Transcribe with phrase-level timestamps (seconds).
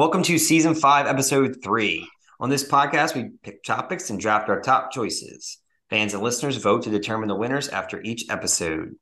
[0.00, 2.08] Welcome to season five, episode three.
[2.40, 5.58] On this podcast, we pick topics and draft our top choices.
[5.90, 8.94] Fans and listeners vote to determine the winners after each episode.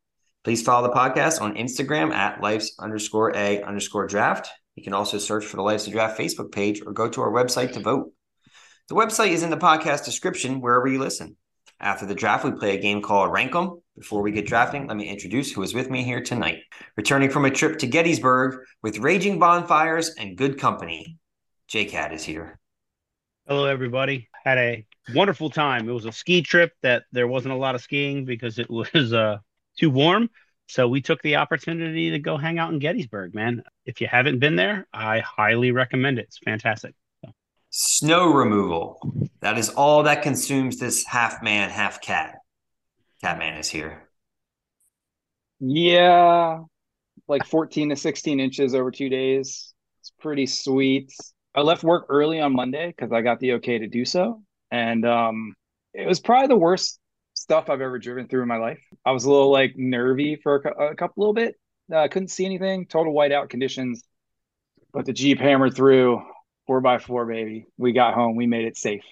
[0.43, 4.51] Please follow the podcast on Instagram at life's underscore a underscore draft.
[4.75, 7.31] You can also search for the Life's a Draft Facebook page or go to our
[7.31, 8.13] website to vote.
[8.89, 11.37] The website is in the podcast description wherever you listen.
[11.79, 13.81] After the draft, we play a game called Rank 'em.
[13.99, 16.61] Before we get drafting, let me introduce who is with me here tonight.
[16.97, 21.19] Returning from a trip to Gettysburg with raging bonfires and good company,
[21.69, 22.61] JCat is here.
[23.49, 24.29] Hello, everybody.
[24.45, 25.89] Had a wonderful time.
[25.89, 29.13] It was a ski trip that there wasn't a lot of skiing because it was
[29.13, 29.39] uh,
[29.77, 30.31] too warm.
[30.69, 33.65] So we took the opportunity to go hang out in Gettysburg, man.
[33.85, 36.27] If you haven't been there, I highly recommend it.
[36.27, 36.95] It's fantastic.
[37.25, 37.33] So.
[37.71, 39.29] Snow removal.
[39.41, 42.38] That is all that consumes this half man, half cat.
[43.21, 44.09] Catman is here.
[45.61, 46.61] Yeah,
[47.27, 49.75] like 14 to 16 inches over two days.
[50.01, 51.13] It's pretty sweet.
[51.55, 54.43] I left work early on Monday because I got the okay to do so.
[54.71, 55.55] And um,
[55.95, 57.01] it was probably the worst
[57.35, 58.81] stuff I've ever driven through in my life.
[59.05, 61.57] I was a little like nervy for a, a couple little bit.
[61.91, 64.05] I uh, couldn't see anything, total whiteout conditions.
[64.93, 66.23] But the Jeep hammered through
[66.67, 67.67] four by four, baby.
[67.77, 68.37] We got home.
[68.37, 69.05] We made it safe.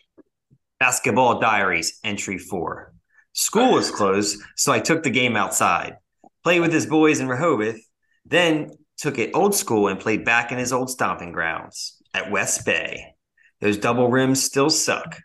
[0.79, 2.93] Basketball Diaries, entry four.
[3.39, 5.99] School was closed, so I took the game outside,
[6.43, 7.79] played with his boys in Rehoboth,
[8.25, 12.65] then took it old school and played back in his old stomping grounds at West
[12.65, 13.15] Bay.
[13.61, 15.21] Those double rims still suck.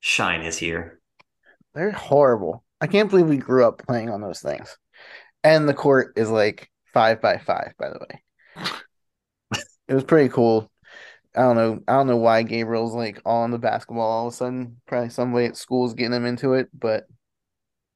[0.00, 1.02] Shine is here.
[1.74, 2.64] They're horrible.
[2.80, 4.78] I can't believe we grew up playing on those things.
[5.44, 8.72] And the court is like five by five, by the way.
[9.86, 10.70] it was pretty cool.
[11.36, 11.80] I don't know.
[11.86, 14.80] I don't know why Gabriel's like all in the basketball all of a sudden.
[14.86, 17.04] Probably some way at school's getting him into it, but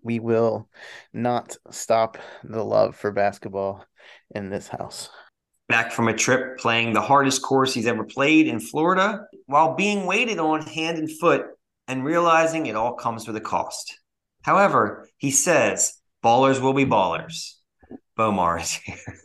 [0.05, 0.69] we will
[1.13, 3.85] not stop the love for basketball
[4.33, 5.09] in this house.
[5.69, 10.07] Back from a trip playing the hardest course he's ever played in Florida while being
[10.07, 11.47] waited on hand and foot
[11.89, 13.99] and realizing it all comes with a cost.
[14.43, 17.55] However, he says ballers will be ballers.
[18.17, 19.19] Bomar is here.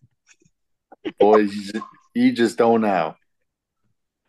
[1.19, 1.85] Boys, you just,
[2.15, 3.15] you just don't know.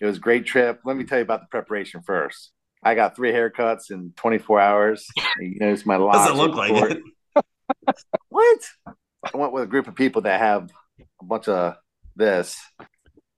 [0.00, 0.80] It was a great trip.
[0.84, 2.50] Let me tell you about the preparation first.
[2.82, 5.06] I got three haircuts in 24 hours.
[5.38, 6.18] You notice my locks.
[6.18, 7.02] Doesn't look like it.
[8.28, 8.60] what?
[8.86, 10.70] I went with a group of people that have
[11.20, 11.76] a bunch of
[12.16, 12.58] this.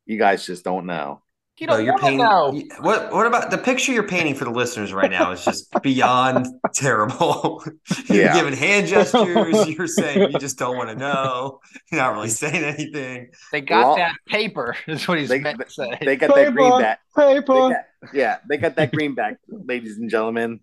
[0.06, 1.22] You guys just don't know.
[1.58, 2.18] You don't no, you're painting.
[2.18, 2.60] Know.
[2.80, 5.32] What What about the picture you're painting for the listeners right now?
[5.32, 7.62] Is just beyond terrible.
[8.06, 8.34] you're yeah.
[8.34, 9.68] giving hand gestures.
[9.68, 11.60] You're saying you just don't want to know.
[11.90, 13.30] You're not really saying anything.
[13.52, 14.74] They got well, that paper.
[14.88, 15.98] Is what he's they, meant to say.
[16.00, 17.00] They got paper, that greenback.
[17.16, 17.84] Paper.
[18.02, 20.60] They got, yeah, they got that greenback, ladies and gentlemen.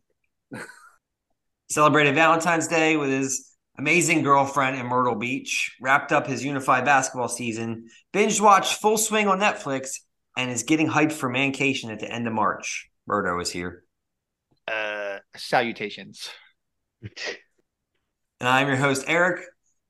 [1.70, 5.76] Celebrated Valentine's Day with his amazing girlfriend in Myrtle Beach.
[5.82, 7.90] Wrapped up his unified basketball season.
[8.12, 10.00] Binge watched Full Swing on Netflix
[10.38, 12.90] and is getting hyped for Mancation at the end of March.
[13.08, 13.84] Murdo is here.
[14.68, 16.30] Uh, salutations.
[17.02, 19.44] and I'm your host, Eric.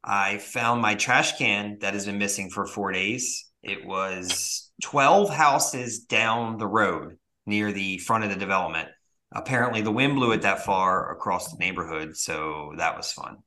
[0.04, 3.46] I found my trash can that has been missing for four days.
[3.64, 8.90] It was 12 houses down the road near the front of the development.
[9.32, 13.38] Apparently, the wind blew it that far across the neighborhood, so that was fun.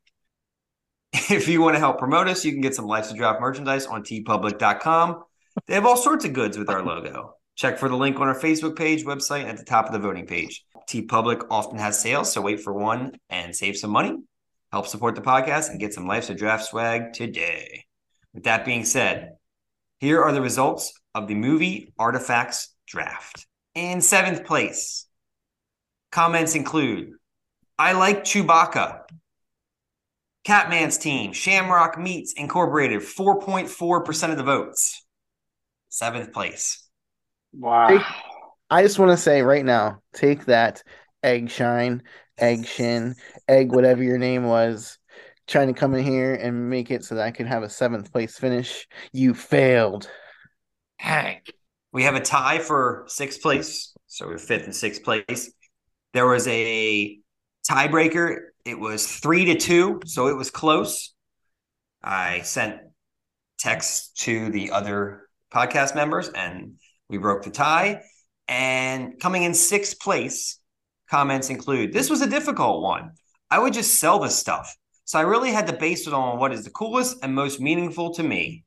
[1.30, 3.86] If you want to help promote us, you can get some Life's a Draft merchandise
[3.86, 5.24] on teepublic.com.
[5.66, 7.34] They have all sorts of goods with our logo.
[7.54, 10.26] Check for the link on our Facebook page, website, at the top of the voting
[10.26, 10.64] page.
[10.88, 14.16] TeePublic often has sales, so wait for one and save some money.
[14.72, 17.84] Help support the podcast and get some Life's a Draft swag today.
[18.32, 19.36] With that being said,
[20.00, 23.46] here are the results of the movie Artifacts draft.
[23.74, 25.06] In seventh place,
[26.10, 27.12] comments include
[27.78, 29.00] I like Chewbacca.
[30.44, 35.02] Catman's team, Shamrock Meats Incorporated, 4.4% of the votes
[35.92, 36.88] seventh place.
[37.52, 37.88] Wow.
[37.88, 38.02] Take,
[38.70, 40.82] I just want to say right now, take that
[41.22, 42.02] egg shine,
[42.38, 43.14] egg shin,
[43.46, 44.98] egg whatever your name was,
[45.46, 48.10] trying to come in here and make it so that I could have a seventh
[48.10, 48.88] place finish.
[49.12, 50.10] You failed.
[50.96, 51.52] Hank.
[51.92, 53.94] We have a tie for sixth place.
[54.06, 55.52] So we're fifth and sixth place.
[56.14, 57.18] There was a
[57.68, 58.36] tiebreaker.
[58.64, 61.14] It was three to two, so it was close.
[62.02, 62.80] I sent
[63.58, 66.74] text to the other podcast members, and
[67.08, 68.02] we broke the tie.
[68.48, 70.58] And coming in sixth place,
[71.10, 73.12] comments include this was a difficult one.
[73.50, 74.74] I would just sell this stuff.
[75.04, 78.14] So I really had to base it on what is the coolest and most meaningful
[78.14, 78.64] to me.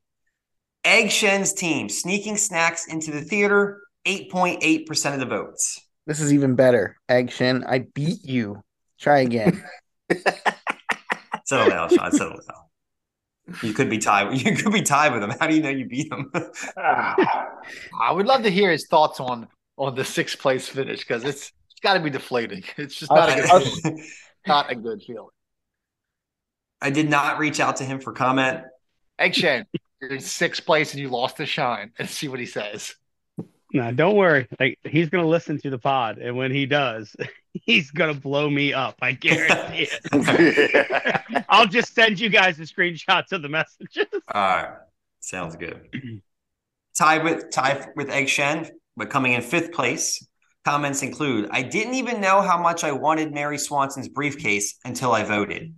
[0.86, 5.80] Egg Shen's team sneaking snacks into the theater, 8.8% of the votes.
[6.06, 6.96] This is even better.
[7.08, 8.62] Egg Shen, I beat you.
[9.00, 9.64] Try again.
[11.44, 12.12] settle down, Sean.
[12.12, 13.58] Settle down.
[13.64, 14.32] You could be tied.
[14.40, 15.30] You could be tied with him.
[15.40, 16.30] How do you know you beat him?
[16.76, 21.52] I would love to hear his thoughts on on the sixth place finish because it's
[21.70, 22.62] it's got to be deflating.
[22.76, 24.04] It's just not a good feeling.
[24.46, 25.30] not a good feeling.
[26.80, 28.62] I did not reach out to him for comment.
[29.18, 29.66] Egg Shen,
[30.00, 31.92] you're in sixth place and you lost the shine.
[31.98, 32.94] And see what he says.
[33.72, 34.48] No, don't worry.
[34.60, 37.14] Like he's gonna listen to the pod, and when he does,
[37.52, 38.96] he's gonna blow me up.
[39.02, 41.44] I guarantee it.
[41.48, 44.06] I'll just send you guys the screenshots of the messages.
[44.32, 44.76] All right,
[45.20, 45.90] sounds good.
[46.96, 50.26] tied with tied with Egg Shen, but coming in fifth place.
[50.64, 55.22] Comments include: I didn't even know how much I wanted Mary Swanson's briefcase until I
[55.24, 55.74] voted.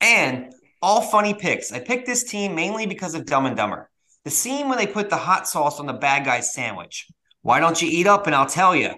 [0.00, 0.52] And
[0.82, 1.72] all funny picks.
[1.72, 3.90] I picked this team mainly because of Dumb and Dumber.
[4.24, 7.06] The scene when they put the hot sauce on the bad guy's sandwich.
[7.42, 8.94] Why don't you eat up and I'll tell you?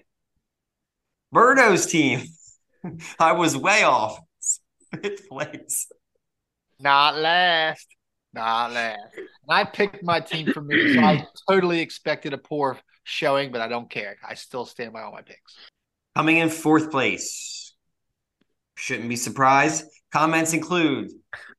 [1.32, 2.26] Birdo's team.
[3.18, 4.18] I was way off.
[5.02, 5.90] Fifth place.
[6.80, 7.86] Not last.
[8.34, 9.00] Not last.
[9.16, 13.60] And I picked my team for me, so I totally expected a poor showing, but
[13.60, 14.16] I don't care.
[14.26, 15.56] I still stand by all my picks.
[16.16, 17.74] Coming in fourth place.
[18.76, 19.84] Shouldn't be surprised.
[20.12, 21.10] Comments include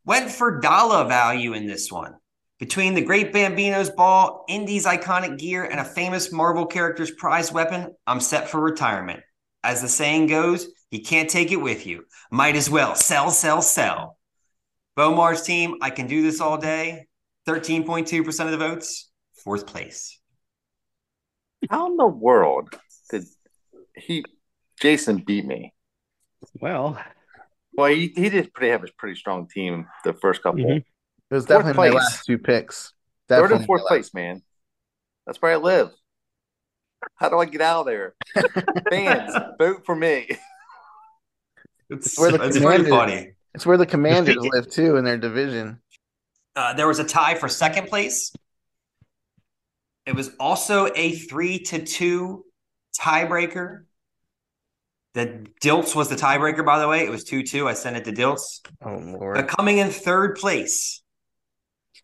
[0.06, 2.16] went for dollar value in this one.
[2.60, 7.94] Between the Great Bambino's ball, Indy's iconic gear, and a famous Marvel character's prized weapon,
[8.08, 9.22] I'm set for retirement.
[9.64, 12.06] As the saying goes, you can't take it with you.
[12.32, 14.18] Might as well sell, sell, sell.
[14.96, 17.08] Bomar's team, I can do this all day.
[17.48, 20.20] 13.2% of the votes, fourth place.
[21.70, 22.70] How in the world
[23.10, 23.26] did
[23.96, 24.24] he
[24.80, 25.74] Jason beat me?
[26.60, 26.98] Well,
[27.76, 30.64] Well, he, he did pretty have a pretty strong team the first couple.
[30.64, 30.78] Mhm.
[30.78, 30.86] It
[31.30, 32.04] was Fourth definitely my place.
[32.12, 32.94] last two picks.
[33.28, 34.44] Third and fourth place, man.
[35.26, 35.90] That's where I live.
[37.16, 38.16] How do I get out of there?
[38.92, 40.30] Fans, vote for me.
[41.90, 43.32] It's, where the it's pretty Commanders- funny.
[43.56, 45.80] It's where the Commanders live too in their division.
[46.56, 48.32] Uh, there was a tie for second place.
[50.06, 52.46] It was also a three to two
[53.00, 53.84] tiebreaker.
[55.14, 57.06] The Dilts was the tiebreaker, by the way.
[57.06, 57.68] It was 2 2.
[57.68, 58.62] I sent it to Dilts.
[58.84, 59.36] Oh lord.
[59.36, 61.04] But coming in third place,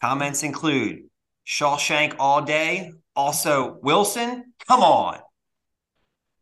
[0.01, 1.05] comments include
[1.47, 2.93] Shawshank all day.
[3.15, 5.19] Also, Wilson, come on.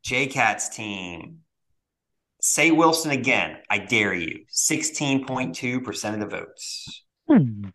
[0.03, 1.39] J Cat's team.
[2.41, 3.57] Say Wilson again.
[3.69, 4.45] I dare you.
[4.51, 7.03] 16.2% of the votes.
[7.27, 7.73] And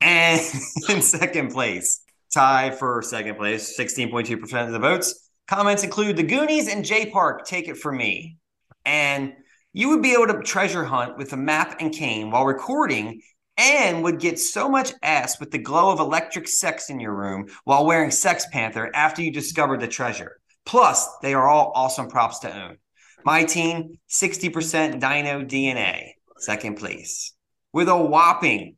[0.88, 2.00] in second place,
[2.32, 5.23] tie for second place, 16.2% of the votes.
[5.46, 8.38] Comments include the Goonies and J Park, take it from me.
[8.84, 9.34] And
[9.72, 13.20] you would be able to treasure hunt with a map and cane while recording
[13.56, 17.46] and would get so much ass with the glow of electric sex in your room
[17.64, 20.40] while wearing Sex Panther after you discovered the treasure.
[20.64, 22.78] Plus, they are all awesome props to own.
[23.24, 27.32] My team, 60% Dino DNA, second place,
[27.72, 28.76] with a whopping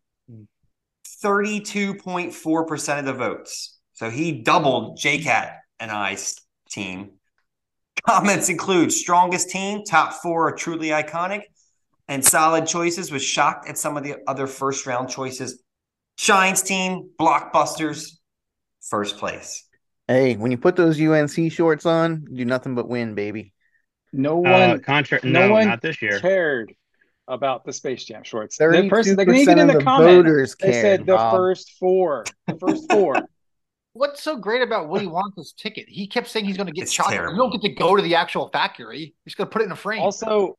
[1.25, 3.79] 32.4% of the votes.
[3.95, 6.37] So he doubled JCat and I's
[6.71, 7.13] team.
[8.07, 11.43] Comments include strongest team, top four are truly iconic,
[12.09, 13.11] and solid choices.
[13.11, 15.63] Was shocked at some of the other first round choices.
[16.19, 18.13] Shines team, blockbusters,
[18.89, 19.65] first place.
[20.09, 23.53] Hey, when you put those UNC shorts on, you do nothing but win, baby.
[24.13, 24.81] no uh, one
[25.25, 26.21] no No, one not this year.
[26.21, 26.73] cared
[27.29, 28.57] about the Space Jam shorts.
[28.71, 31.17] The Thirty-two person, like, even percent in of the the comment, voters they said the
[31.17, 31.33] Bob.
[31.35, 32.25] first four.
[32.47, 33.29] The first four.
[33.97, 35.89] What's so great about Willy Wonka's ticket?
[35.89, 37.15] He kept saying he's going to get It's chocolate.
[37.31, 39.15] You don't get to go to the actual factory.
[39.25, 40.03] You're going to put it in a frame.
[40.03, 40.59] also,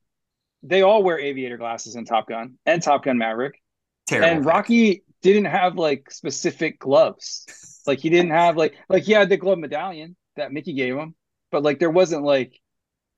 [0.64, 3.62] they all wear aviator glasses in Top Gun and Top Gun Maverick.
[4.08, 4.28] Terrible.
[4.30, 4.54] and pick.
[4.54, 7.82] Rocky didn't have like specific gloves.
[7.86, 11.14] Like he didn't have like like he had the glove medallion that Mickey gave him,
[11.52, 12.60] but like there wasn't like,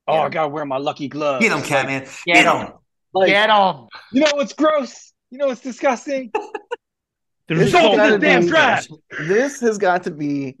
[0.06, 0.30] oh, Get I 'em.
[0.32, 1.40] gotta wear my lucky glove.
[1.40, 2.02] Get him, Catman.
[2.26, 2.66] Get Get 'em.
[2.66, 2.72] him.
[3.14, 3.86] Like, Get him.
[4.12, 5.12] you know what's gross?
[5.30, 6.30] You know what's disgusting?
[7.50, 8.92] The This result gotta of the damn be- draft.
[9.22, 10.56] This has got to be.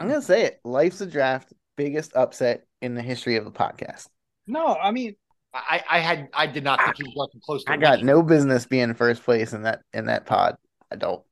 [0.00, 0.58] I'm gonna say it.
[0.64, 1.52] Life's a draft.
[1.76, 4.08] Biggest upset in the history of the podcast.
[4.48, 5.14] No, I mean,
[5.54, 8.20] I, I had I did not think he was going close to I got no
[8.20, 10.56] business being first place in that in that pod.
[10.90, 11.22] I don't.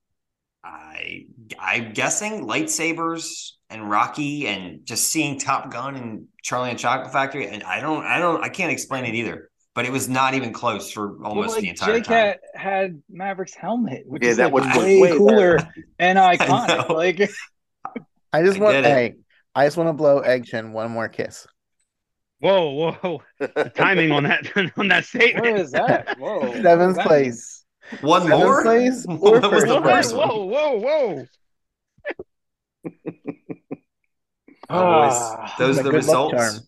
[0.63, 1.27] I
[1.59, 7.49] I'm guessing lightsabers and Rocky and just seeing Top Gun and Charlie and Chocolate Factory
[7.49, 9.48] and I don't I don't I can't explain it either.
[9.79, 12.03] But it was not even close for almost well, the like, entire time.
[12.03, 15.57] J-Cat had Maverick's helmet, which Yeah, is that like was way, way cooler
[16.01, 16.89] and iconic.
[16.89, 16.95] know.
[16.97, 17.21] Like,
[18.33, 18.75] I just I want.
[18.83, 18.85] get.
[18.87, 19.15] Hey,
[19.55, 21.47] I just want to blow Eggshin one more kiss.
[22.41, 23.23] Whoa, whoa!
[23.39, 25.47] The timing on that on that statement.
[25.47, 26.19] what is that?
[26.19, 27.65] Whoa, Seventh that place.
[28.01, 28.63] One Seventh more?
[28.65, 30.49] place or what was the first first Whoa, one?
[30.49, 31.27] whoa, whoa, whoa!
[34.71, 36.63] Oh, boys, Ah, those are the results.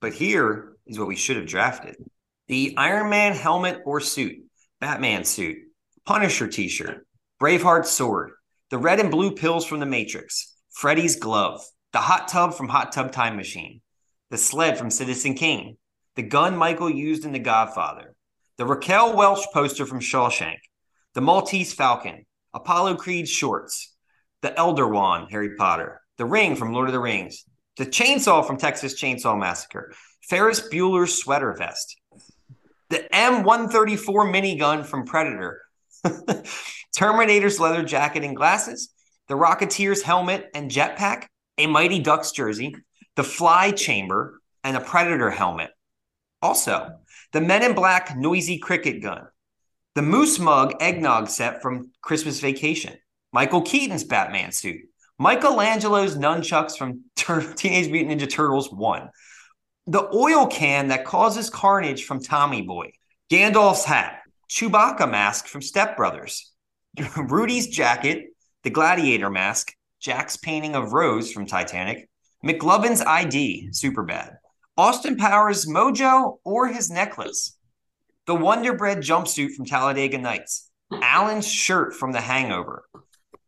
[0.00, 1.96] But here is what we should have drafted.
[2.48, 4.36] the Iron Man helmet or suit,
[4.80, 5.58] Batman suit,
[6.04, 7.06] Punisher t shirt,
[7.40, 8.32] Braveheart sword,
[8.70, 12.92] the red and blue pills from the Matrix, Freddy's glove, the hot tub from Hot
[12.92, 13.80] Tub Time Machine,
[14.30, 15.76] the sled from Citizen Kane,
[16.14, 18.14] the gun Michael used in The Godfather,
[18.58, 20.58] the Raquel Welch poster from Shawshank,
[21.14, 23.94] the Maltese Falcon, Apollo Creed shorts,
[24.42, 27.44] the Elder Wand, Harry Potter, the ring from Lord of the Rings,
[27.76, 29.92] the chainsaw from Texas Chainsaw Massacre,
[30.28, 31.96] Ferris Bueller's sweater vest,
[32.90, 35.62] the M134 minigun from Predator,
[36.96, 38.90] Terminator's leather jacket and glasses,
[39.28, 41.26] the Rocketeer's helmet and jetpack,
[41.58, 42.74] a Mighty Ducks jersey,
[43.14, 45.70] the Fly chamber, and a Predator helmet.
[46.42, 46.98] Also,
[47.32, 49.26] the Men in Black noisy cricket gun,
[49.94, 52.94] the Moose Mug eggnog set from Christmas Vacation,
[53.32, 54.82] Michael Keaton's Batman suit,
[55.18, 59.08] Michelangelo's nunchucks from Tur- Teenage Mutant Ninja Turtles 1,
[59.86, 62.92] the oil can that causes carnage from Tommy Boy,
[63.30, 66.52] Gandalf's hat, Chewbacca mask from Step Brothers,
[67.16, 68.26] Rudy's jacket,
[68.64, 72.08] the gladiator mask, Jack's painting of Rose from Titanic,
[72.44, 74.36] McLovin's ID, Superbad,
[74.76, 77.56] Austin Powers' mojo or his necklace,
[78.26, 82.84] the Wonder Bread jumpsuit from Talladega Nights, Alan's shirt from The Hangover.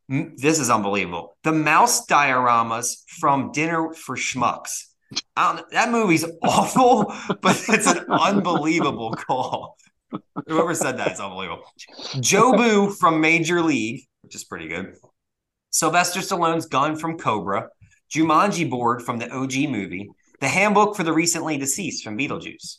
[0.09, 1.37] This is unbelievable.
[1.42, 4.88] The mouse dioramas from Dinner for Schmucks.
[5.36, 9.76] That movie's awful, but it's an unbelievable call.
[10.46, 11.64] Whoever said that is unbelievable.
[12.16, 14.94] Jobu from Major League, which is pretty good.
[15.70, 17.68] Sylvester Stallone's gun from Cobra,
[18.14, 20.08] Jumanji board from the OG movie,
[20.40, 22.78] the handbook for the recently deceased from Beetlejuice,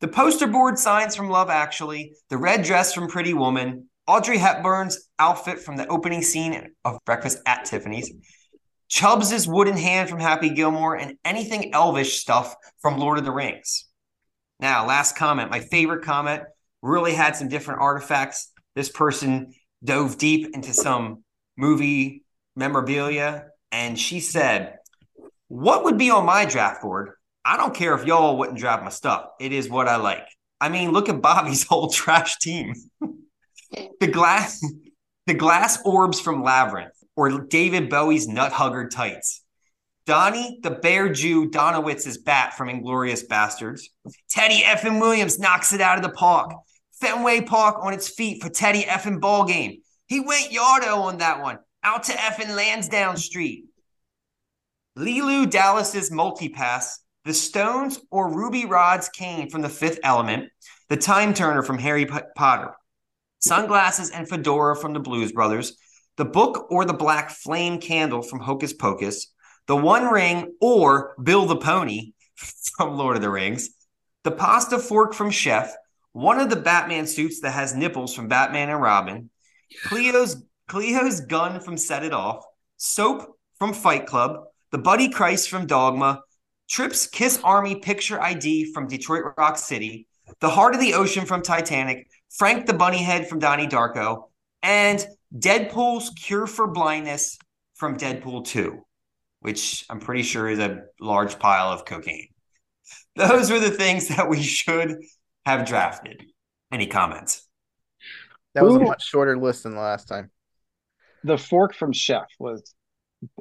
[0.00, 5.08] the poster board signs from Love Actually, the red dress from Pretty Woman, Audrey Hepburn's
[5.18, 8.12] outfit from the opening scene of Breakfast at Tiffany's,
[8.88, 13.86] Chubbs' wooden hand from Happy Gilmore, and anything elvish stuff from Lord of the Rings.
[14.60, 16.44] Now, last comment, my favorite comment,
[16.82, 18.52] really had some different artifacts.
[18.74, 19.52] This person
[19.84, 21.24] dove deep into some
[21.56, 22.24] movie
[22.54, 24.78] memorabilia, and she said,
[25.48, 27.10] What would be on my draft board?
[27.44, 29.26] I don't care if y'all wouldn't draft my stuff.
[29.38, 30.26] It is what I like.
[30.60, 32.74] I mean, look at Bobby's whole trash team.
[34.00, 34.60] the glass
[35.26, 39.42] the glass orbs from Labyrinth, or David Bowie's nut hugger tights.
[40.06, 43.82] Donnie, the bear Jew, Donowitz's bat from Inglourious Basterds.
[44.30, 46.52] Teddy Effin Williams knocks it out of the park.
[47.00, 49.80] Fenway Park on its feet for Teddy Effin ball game.
[50.06, 53.64] He went yardo on that one, out to Effin Lansdowne Street.
[54.96, 60.48] Leeloo Dallas's multipass, the Stones or Ruby Rhod's cane from the Fifth Element,
[60.88, 62.74] the Time Turner from Harry Potter,
[63.40, 65.76] sunglasses and fedora from the Blues Brothers,
[66.16, 69.32] the book or the black flame candle from Hocus Pocus,
[69.66, 72.12] the One Ring or Bill the Pony
[72.76, 73.70] from Lord of the Rings,
[74.24, 75.72] the pasta fork from Chef,
[76.12, 79.30] one of the Batman suits that has nipples from Batman and Robin,
[79.84, 82.44] Cleo's Cleo's gun from Set It Off,
[82.76, 86.22] soap from Fight Club, the Buddy Christ from Dogma,
[86.68, 90.08] Tripp's Kiss Army picture ID from Detroit Rock City,
[90.40, 94.24] the Heart of the Ocean from Titanic, Frank the Bunny Head from Donnie Darko,
[94.62, 97.38] and Deadpool's Cure for Blindness
[97.74, 98.80] from Deadpool 2,
[99.40, 102.28] which I'm pretty sure is a large pile of cocaine.
[103.16, 104.96] Those are the things that we should
[105.44, 106.24] have drafted.
[106.72, 107.46] Any comments?
[108.54, 110.30] That was a much shorter list than the last time.
[111.24, 112.74] The fork from Chef was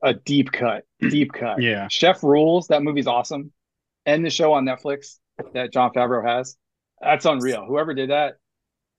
[0.03, 1.61] a deep cut, deep cut.
[1.61, 1.87] Yeah.
[1.89, 2.67] Chef rules.
[2.67, 3.51] That movie's awesome.
[4.05, 5.17] And the show on Netflix
[5.53, 6.57] that Jon Favreau has.
[7.01, 7.65] That's unreal.
[7.65, 8.35] Whoever did that.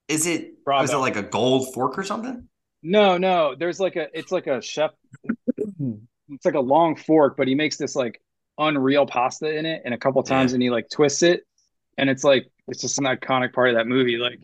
[0.09, 0.85] Is it Bravo.
[0.85, 2.49] is it like a gold fork or something?
[2.89, 3.57] No, no.
[3.59, 4.93] There's like a it's like a chef
[5.59, 8.23] it's like a long fork, but he makes this like
[8.59, 11.43] unreal pasta in it and a couple times and he like twists it.
[11.99, 14.19] And it's like it's just an iconic part of that movie.
[14.19, 14.39] Like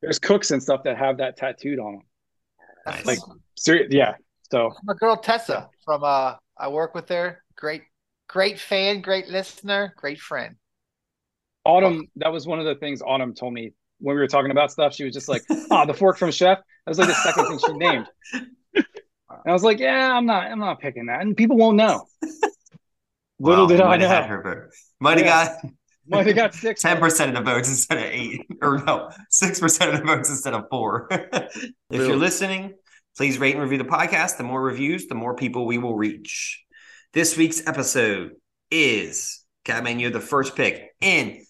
[0.00, 2.02] there's cooks and stuff that have that tattooed on them.
[2.86, 3.04] Nice.
[3.06, 3.18] Like
[3.58, 4.14] serious yeah.
[4.50, 7.44] So My girl Tessa from uh I work with her.
[7.56, 7.82] Great
[8.26, 10.56] great fan, great listener, great friend.
[11.66, 14.70] Autumn, that was one of the things Autumn told me when we were talking about
[14.72, 14.94] stuff.
[14.94, 17.58] She was just like, "Ah, the fork from Chef." That was like the second thing
[17.64, 18.06] she named.
[18.74, 18.84] And
[19.46, 20.44] I was like, "Yeah, I'm not.
[20.50, 22.06] I'm not picking that, and people won't know."
[23.38, 24.28] Little Well, did I might had know.
[24.28, 24.70] her vote.
[25.00, 25.44] Might have Yeah.
[25.62, 25.72] got
[26.06, 26.82] Might have got six.
[26.82, 30.28] ten percent of the votes instead of eight, or no, six percent of the votes
[30.30, 31.08] instead of four.
[31.10, 32.74] if you're listening,
[33.16, 34.36] please rate and review the podcast.
[34.36, 36.62] The more reviews, the more people we will reach.
[37.14, 38.32] This week's episode
[38.70, 39.98] is Catman.
[39.98, 41.44] You're the first pick in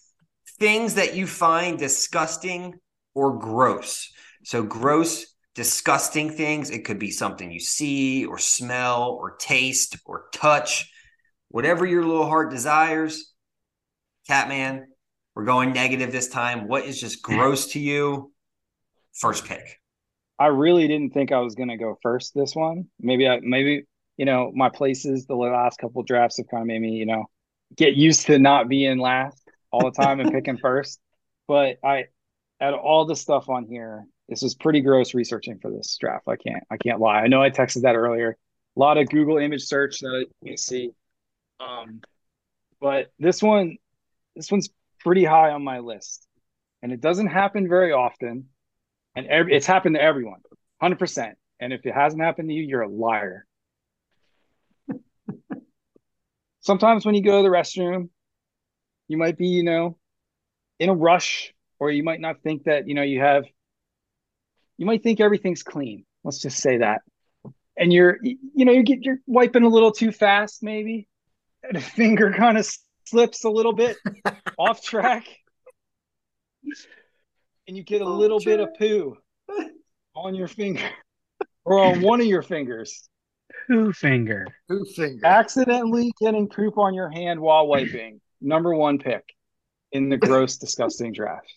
[0.59, 2.75] things that you find disgusting
[3.13, 4.11] or gross.
[4.43, 6.69] So gross, disgusting things.
[6.69, 10.91] It could be something you see or smell or taste or touch,
[11.49, 13.31] whatever your little heart desires.
[14.27, 14.87] Catman,
[15.35, 16.67] We're going negative this time.
[16.67, 18.31] What is just gross to you?
[19.13, 19.79] First pick.
[20.39, 22.85] I really didn't think I was gonna go first this one.
[22.99, 23.85] Maybe I maybe
[24.17, 27.25] you know my places the last couple drafts have kind of made me you know
[27.75, 29.42] get used to not being last
[29.73, 31.01] all the time and picking first.
[31.47, 32.05] But I,
[32.61, 36.27] out of all the stuff on here, this was pretty gross researching for this draft.
[36.29, 37.19] I can't I can't lie.
[37.19, 38.37] I know I texted that earlier.
[38.77, 40.91] A lot of Google image search that you see.
[41.59, 42.01] Um,
[42.79, 43.77] but this one,
[44.35, 46.25] this one's pretty high on my list,
[46.81, 48.45] and it doesn't happen very often.
[49.15, 50.39] And every, it's happened to everyone,
[50.79, 51.37] hundred percent.
[51.59, 53.45] And if it hasn't happened to you, you're a liar.
[56.61, 58.09] Sometimes when you go to the restroom,
[59.07, 59.97] you might be, you know,
[60.79, 63.45] in a rush, or you might not think that, you know, you have.
[64.77, 66.03] You might think everything's clean.
[66.23, 67.01] Let's just say that
[67.77, 71.07] and you're you know you get you're wiping a little too fast maybe
[71.63, 72.67] and a finger kind of
[73.05, 73.97] slips a little bit
[74.57, 75.25] off track
[77.67, 79.17] and you get a little bit of poo
[80.15, 80.89] on your finger
[81.65, 83.09] or on one of your fingers
[83.67, 84.47] Poo finger.
[84.67, 85.25] Poo finger.
[85.25, 89.23] accidentally getting poop on your hand while wiping number one pick
[89.91, 91.51] in the gross disgusting draft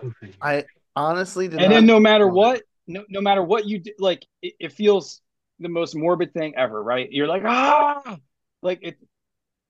[0.00, 0.36] Poo finger.
[0.40, 0.64] I
[0.96, 1.76] honestly did and not.
[1.76, 5.20] then no matter what no, no matter what you do like it, it feels
[5.60, 8.18] the most morbid thing ever right you're like ah
[8.62, 8.96] like it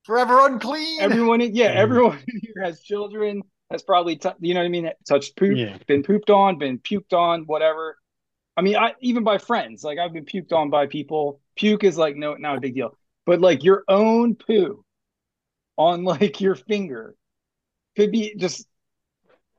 [0.04, 1.00] Forever unclean.
[1.00, 4.68] everyone in- yeah everyone in here has children has probably tou- you know what i
[4.70, 5.78] mean touched poop Yeah.
[5.86, 7.96] been pooped on been puked on whatever
[8.56, 11.96] i mean i even by friends like i've been puked on by people puke is
[11.96, 14.84] like no not a big deal but like your own poo
[15.76, 17.14] on like your finger
[17.96, 18.66] could be just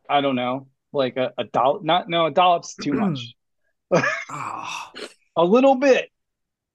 [0.10, 3.34] i don't know like a, a dollop not no a dollop's too much
[4.30, 4.92] Oh,
[5.38, 6.10] a little bit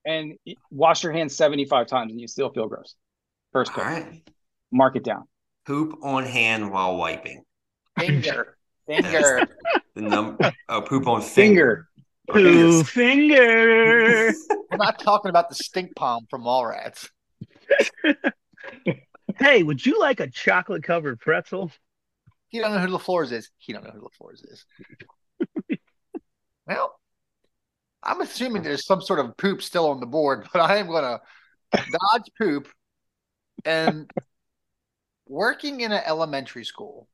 [0.07, 0.35] and
[0.71, 2.95] wash your hands 75 times and you still feel gross
[3.53, 4.23] first all pick right.
[4.71, 5.25] mark it down
[5.67, 7.45] Poop on hand while wiping.
[7.99, 8.57] Finger.
[8.87, 9.47] Finger.
[9.95, 11.87] The number oh poop on finger.
[12.33, 14.33] finger Poo finger.
[14.71, 17.09] We're not talking about the stink palm from Mallrats.
[19.41, 21.71] Hey, would you like a chocolate covered pretzel?
[22.49, 23.51] He don't know who LaFleurs is.
[23.59, 24.67] He don't know who LaFleurs is.
[26.67, 26.99] well,
[28.03, 31.21] I'm assuming there's some sort of poop still on the board, but I am gonna
[31.73, 32.69] dodge poop
[33.65, 34.11] and
[35.27, 37.09] working in an elementary school,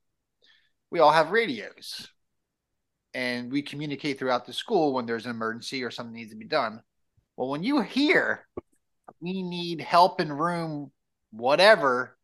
[0.91, 2.09] we all have radios.
[3.15, 6.45] And we communicate throughout the school when there's an emergency or something needs to be
[6.45, 6.83] done.
[7.37, 8.47] Well, when you hear
[9.21, 10.91] we need help in room
[11.37, 12.17] whatever,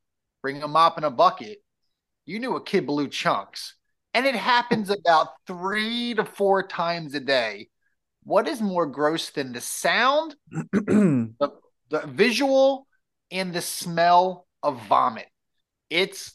[0.43, 1.59] bring a mop and a bucket,
[2.25, 3.75] you knew a kid blew chunks.
[4.15, 7.69] And it happens about three to four times a day.
[8.25, 10.37] What is more gross than the sound,
[10.73, 11.51] the
[12.07, 12.87] visual,
[13.31, 15.29] and the smell of vomit?
[15.89, 16.35] It's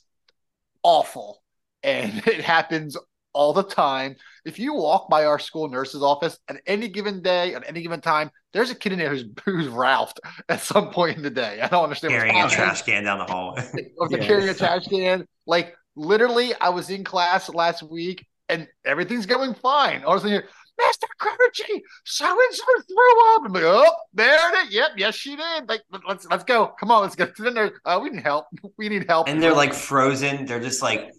[0.83, 1.41] awful.
[1.83, 2.97] And it happens
[3.37, 4.15] all the time.
[4.45, 8.01] If you walk by our school nurse's office at any given day, at any given
[8.01, 10.19] time, there's a kid in there who's, who's Ralphed
[10.49, 11.61] at some point in the day.
[11.61, 13.61] I don't understand what's Carrying a trash can down the hallway.
[14.01, 14.25] of the Yeah.
[14.27, 15.27] carrying a trash can.
[15.45, 20.03] Like literally, I was in class last week and everything's going fine.
[20.03, 21.05] All of a sudden, you're, Mr.
[21.19, 23.41] Crunchy, so and so threw up.
[23.45, 24.73] I'm like, oh, there it is.
[24.75, 25.67] Yep, yes, she did.
[25.67, 26.67] Like, let's let's go.
[26.79, 27.71] Come on, let's get to the nurse.
[27.83, 28.45] Uh, we need help.
[28.77, 29.27] We need help.
[29.27, 30.45] And they're like frozen.
[30.45, 31.11] They're just like,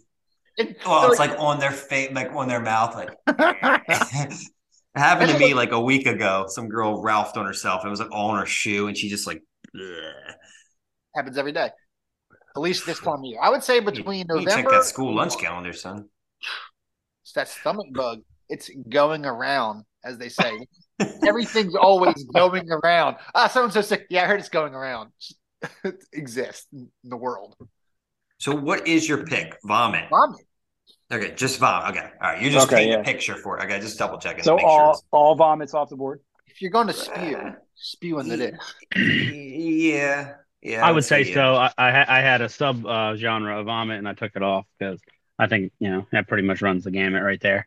[0.58, 2.94] And oh, they're it's like on their face, like on their mouth.
[2.94, 4.34] Like it
[4.94, 6.46] happened to me like a week ago.
[6.48, 7.84] Some girl ralphed on herself.
[7.84, 9.42] It was like all on her shoe, and she just like.
[9.74, 10.34] "Ugh."
[11.18, 11.70] happens every day.
[12.56, 13.38] At least this time of year.
[13.42, 14.50] I would say between You November.
[14.50, 16.08] check that school lunch calendar, son.
[17.22, 18.22] It's that stomach bug.
[18.48, 20.66] It's going around, as they say.
[21.28, 23.16] Everything's always going around.
[23.34, 24.06] Ah, someone's so sick.
[24.08, 25.10] Yeah, I heard it's going around.
[25.84, 27.54] it exists in the world.
[28.38, 29.58] So, what is your pick?
[29.62, 30.08] Vomit.
[30.08, 30.40] Vomit.
[31.10, 31.96] Okay, just vomit.
[31.96, 32.42] Okay, all right.
[32.42, 33.00] You're just Okay, painting yeah.
[33.00, 33.64] a picture for it.
[33.64, 34.44] Okay, just double checking.
[34.44, 35.02] so all sure.
[35.10, 38.74] all vomits off the board If you're going to spew, spew into this.
[38.94, 40.86] it's- Yeah, yeah.
[40.86, 41.34] I would say yeah.
[41.34, 41.54] so.
[41.54, 45.00] I I, had a sub uh, genre of vomit, and I took it off because
[45.38, 47.66] I think you know that pretty much runs the gamut right there.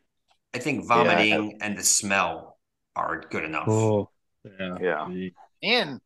[0.54, 2.58] I think vomiting and the smell
[2.94, 3.68] are good enough.
[3.68, 4.10] Oh,
[4.44, 5.08] yeah.
[5.08, 5.28] Yeah.
[5.62, 6.00] And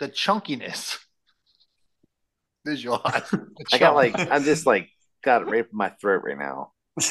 [0.00, 0.98] the chunkiness.
[2.66, 3.28] Visualize.
[3.30, 4.18] the I got like.
[4.18, 4.90] I'm just like
[5.24, 6.72] got it right in my throat right now.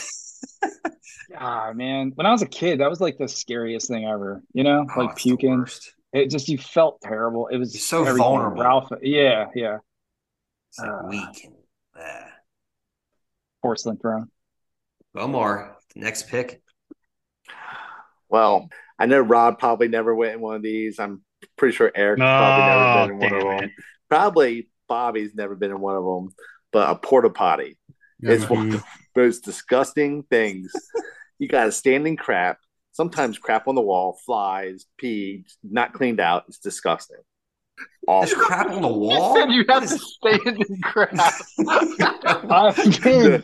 [1.38, 4.63] ah man when i was a kid that was like the scariest thing ever you
[4.63, 5.65] know Oh, like puking
[6.12, 8.17] it just you felt terrible it was You're so everything.
[8.17, 8.62] vulnerable.
[8.62, 9.78] ralph yeah yeah
[10.69, 11.45] It's like Uh, weak.
[11.45, 11.56] And,
[12.06, 12.28] uh.
[13.62, 14.30] porcelain throne
[15.13, 15.78] One more.
[15.95, 16.62] Next pick.
[18.30, 20.99] Well, I know Rod probably never went in one of these.
[20.99, 21.21] I'm
[21.56, 23.69] pretty sure Eric Oh, probably never been in one of them.
[23.69, 23.71] it.
[24.10, 26.34] Probably Bobby's never been in one of them.
[26.71, 27.78] but a porta potty.
[28.25, 28.83] It's one of the
[29.15, 30.71] most disgusting things.
[31.39, 32.57] You got a standing crap,
[32.91, 36.45] sometimes crap on the wall, flies, pee, not cleaned out.
[36.47, 37.17] It's disgusting.
[38.07, 38.43] There's Awful.
[38.45, 39.36] crap on the You wall.
[39.36, 41.13] said you have to is- stand in crap.
[42.49, 43.43] I've been,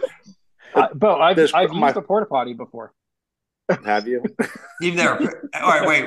[0.76, 2.94] I, Bo, I've, There's- I've my- used a porta potty before.
[3.86, 4.24] Have you?
[4.82, 5.50] You've never.
[5.56, 6.06] All right, wait.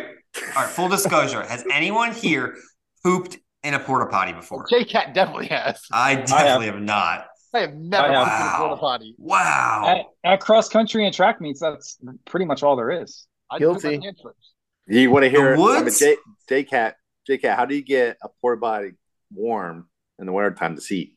[0.56, 1.42] All right, full disclosure.
[1.44, 2.56] Has anyone here
[3.04, 4.66] pooped in a porta potty before?
[4.68, 5.80] J Cat definitely has.
[5.92, 7.26] I definitely have not.
[7.54, 8.26] I have never I have.
[8.26, 8.58] been to a Wow.
[8.58, 9.14] porta potty.
[9.18, 10.06] Wow.
[10.24, 13.26] At, at cross country and track meets, that's pretty much all there is.
[13.58, 13.98] Guilty.
[13.98, 14.52] my hand slips.
[14.88, 15.56] You want to hear?
[15.56, 15.90] The I?
[15.90, 16.16] J,
[16.48, 18.92] J Cat, J Cat, how do you get a porta potty
[19.32, 19.88] warm
[20.18, 21.14] in the wintertime to seat?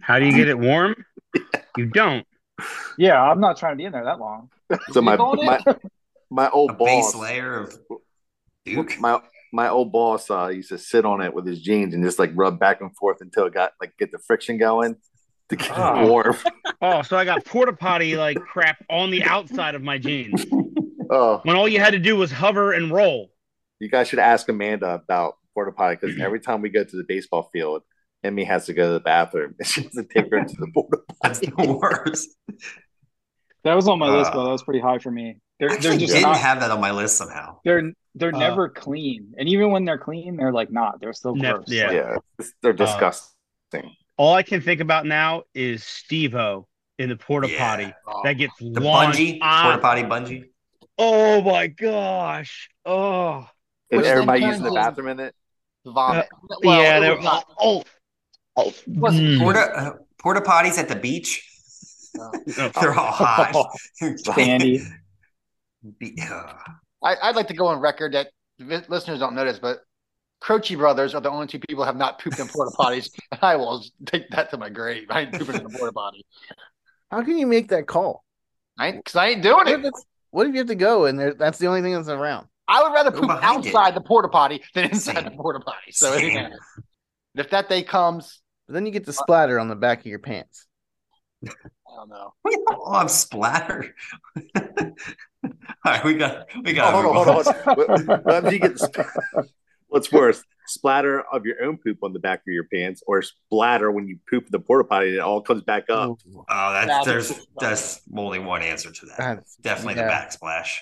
[0.00, 0.96] How do you get it warm?
[1.76, 2.26] You don't.
[2.98, 4.50] Yeah, I'm not trying to be in there that long.
[4.90, 5.44] So my Sleep on it?
[5.66, 5.76] my
[6.30, 7.78] my old A boss, base layer of
[8.64, 8.98] Duke.
[9.00, 9.20] my
[9.54, 12.32] my old boss uh, used to sit on it with his jeans and just like
[12.34, 14.96] rub back and forth until it got like get the friction going
[15.50, 16.36] to get it warm.
[16.82, 20.44] Oh, so I got porta potty like crap on the outside of my jeans
[21.10, 23.30] Oh, when all you had to do was hover and roll.
[23.80, 27.04] you guys should ask Amanda about porta potty because every time we go to the
[27.06, 27.82] baseball field,
[28.24, 29.54] Emmy has to go to the bathroom.
[29.64, 31.52] She has to take her to the porta That's potty.
[31.56, 32.28] the worst.
[33.64, 35.40] That was on my list, Uh, but that was pretty high for me.
[35.60, 36.38] They're, I they're actually just didn't not.
[36.38, 37.58] have that on my list somehow.
[37.64, 41.00] They're they're Uh, never clean, and even when they're clean, they're like not.
[41.00, 41.64] They're still Ne- gross.
[41.68, 41.84] yeah.
[41.86, 41.92] Like,
[42.40, 43.94] Yeah, they're disgusting.
[44.16, 46.66] All I can think about now is Steve-O
[46.98, 47.58] in the porta Yeah.
[47.58, 48.20] potty Oh.
[48.24, 50.44] that gets The bungee, porta potty bungee.
[50.96, 52.68] Oh my gosh.
[52.86, 53.48] Oh.
[53.90, 55.34] Is everybody turns using the bathroom in it?
[55.84, 56.28] Vomit.
[56.62, 57.82] yeah, they're was not- oh,
[58.56, 59.38] oh, wasn't mm.
[59.40, 61.42] Porta uh, porta potties at the beach.
[62.18, 62.30] Oh.
[62.80, 63.66] They're all hot.
[64.34, 64.80] Sandy.
[65.98, 66.56] Be- ugh.
[67.04, 69.78] I, I'd like to go on record that vi- listeners don't notice, but
[70.40, 73.08] Croce brothers are the only two people who have not pooped in porta potties.
[73.32, 75.06] And I will take that to my grave.
[75.10, 76.24] I ain't pooping in a porta potty.
[77.10, 78.24] How can you make that call?
[78.78, 79.92] I cause I ain't doing What it.
[80.30, 82.48] what if you have to go and there, that's the only thing that's around?
[82.66, 83.74] I would rather Go poop behind it.
[83.74, 85.24] outside the porta potty than inside Same.
[85.24, 85.92] the porta potty.
[85.92, 86.24] So it Same.
[86.30, 86.58] ain't happening.
[87.36, 90.00] And if that day comes, But then you get the uh, splatter on the back
[90.00, 90.66] of your pants.
[91.46, 91.50] I
[91.96, 92.32] don't know.
[92.70, 93.92] Oh, I'm splattered.
[95.84, 96.94] All right, we got we got.
[96.94, 98.52] Oh, hold on, hold on.
[98.52, 98.78] You get
[99.88, 103.92] What's worse, splatter of your own poop on the back of your pants, or splatter
[103.92, 106.18] when you poop in the porta potty and it all comes back up?
[106.26, 109.18] Oh, that's That's- there's there's only one answer to that.
[109.18, 110.08] that's- Definitely yeah.
[110.08, 110.78] the backsplash.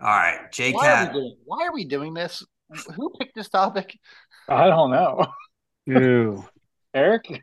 [0.00, 1.14] All right, J Why are, Cat.
[1.14, 2.42] we doing, why are we doing this?
[2.94, 3.98] Who picked this topic?
[4.48, 5.26] I don't know.
[5.86, 6.44] Ew.
[6.94, 7.42] Eric,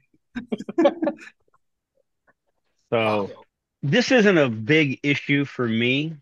[2.92, 3.30] So
[3.84, 6.15] this isn't a big issue for me,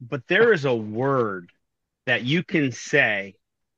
[0.00, 1.50] but there is a word
[2.06, 3.34] that you can say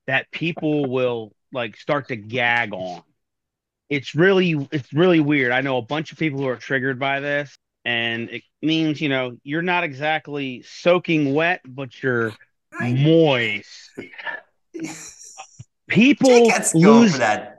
[0.06, 3.02] that people will like start to gag on.
[3.88, 5.52] It's really it's really weird.
[5.52, 9.08] I know a bunch of people who are triggered by this and it means, you
[9.08, 12.32] know, you're not exactly soaking wet, but you're
[12.80, 13.90] moist.
[15.88, 17.53] People lose that.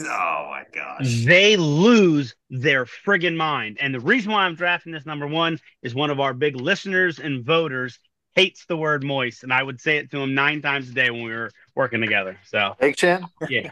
[0.00, 1.24] Oh my gosh.
[1.24, 3.78] they lose their friggin' mind.
[3.80, 7.20] And the reason why I'm drafting this number one is one of our big listeners
[7.20, 7.98] and voters
[8.34, 9.44] hates the word moist.
[9.44, 12.00] And I would say it to him nine times a day when we were working
[12.00, 12.38] together.
[12.46, 13.24] So Big Chin?
[13.48, 13.70] yeah.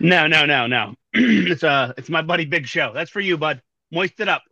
[0.00, 0.94] No, no, no, no.
[1.12, 2.92] it's uh it's my buddy Big Show.
[2.92, 3.62] That's for you, bud.
[3.92, 4.42] Moist it up.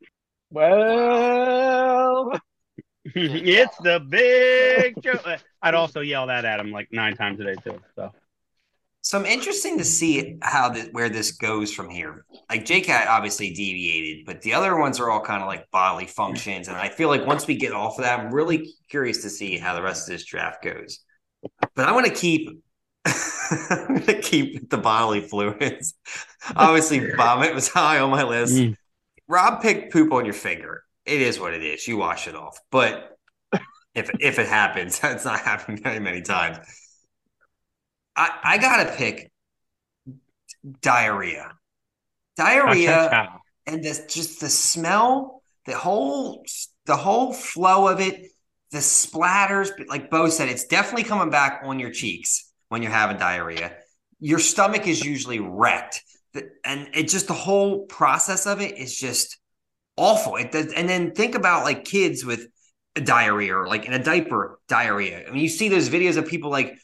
[0.50, 2.38] well,
[3.04, 5.36] it's the big show.
[5.62, 7.80] I'd also yell that at him like nine times a day too.
[7.96, 8.12] So
[9.02, 12.24] So I'm interesting to see how the, where this goes from here.
[12.50, 16.68] Like JCat obviously deviated, but the other ones are all kind of like bodily functions.
[16.68, 19.56] And I feel like once we get off of that, I'm really curious to see
[19.56, 21.00] how the rest of this draft goes.
[21.74, 22.62] But I want to keep
[23.70, 25.94] I'm gonna keep the bodily fluids.
[26.54, 28.54] Obviously, vomit was high on my list.
[28.54, 28.76] Mm.
[29.28, 30.84] Rob picked poop on your finger.
[31.06, 31.88] It is what it is.
[31.88, 32.58] You wash it off.
[32.70, 33.16] But
[33.94, 36.58] if if it happens, it's not happened very many times.
[38.20, 39.32] I, I gotta pick
[40.82, 41.52] diarrhea.
[42.36, 46.44] Diarrhea and just the smell, the whole
[46.84, 48.26] the whole flow of it,
[48.72, 52.92] the splatters, but like Bo said, it's definitely coming back on your cheeks when you're
[52.92, 53.76] having diarrhea.
[54.20, 56.02] Your stomach is usually wrecked.
[56.64, 59.38] And it just the whole process of it is just
[59.96, 60.36] awful.
[60.36, 62.46] It does, and then think about like kids with
[62.94, 65.26] diarrhea or like in a diaper diarrhea.
[65.26, 66.78] I mean, you see those videos of people like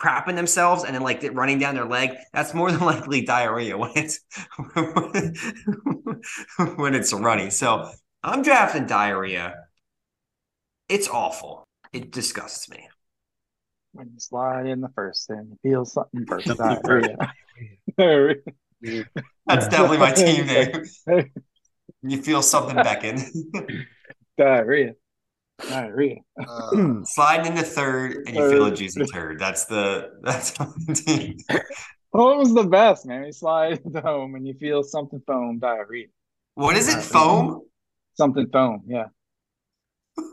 [0.00, 2.10] crapping themselves and then like running down their leg.
[2.32, 4.20] That's more than likely diarrhea when it's
[6.76, 7.50] when it's runny.
[7.50, 7.90] So
[8.22, 9.54] I'm drafting diarrhea.
[10.90, 11.66] It's awful.
[11.92, 12.86] It disgusts me.
[13.92, 16.56] when you slide in the first thing, you feel something first.
[16.56, 17.16] Diarrhea.
[17.98, 18.36] Diarrhea.
[19.46, 20.70] That's definitely my team name.
[22.02, 23.18] You feel something beckon.
[24.38, 24.94] Diarrhea.
[25.68, 26.16] Diarrhea.
[26.38, 26.70] Uh,
[27.04, 29.38] Sliding into third and you feel a juicy turd.
[29.38, 31.38] That's the that's my team.
[32.10, 33.24] What was the best, man?
[33.24, 36.06] You slide into home and you feel something foam, diarrhea.
[36.54, 37.00] What is it?
[37.00, 37.62] Foam?
[38.14, 39.06] Something foam, yeah.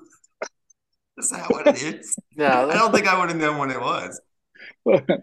[1.17, 2.17] Is that what it is?
[2.35, 4.19] No, I don't think I would have known what it was.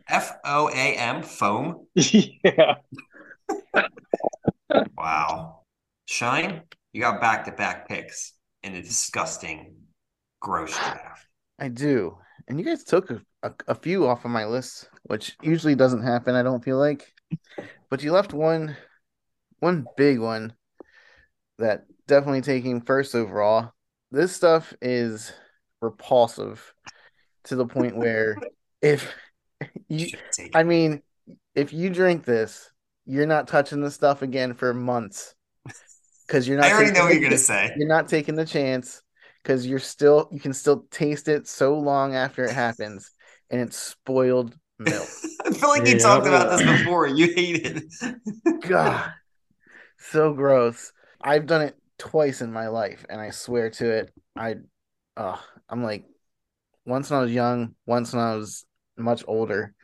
[0.09, 1.87] F O A M foam.
[1.95, 2.77] yeah.
[4.97, 5.61] Wow.
[6.07, 6.62] Shine,
[6.93, 9.75] you got back to back picks in a disgusting,
[10.44, 11.26] gross draft.
[11.59, 12.18] I do.
[12.46, 16.02] And you guys took a, a, a few off of my list, which usually doesn't
[16.02, 17.12] happen, I don't feel like.
[17.88, 18.76] But you left one
[19.61, 20.52] one big one
[21.59, 23.72] that definitely taking first overall.
[24.11, 25.33] This stuff is
[25.80, 26.74] repulsive
[27.44, 28.37] to the point where
[28.83, 29.11] if
[29.88, 30.09] you
[30.54, 31.02] I mean,
[31.54, 32.70] if you drink this,
[33.07, 35.35] you're not touching this stuff again for months.
[36.26, 37.70] Because you're not I already know what you're gonna say.
[37.76, 39.02] you're not taking the chance
[39.44, 43.11] because you're still you can still taste it so long after it happens
[43.50, 45.09] and it's spoiled milk
[45.46, 46.02] I feel like you Yeah.
[46.02, 47.07] talked about this before.
[47.07, 47.85] You hate it.
[48.68, 49.12] god
[49.98, 54.57] so gross i've done it twice in my life and i swear to it i
[55.16, 55.37] uh
[55.68, 56.04] i'm like
[56.87, 58.64] once when i was young once when i was
[58.96, 59.74] much older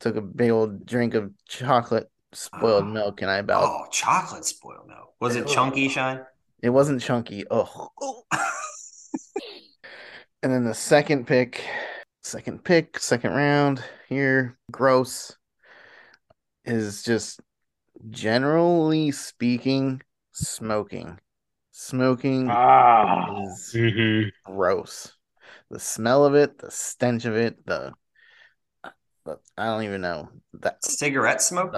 [0.00, 2.88] took a big old drink of chocolate spoiled Oh.
[2.98, 5.14] milk and i about Oh, chocolate spoiled milk.
[5.20, 6.20] Was it chunky, Shine?
[6.62, 7.90] it wasn't chunky oh
[10.42, 11.64] And then the second pick,
[12.22, 15.36] second pick, second round here, gross,
[16.64, 17.40] is just
[18.10, 20.02] generally speaking,
[20.32, 21.20] smoking.
[21.70, 23.44] Smoking Ah.
[23.44, 25.12] is hmm gross.
[25.70, 27.92] The smell of it, the stench of it, the,
[29.24, 30.84] the I don't even know that.
[30.84, 31.74] Cigarette smoke?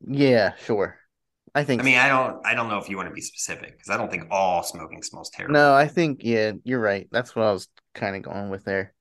[0.00, 0.98] Yeah, sure.
[1.56, 3.72] I think I mean, I don't I don't know if you want to be specific
[3.72, 5.54] because I don't think all smoking smells terrible.
[5.54, 7.08] no, I think yeah, you're right.
[7.10, 8.94] That's what I was kind of going with there.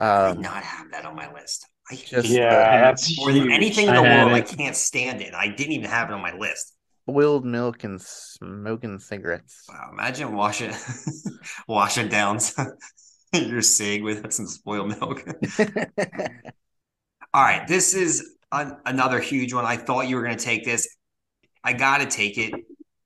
[0.00, 1.66] I did Um, not have that on my list.
[1.90, 4.32] I Just, Yeah, that's more than anything in the had world.
[4.32, 5.34] I can't stand it.
[5.34, 6.74] I didn't even have it on my list.
[7.06, 9.68] boiled milk and smoking cigarettes.
[9.68, 10.72] Wow, imagine washing
[11.68, 12.38] washing down
[13.32, 15.24] your cig with some spoiled milk.
[17.34, 19.64] All right, this is an, another huge one.
[19.64, 20.88] I thought you were going to take this.
[21.64, 22.52] I got to take it.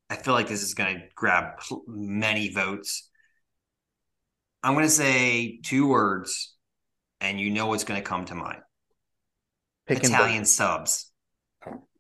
[0.08, 3.08] I feel like this is going to grab pl- many votes.
[4.62, 6.54] I'm going to say two words,
[7.20, 8.58] and you know what's going to come to mind.
[9.86, 11.10] Pick and Italian subs.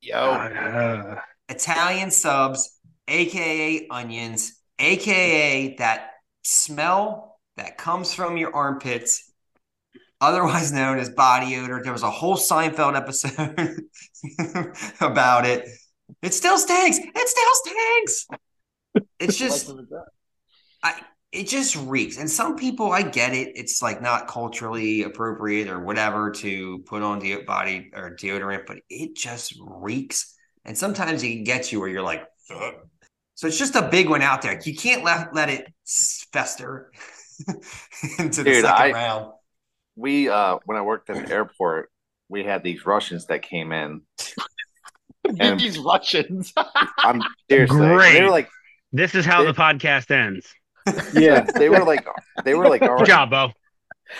[0.00, 6.10] yo, Uh, Italian subs, aka onions, aka that
[6.42, 9.30] smell that comes from your armpits,
[10.20, 11.80] otherwise known as body odor.
[11.82, 13.80] There was a whole Seinfeld episode
[15.00, 15.68] about it.
[16.22, 16.98] It still stinks.
[16.98, 18.26] It still stinks.
[19.18, 19.70] It's just
[20.82, 21.00] I
[21.32, 22.16] it just reeks.
[22.18, 23.52] And some people, I get it.
[23.56, 28.78] It's like not culturally appropriate or whatever to put on de- body or deodorant, but
[28.88, 30.34] it just reeks.
[30.64, 32.74] And sometimes it can get you where you're like, "Ugh."
[33.34, 34.58] so it's just a big one out there.
[34.64, 35.72] You can't let let it
[36.32, 36.90] fester
[38.18, 39.32] into the Dude, second I- round.
[39.96, 41.90] we uh when I worked at the airport,
[42.28, 44.02] we had these Russians that came in.
[45.40, 46.52] And- these Russians.
[46.98, 48.48] I'm seriously they were like
[48.92, 50.52] this is how They- the podcast ends.
[51.14, 51.40] Yeah.
[51.42, 52.06] they were like
[52.44, 53.50] they were like our Good job, Bo.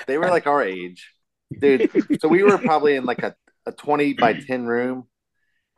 [0.07, 1.13] they were like our age.
[1.61, 1.91] Dude,
[2.21, 5.07] so we were probably in like a, a 20 by 10 room.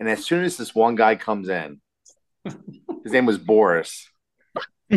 [0.00, 1.80] And as soon as this one guy comes in,
[2.44, 4.08] his name was Boris.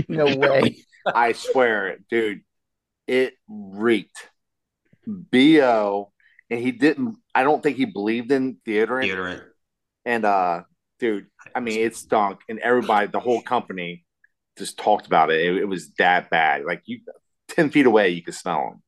[0.07, 0.77] No way.
[1.05, 2.41] I swear, dude,
[3.07, 4.29] it reeked.
[5.05, 6.11] BO.
[6.49, 9.09] And he didn't, I don't think he believed in deodorant.
[9.09, 9.41] Deodorant.
[10.05, 10.63] And, uh,
[10.99, 12.39] dude, I mean, it stunk.
[12.49, 14.05] And everybody, the whole company
[14.57, 15.39] just talked about it.
[15.45, 16.63] It, it was that bad.
[16.65, 16.99] Like, you,
[17.49, 18.83] 10 feet away, you could smell them.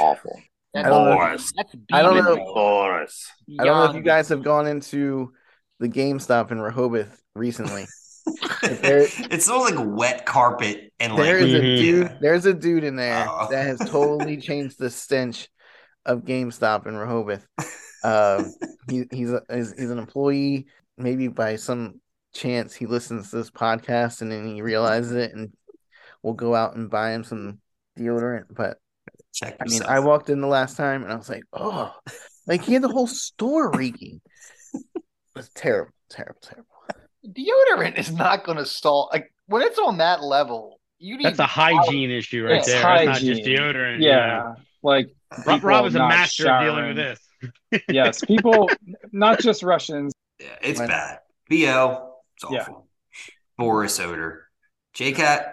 [0.00, 0.40] Awful.
[0.74, 1.16] That's, I don't know.
[1.16, 1.52] Boris.
[1.56, 2.36] that's I don't know.
[2.36, 3.30] Boris.
[3.58, 5.32] I don't know if you guys have gone into
[5.80, 7.86] the GameStop in Rehoboth recently.
[8.62, 11.78] There- it smells like wet carpet and like There is a Mhm.
[11.78, 12.18] dude.
[12.20, 13.48] There's a dude in there Oh.
[13.50, 15.48] that has totally changed the stench
[16.08, 17.46] of GameStop in Rehoboth.
[18.02, 18.52] Um,
[18.90, 20.66] he, he's a, he's he's an employee.
[20.96, 22.00] Maybe by some
[22.34, 25.52] chance he listens to this podcast and then he realizes it, and
[26.22, 27.60] we'll go out and buy him some
[27.96, 28.46] deodorant.
[28.50, 28.78] But
[29.32, 29.82] check I mean.
[29.84, 31.94] I walked in the last time and I was like, oh,
[32.46, 34.20] like he had the whole store reeking.
[35.34, 36.66] It was terrible, terrible, terrible.
[37.24, 39.08] Deodorant is not going to stall.
[39.12, 42.96] Like when it's on that level, you need That's a hygiene issue right It's there.
[42.96, 44.02] It's not just deodorant.
[44.02, 44.42] Yeah.
[44.42, 44.56] Like Rob,
[45.36, 47.82] people Rob is a not master of dealing with this.
[47.88, 48.68] yes, people,
[49.12, 50.12] not just Russians.
[50.40, 51.18] Yeah, it's When- bad.
[51.50, 52.60] BO, it's Yeah.
[52.62, 52.88] awful.
[53.56, 54.48] Boris odor.
[54.96, 55.52] JCat,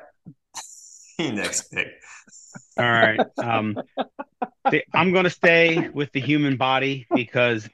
[1.20, 1.88] next pick.
[2.78, 3.20] All right.
[3.38, 3.78] Um,
[4.70, 7.68] the, I'm going to stay with the human body because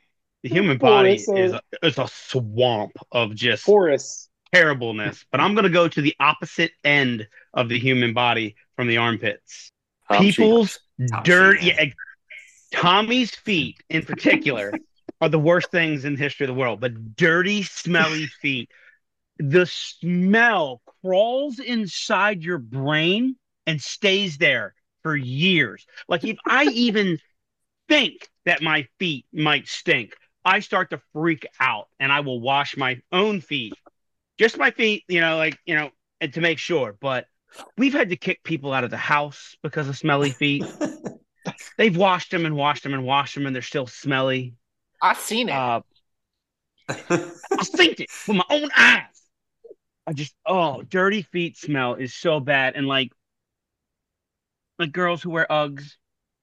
[0.44, 4.30] the human body Boris, is a, is a swamp of just Forest.
[4.54, 5.26] terribleness.
[5.32, 8.98] But I'm going to go to the opposite end of the human body from the
[8.98, 9.72] armpits.
[10.12, 11.86] Tom People's Tom dirt, yeah,
[12.72, 14.74] Tommy's feet in particular
[15.20, 16.80] are the worst things in the history of the world.
[16.80, 18.70] But dirty, smelly feet.
[19.38, 23.36] The smell crawls inside your brain
[23.66, 25.86] and stays there for years.
[26.08, 27.20] Like if I even
[27.88, 32.78] think that my feet might stink, I start to freak out and I will wash
[32.78, 33.74] my own feet.
[34.40, 36.96] Just my feet, you know, like, you know, and to make sure.
[37.00, 37.26] But
[37.78, 40.66] we've had to kick people out of the house because of smelly feet.
[41.78, 44.56] They've washed them and washed them and washed them and they're still smelly.
[45.02, 45.56] I've seen it.
[45.56, 45.82] Uh,
[46.90, 49.06] I seen it with my own eyes.
[50.06, 53.12] I just oh, dirty feet smell is so bad, and like
[54.80, 55.94] like girls who wear Uggs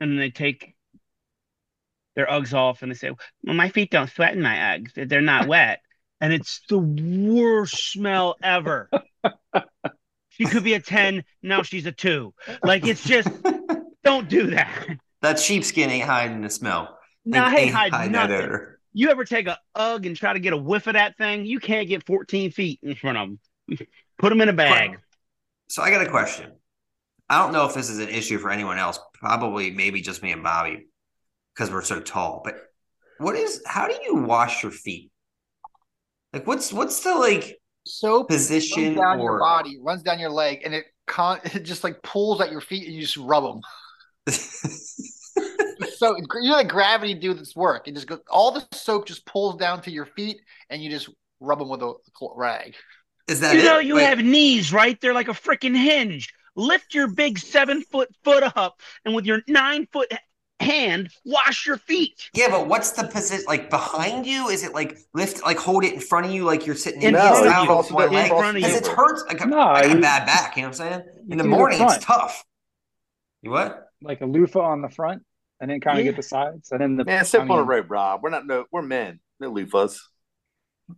[0.01, 0.75] and they take
[2.15, 3.11] their Uggs off and they say,
[3.45, 5.81] "Well, my feet don't sweat in my Uggs; They're- they're not wet,"
[6.21, 8.89] and it's the worst smell ever.
[10.39, 12.33] She could be a ten, now she's a two.
[12.63, 13.29] Like it's just
[14.05, 14.89] don't do that.
[15.23, 16.99] that sheepskin ain't hiding the smell.
[17.25, 18.47] No, Ain't- hey, ain't hide hiding that nothing.
[18.47, 18.81] odor.
[18.95, 21.45] You ever take a UGG and try to get a whiff of that thing?
[21.47, 23.29] You can't get 14 feet in front of
[23.69, 23.89] them.
[24.19, 24.99] Put them in a bag.
[25.69, 26.53] So I got a question.
[27.29, 28.99] I don't know if this is an issue for anyone else.
[29.13, 30.87] Probably, maybe just me and Bobby,
[31.55, 32.41] because we're so tall.
[32.43, 32.57] But
[33.19, 33.63] what is?
[33.67, 35.11] How do you wash your feet?
[36.33, 40.63] Like, what's what's the like Soap runs position down your body, runs down your leg,
[40.65, 43.61] and it con- it just like pulls at your feet, and you just rub them.
[45.97, 47.89] So you know, like gravity do this work.
[47.89, 48.21] It just goes.
[48.31, 50.39] All the soap just pulls down to your feet,
[50.71, 51.09] and you just
[51.41, 51.95] rub them with a
[52.35, 52.75] rag.
[53.29, 53.65] is that You it?
[53.65, 55.01] know, you Like, have knees, right?
[55.01, 56.33] They're like a freaking hinge.
[56.57, 60.13] Lift your big seven foot foot up and with your nine foot
[60.61, 62.31] hand, wash your feet.
[62.35, 63.45] Yeah, but what's the position?
[63.47, 64.49] Like behind you?
[64.49, 65.43] Is it like lift?
[65.45, 66.45] Like hold it in front of you?
[66.45, 67.77] Like you're sitting In in front of style you.
[67.77, 68.29] with one In leg?
[68.29, 68.79] front of Because you.
[68.79, 69.25] it hurts.
[69.29, 70.57] Like, No, I got a bad back.
[70.57, 71.03] You know what I'm saying?
[71.29, 72.45] In the do the morning, it's tough.
[73.43, 73.85] You what?
[74.03, 75.23] like a loofah on the front
[75.61, 76.13] and then kind of Yeah.
[76.13, 78.21] get the sides and then the Man, step I on the mean, rope, Rob.
[78.23, 79.21] We're not no, we're men.
[79.41, 79.99] No loofahs.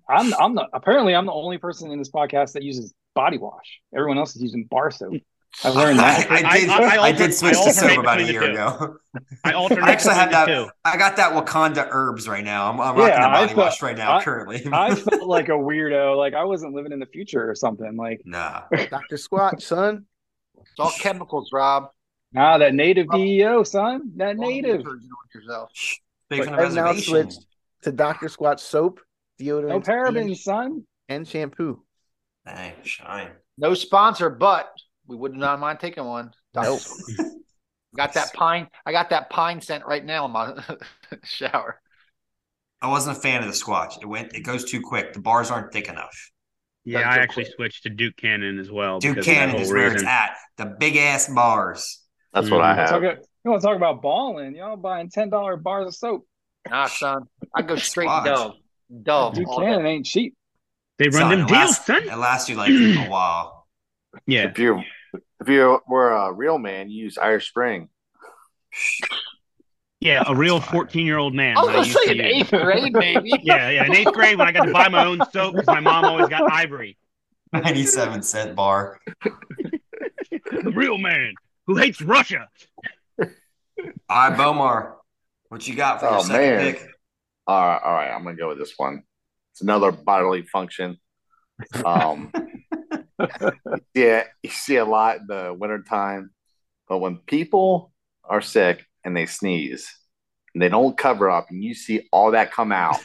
[0.09, 3.81] I'm I'm the apparently I'm the only person in this podcast that uses body wash.
[3.95, 5.15] Everyone else is using bar soap.
[5.65, 6.31] I learned I, that.
[6.31, 6.69] I did.
[6.71, 8.97] I- I, I did switch I to soap about a year ago.
[9.45, 10.47] I alternate I actually have that.
[10.47, 10.69] two.
[10.85, 12.71] I got that Wakanda herbs right now.
[12.71, 14.17] I'm, I'm Yeah, rocking the I body felt- wash right now.
[14.19, 16.17] I- currently, I felt like a weirdo.
[16.17, 17.97] Like I wasn't living in the future or something.
[17.97, 18.63] Like nah.
[18.71, 19.17] Dr.
[19.17, 20.07] Squatch, son.
[20.61, 21.91] It's all chemicals, Rob.
[22.33, 23.17] nah, that native oh.
[23.19, 24.13] DEO, son.
[24.17, 24.85] That All native.
[25.35, 25.71] yourself.
[26.29, 27.45] Big on I've now switched
[27.83, 28.27] to Dr.
[28.29, 29.01] Squatch soap,
[29.41, 30.85] deodorant, No parabens, son.
[31.09, 31.83] and shampoo.
[32.47, 33.31] Dang, shine.
[33.59, 34.71] No sponsor, but
[35.11, 36.33] we would not mind taking one.
[36.55, 36.81] Nope.
[37.97, 38.69] Got that pine.
[38.87, 40.55] I got that pine scent right now in my
[41.25, 41.81] shower.
[42.81, 44.01] I wasn't a fan of the Squatch.
[44.01, 44.35] It went.
[44.35, 45.13] It goes too quick.
[45.13, 46.31] The bars aren't thick enough.
[46.85, 47.55] Yeah, That's I actually point.
[47.57, 49.01] switched to Duke Cannon as well.
[49.01, 50.37] Duke because of that Cannon is where it's at.
[50.57, 52.01] The big ass bars.
[52.33, 52.77] That's what I Mhm.
[52.77, 52.89] have.
[52.91, 54.55] Talk, you want to talk about balling?
[54.55, 56.27] Y'all buying ten dollar bars of soap?
[56.71, 57.25] Nah, son.
[57.55, 58.25] I go straight Squatch.
[58.25, 58.55] Dove.
[59.03, 59.35] Dove.
[59.35, 59.49] Duke.
[59.59, 60.37] Cannon ain't cheap.
[60.99, 62.03] They run Son, them it deals, lasts, son.
[62.09, 63.67] It lasts you like a while.
[64.27, 64.49] Yeah.
[64.51, 64.83] If you
[65.41, 67.89] if you were a real man, you use Irish Spring.
[70.01, 71.59] Yeah, a real 14 year old man.
[71.59, 73.39] I was I gonna say to in eighth grade, maybe.
[73.43, 73.85] Yeah, yeah.
[73.85, 76.29] In eighth grade, when I got to buy my own soap because my mom always
[76.29, 76.97] got ivory.
[77.53, 78.99] Ninety-seven cent bar.
[79.23, 81.35] The real man
[81.67, 82.49] who hates Russia.
[83.19, 83.27] All
[84.09, 84.95] right, Bomar.
[85.49, 86.73] What you got for your Oh, second man.
[86.75, 86.87] pick?
[87.47, 88.11] All right, all right.
[88.11, 89.03] I'm gonna go with this one.
[89.53, 90.97] It's another bodily function.
[91.85, 92.33] Um,
[93.95, 96.31] yeah, you see a lot in the wintertime,
[96.89, 97.93] but when people
[98.25, 99.95] are sick and they sneeze
[100.55, 102.99] and they don't cover up, and you see all that come out,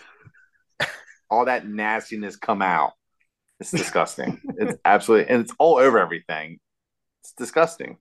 [1.29, 2.93] all that nastiness come out,
[3.59, 4.41] it's disgusting.
[4.57, 6.59] it's absolutely, and it's all over everything.
[7.21, 7.97] It's disgusting.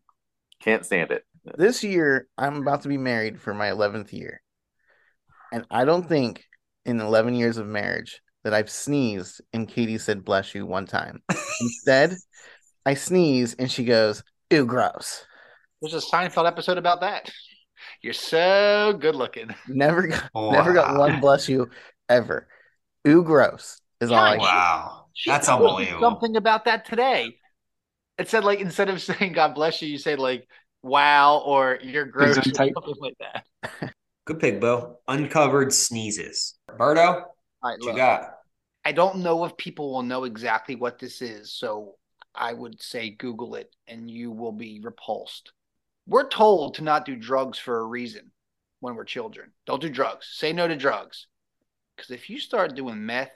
[0.61, 1.25] Can't stand it.
[1.57, 4.41] This year, I'm about to be married for my 11th year.
[5.53, 6.45] And I don't think
[6.87, 11.23] in 11 years of marriage that I've sneezed and Katie said, bless you one time.
[11.61, 12.15] Instead,
[12.87, 15.25] I sneeze and she goes, ew, gross.
[15.81, 17.31] There's a Seinfeld episode about that.
[18.03, 19.55] You're so good looking.
[19.69, 21.71] Never got, never got one bless you
[22.09, 22.47] ever.
[23.05, 24.45] Ew, gross is all I Gosh.
[24.45, 26.01] Wow, She that's told unbelievable.
[26.01, 27.39] Something about that today.
[28.19, 30.47] It said like instead of saying God bless you, you say like
[30.83, 32.73] wow or you're gross or Gesundheit.
[32.75, 33.93] something like that.
[34.27, 34.99] Good pick, Bo.
[35.09, 36.55] Uncovered sneezes.
[36.71, 38.34] Berto, All right, what you got?
[38.85, 41.95] I don't know if people will know exactly what this is, so
[42.35, 45.53] I would say Google it and you will be repulsed.
[46.07, 48.31] We're told to not do drugs for a reason
[48.81, 49.53] when we're children.
[49.67, 50.29] Don't do drugs.
[50.33, 51.27] Say no to drugs.
[51.97, 53.31] Because if you start doing meth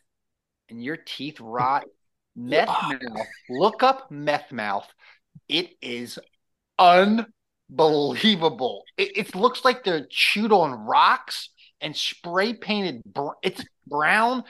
[0.69, 1.85] and your teeth rot,
[2.37, 4.87] meth mouth, look up meth mouth.
[5.49, 6.19] It is
[6.79, 8.83] unbelievable.
[8.99, 11.49] It, it looks like they're chewed on rocks
[11.81, 13.03] and spray painted.
[13.05, 14.45] Br- it's brown.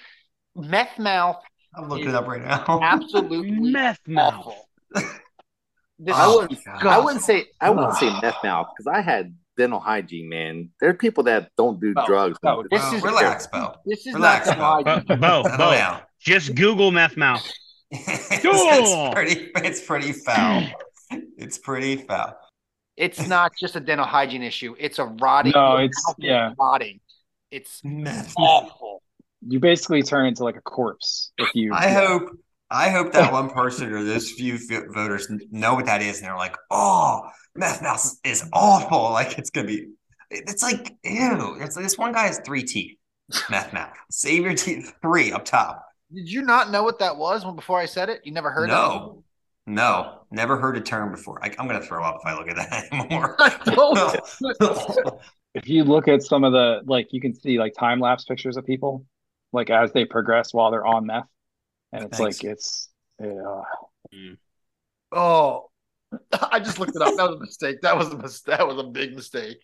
[0.56, 1.36] Meth mouth
[1.74, 2.80] I'm looking it up right now.
[2.82, 4.54] absolutely Meth mouth.
[6.00, 9.34] This oh, I wouldn't, I wouldn't say I wouldn't say meth mouth because I had
[9.56, 10.70] dental hygiene, man.
[10.80, 12.38] There are people that don't do No, drugs.
[12.44, 13.74] no, this Well, is relax, Bo.
[13.84, 15.00] This is Relax, not Bo.
[15.08, 17.44] the Bo, Bo, Bo, just Google meth mouth.
[17.90, 18.52] it's, Cool.
[18.54, 19.50] it's pretty.
[19.56, 20.64] It's pretty foul.
[21.36, 22.38] It's pretty foul.
[22.96, 24.76] It's not just a dental hygiene issue.
[24.78, 25.52] It's a rotting.
[25.54, 26.52] No, it's- mouth yeah.
[26.58, 27.00] rotting.
[27.50, 28.34] It's Meth.
[28.36, 28.77] awful.
[29.48, 31.72] You basically turn into like a corpse if you.
[31.72, 32.30] I hope.
[32.70, 36.26] I hope that one person or those few f- voters know what that is, and
[36.26, 37.22] they're like, "Oh,
[37.54, 39.10] meth mouth is awful.
[39.12, 39.86] Like it's gonna be.
[40.30, 41.56] It's like ew.
[41.60, 42.96] It's like this one guy has three teeth.
[43.50, 43.94] Meth mouth.
[44.10, 44.92] Save your teeth.
[45.02, 45.84] Three up top.
[46.14, 48.20] Did you not know what that was when before I said it?
[48.24, 49.24] You never heard of No,
[49.66, 51.42] no, never heard a term before.
[51.44, 53.36] I, I'm gonna throw up if I look at that anymore.
[55.54, 58.56] if you look at some of the like you can see like time lapse pictures
[58.56, 59.04] of people
[59.52, 61.26] like as they progress while they're on meth
[61.92, 62.42] and it's Thanks.
[62.42, 62.88] like it's
[63.22, 63.62] uh,
[65.12, 65.70] oh,
[66.50, 67.16] I just looked it up.
[67.16, 67.80] That was a mistake.
[67.82, 69.58] That was a mis- That was a big mistake.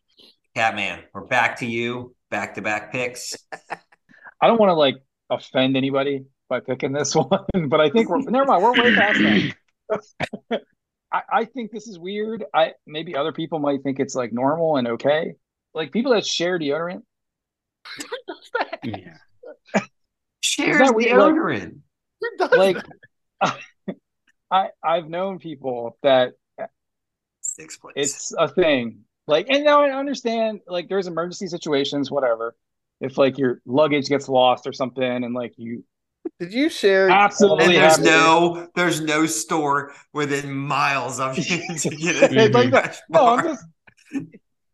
[0.57, 2.15] Catman, we're back to you.
[2.31, 3.37] Back to back picks.
[4.41, 4.97] i don't want to like
[5.31, 7.29] offend anybody by picking this one
[7.69, 9.19] but i think we're never mind we're way past
[10.51, 10.63] that
[11.13, 14.77] I, I think this is weird i maybe other people might think it's like normal
[14.77, 15.35] and okay
[15.73, 17.03] like people that share deodorant
[18.83, 19.17] Yeah.
[20.55, 21.17] Shares that weird?
[21.19, 21.79] Like- deodorant.
[22.21, 22.77] Who does like
[24.51, 26.33] i i've known people that
[27.41, 27.93] Six place.
[27.97, 29.01] it's a thing.
[29.27, 32.55] Like, and now I understand, like, there's emergency situations, whatever.
[33.01, 35.85] If like your luggage gets lost or something, and like you
[36.41, 37.11] Did you share?
[37.11, 41.45] absolutely and there's have no there's no store within miles of you
[41.79, 42.55] to get it.
[42.55, 43.65] Like No, I'm just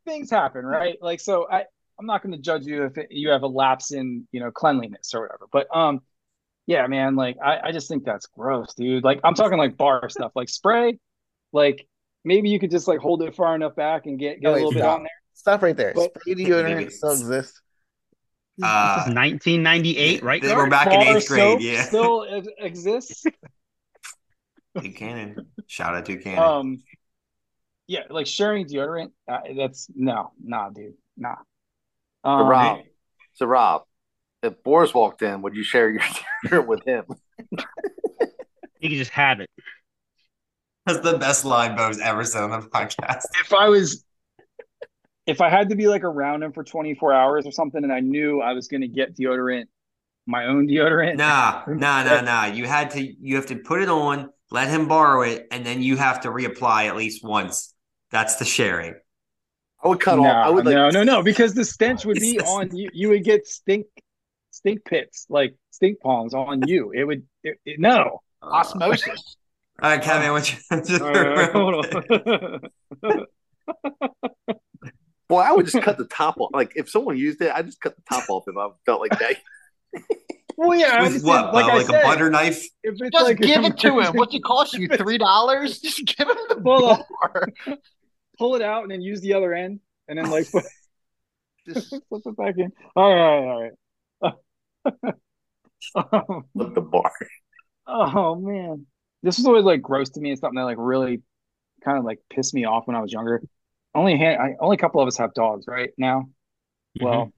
[0.07, 0.97] things happen, right?
[1.01, 1.65] Like, so I
[2.01, 4.51] I'm not going to judge you if it, you have a lapse in you know
[4.51, 6.01] cleanliness or whatever, but um,
[6.67, 9.05] yeah, man, like I I just think that's gross, dude.
[9.05, 10.99] Like I'm talking like bar stuff, like spray,
[11.53, 11.87] like
[12.25, 14.55] maybe you could just like hold it far enough back and get get No, a
[14.55, 15.11] little bit on there.
[15.35, 15.93] Stop right there.
[15.95, 17.61] But- Spray deodorant still exists.
[18.63, 20.43] Uh, this is 1998, right?
[20.43, 20.57] they Gar?
[20.65, 21.41] were back in eighth grade.
[21.41, 23.25] soap Yeah, still ex- exists.
[24.75, 25.47] Buchanan.
[25.67, 26.39] Shout out to Buchanan.
[26.45, 26.83] Um,
[27.87, 29.13] yeah, like sharing deodorant.
[29.27, 31.37] Uh, that's no, nah, dude, nah.
[32.25, 32.81] So Um, Rob,
[33.35, 33.83] so Rob,
[34.43, 36.01] if Boris walked in, would you share your
[36.47, 37.05] deodorant with him?
[38.81, 39.51] You could just have it.
[40.87, 43.25] That's the best line Bo's ever said on the podcast.
[43.41, 44.05] if I was,
[45.27, 48.01] if I had to be like around him for 24 hours or something, and I
[48.01, 49.67] knew I was going to get deodorant,
[50.27, 51.17] my own deodorant.
[51.17, 52.47] Nah, nah, nah, nah.
[52.47, 55.83] You had to you have to put it on, let him borrow it, and then
[55.83, 57.75] you have to reapply at least once.
[58.11, 58.95] That's the sharing.
[59.83, 60.47] I would cut no, off.
[60.47, 62.91] I would like no, no, no, because the stench would be on you.
[62.93, 63.87] You would get stink,
[64.51, 66.93] stink pits, like stink palms on you.
[66.93, 68.21] It would, it, it- no.
[68.43, 69.37] Uh, Osmosis.
[69.83, 70.53] All right, Kevin, what's
[70.91, 71.87] your All right, hold
[73.03, 73.27] on.
[75.31, 76.51] Well, I would just cut the top off.
[76.53, 79.17] Like if someone used it, I just cut the top off if I felt like
[79.21, 79.37] that.
[80.57, 81.23] well, yeah, With understand.
[81.25, 81.55] what?
[81.55, 81.71] Like Bo?
[81.71, 82.65] I like said, a butter knife?
[82.83, 84.17] if it's Just like give it to him.
[84.17, 84.89] What's it cost you?
[84.89, 85.79] Three dollars?
[85.79, 87.03] Just give him the Hold on.
[87.23, 87.49] bar.
[88.41, 90.65] Pull it out and then use the other end, and then like put,
[91.69, 92.73] Just put it back in.
[92.97, 93.73] All right, all right.
[95.95, 97.13] oh, With um, the bar.
[97.87, 98.87] oh man,
[99.23, 100.33] this was always like gross to me.
[100.33, 101.21] It's something that like really
[101.85, 103.43] kind of like pissed me off when I was younger.
[103.95, 106.31] Only a hand, I, only a couple of us have dogs right now.
[106.99, 107.05] Mm-hmm.
[107.05, 107.33] Well,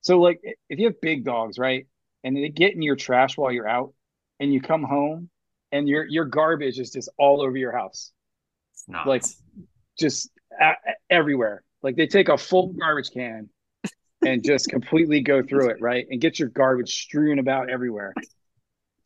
[0.00, 1.86] so like if you have big dogs, right,
[2.22, 3.92] and they get in your trash while you're out,
[4.40, 5.28] and you come home,
[5.70, 8.10] and your your garbage is just all over your house.
[8.86, 9.06] Not.
[9.06, 9.24] like
[9.98, 10.30] just
[10.60, 10.74] a-
[11.10, 11.62] everywhere.
[11.82, 13.48] Like they take a full garbage can
[14.24, 16.06] and just completely go through it, right?
[16.10, 18.14] And get your garbage strewn about everywhere.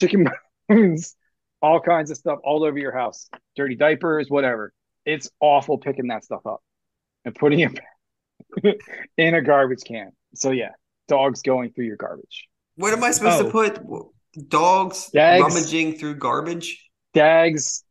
[0.01, 0.29] Chicken
[0.69, 1.17] bones,
[1.61, 3.29] all kinds of stuff all over your house.
[3.57, 4.73] Dirty diapers, whatever.
[5.05, 6.61] It's awful picking that stuff up
[7.25, 7.81] and putting it
[9.17, 10.13] in a garbage can.
[10.35, 10.71] So yeah,
[11.09, 12.47] dogs going through your garbage.
[12.77, 13.45] what am I supposed Oh.
[13.47, 14.49] to put?
[14.49, 15.43] Dogs Dags.
[15.43, 16.89] rummaging through garbage?
[17.15, 17.83] Dags,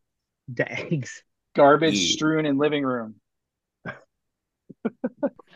[0.52, 1.22] Dags.
[1.58, 2.12] Garbage Yeah.
[2.14, 3.16] strewn in living room.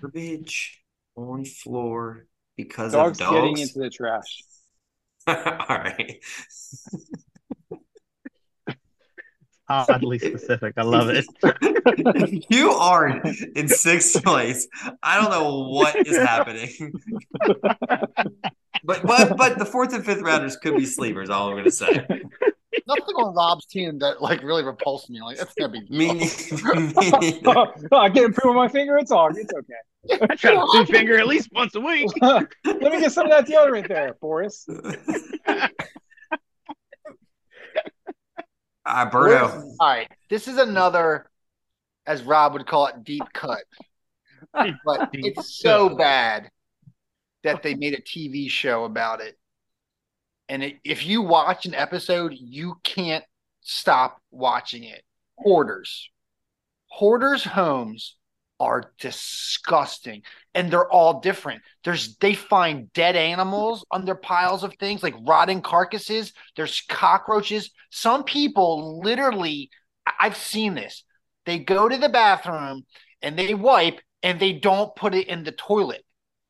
[0.01, 0.83] Garbage.
[1.15, 2.27] on floor
[2.57, 4.43] because Dogs of getting into the trash.
[5.27, 5.35] All
[5.69, 6.21] right.
[9.69, 10.75] Oddly specific.
[10.77, 11.25] I love it.
[12.51, 13.23] you are
[13.55, 14.67] in sixth place.
[15.03, 16.93] I don't know what is happening.
[17.41, 21.31] but but but the fourth and fifth rounders could be sleepers.
[21.31, 22.07] All I'm gonna say.
[22.87, 25.21] Nothing on Rob's team that like really repulsed me.
[25.23, 26.19] Like that's gonna be Me, me
[26.63, 27.73] neither.
[27.93, 28.99] I can't improve on my finger.
[28.99, 29.29] It's all.
[29.37, 30.19] It's okay.
[30.31, 32.11] I try to two finger at least once a week.
[32.23, 34.67] Let me get some of that deodorant there, Boris.
[38.85, 39.63] Ah, Berto.
[39.79, 41.31] All right, this is another,
[42.07, 43.63] as Rob would call it, deep cut.
[44.53, 45.99] But Deep it's so cut.
[45.99, 46.51] bad
[47.45, 49.37] that they made a TV show about it.
[50.53, 53.25] And it, if you watch an episode, you can't
[53.63, 55.03] stop watching it.
[55.39, 56.11] Hoarders.
[56.89, 58.17] Hoarders' homes
[58.61, 60.21] are disgusting
[60.55, 61.63] and they're all different.
[61.85, 66.35] There's they find dead animals under piles of things like rotting carcasses.
[66.55, 67.71] There's cockroaches.
[67.89, 69.71] Some people literally
[70.21, 71.03] I've seen this.
[71.47, 72.85] They go to the bathroom
[73.23, 76.05] and they wipe and they don't put it in the toilet.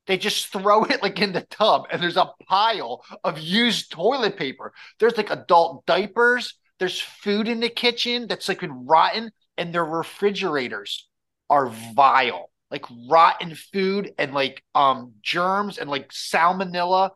[0.06, 4.36] They just throw it like in the tub and there's a pile of used toilet
[4.36, 4.72] paper.
[4.98, 6.54] There's like adult diapers.
[6.78, 11.08] There's food in the kitchen that's like been rotten and their refrigerators
[11.48, 12.50] are vile.
[12.70, 17.10] Like rotten food and like um germs and like salmonella.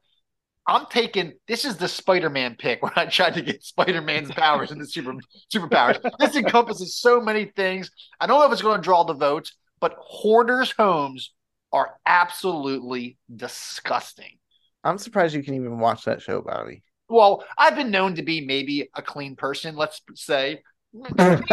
[0.68, 4.80] I'm taking this is the Spider-Man pick when I tried to get Spider-Man's powers and
[4.80, 5.14] the super
[5.52, 5.98] superpowers.
[6.18, 7.90] This encompasses so many things.
[8.20, 11.32] I don't know if it's going to draw the votes, but hoarders' homes
[11.72, 14.38] are absolutely disgusting.
[14.84, 16.82] I'm surprised you can even watch that show, Bobby.
[17.08, 20.62] Well, I've been known to be maybe a clean person, let's say.
[20.92, 21.44] Maybe,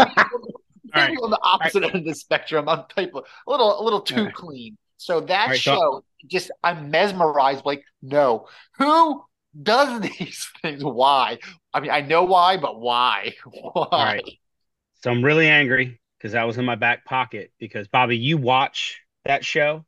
[0.96, 1.18] right.
[1.24, 2.70] on the opposite end of the spectrum.
[2.70, 4.34] I'm type of a little a little too All right.
[4.34, 4.78] clean.
[4.98, 7.66] So that All right, so- show just I'm mesmerized.
[7.66, 8.48] Like, no,
[8.78, 9.24] who
[9.62, 10.84] does these things?
[10.84, 11.40] Why?
[11.74, 13.34] I mean, I know why, but why?
[13.46, 13.88] Why?
[13.92, 14.24] All right.
[15.02, 17.52] So I'm really angry because that was in my back pocket.
[17.60, 19.86] Because Bobby, you watch that show,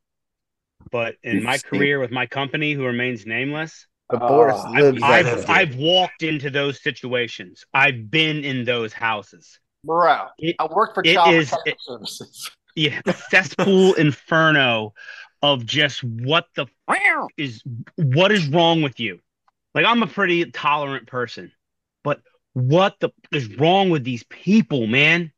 [0.92, 5.02] but in my career with my company, who remains nameless, But Ah, Boris I've- lives
[5.04, 7.66] I've- I've I've walked into those situations.
[7.74, 9.60] I've been in those houses.
[9.84, 12.52] Bro, It- I worked for it Child is- it- Services.
[12.76, 13.02] Yeah,
[13.32, 14.94] cesspool inferno
[15.42, 17.64] of just what the f- is
[17.96, 19.22] what is wrong with you?
[19.74, 21.52] Like I'm a pretty tolerant person,
[22.04, 22.22] but
[22.54, 25.32] what the f- is wrong with these people, man?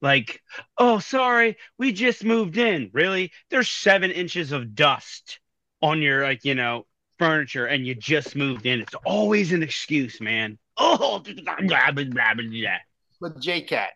[0.00, 0.40] Like,
[0.76, 2.90] oh, sorry, we just moved in.
[2.92, 3.32] Really?
[3.50, 5.40] There's seven inches of dust
[5.82, 6.86] on your like, you know,
[7.18, 8.80] furniture, and you just moved in.
[8.80, 10.58] It's always an excuse, man.
[10.80, 12.76] Oh, blah, blah, blah, blah, blah.
[13.20, 13.88] But JCat,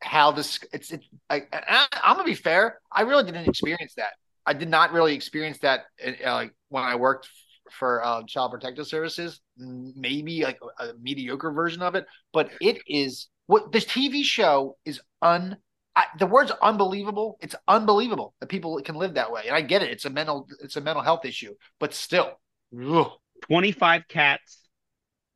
[0.00, 2.78] how this it's it, I, I, I'm gonna be fair.
[2.92, 4.12] I really didn't experience that.
[4.46, 7.28] I did not really experience that uh, like when I worked
[7.72, 9.40] for uh, Child Protective Services.
[9.56, 14.76] Maybe like a, a mediocre version of it, but it is what this TV show
[14.84, 15.58] is un.
[15.94, 17.36] I, the word's unbelievable.
[17.42, 19.90] It's unbelievable that people can live that way, and I get it.
[19.90, 22.40] It's a mental it's a mental health issue, but still,
[22.82, 23.10] ugh.
[23.42, 24.58] 25 cats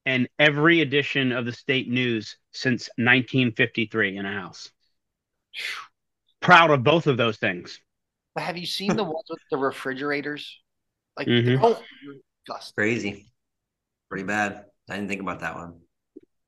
[0.06, 4.70] and every edition of the state news since 1953 in a house.
[6.40, 7.80] Proud of both of those things.
[8.34, 10.58] But have you seen the ones with the refrigerators?
[11.18, 11.58] Like, Mhm.
[11.62, 11.82] oh,
[12.46, 12.74] disgusting.
[12.76, 13.32] Crazy.
[14.08, 14.64] Pretty bad.
[14.88, 15.80] I didn't think about that one.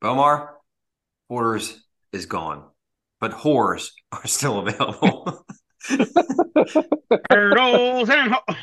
[0.00, 0.57] Bomar,
[1.28, 1.78] Hoarders
[2.12, 2.64] is gone,
[3.20, 5.44] but whores are still available.
[7.30, 8.54] Turtles and ho-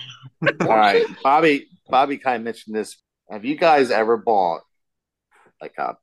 [0.61, 1.67] All right, Bobby.
[1.89, 2.97] Bobby kind of mentioned this.
[3.29, 4.61] Have you guys ever bought
[5.61, 5.97] like a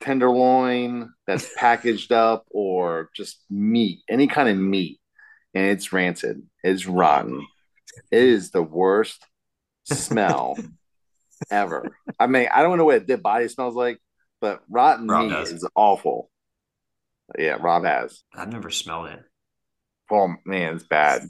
[0.00, 5.00] tenderloin that's packaged up, or just meat, any kind of meat,
[5.54, 7.46] and it's rancid, it's rotten.
[8.10, 9.24] It is the worst
[9.84, 10.56] smell
[11.50, 11.96] ever.
[12.18, 13.98] I mean, I don't know what a dead body smells like,
[14.40, 15.52] but rotten Rob meat does.
[15.52, 16.30] is awful.
[17.38, 18.22] Yeah, Rob has.
[18.34, 19.20] I've never smelled it.
[20.10, 21.22] Oh man, it's bad.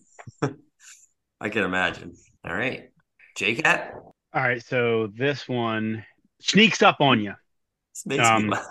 [1.41, 2.15] I can imagine.
[2.45, 2.91] All right.
[3.37, 3.95] JCat?
[3.95, 6.05] All right, so this one
[6.41, 7.35] sneaks up on you.
[8.21, 8.55] Um.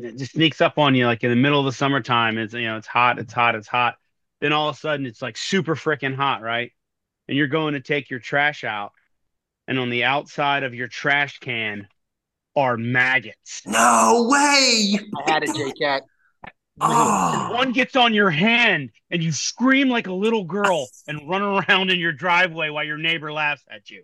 [0.00, 2.38] It just sneaks up on you like in the middle of the summertime.
[2.38, 3.96] It's you know, it's hot, it's hot, it's hot.
[4.40, 6.70] Then all of a sudden it's like super freaking hot, right?
[7.26, 8.92] And you're going to take your trash out,
[9.66, 11.88] and on the outside of your trash can
[12.58, 13.62] are maggots.
[13.66, 14.98] No way.
[15.26, 16.00] I had it, JCat.
[17.54, 21.90] One gets on your hand and you scream like a little girl and run around
[21.90, 24.02] in your driveway while your neighbor laughs at you.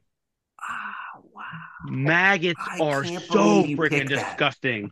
[0.61, 1.43] Ah, wow.
[1.87, 4.27] Maggots I are so freaking picked that.
[4.31, 4.91] disgusting.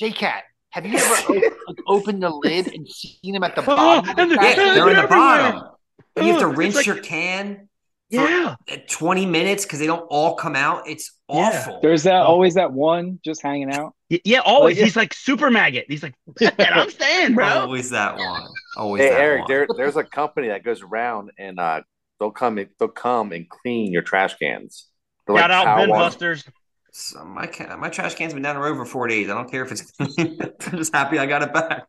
[0.00, 0.40] JCat,
[0.70, 1.34] have you ever o-
[1.68, 4.08] like, opened the lid and seen them at the Oh, bottom?
[4.10, 4.74] of the and the- trash Yeah, can?
[4.74, 5.18] they're in the everywhere.
[5.52, 5.68] bottom.
[6.16, 7.68] And you have to Oh, rinse like- your can.
[8.14, 8.54] For- Yeah.
[8.90, 10.88] 20 minutes because they don't all come out.
[10.88, 11.36] It's Yeah.
[11.36, 11.80] awful.
[11.82, 12.26] There's that Oh.
[12.26, 13.94] always that one just hanging out.
[14.08, 14.76] Yeah, always.
[14.76, 15.86] Like- He's like super maggot.
[15.88, 17.46] He's like, that, I'm staying, bro.
[17.46, 18.42] Always that one.
[18.76, 19.48] Always Hey that Eric, one.
[19.48, 21.82] there there's a company that goes around and uh
[22.20, 24.88] they'll come and they'll come and clean your trash cans.
[25.26, 26.44] They're Shout out power Ben wash- Busters.
[26.92, 29.28] So my ca- my trash can's been down the road for four days.
[29.28, 30.38] I don't care if it's clean.
[30.66, 31.86] I'm just happy I got it back.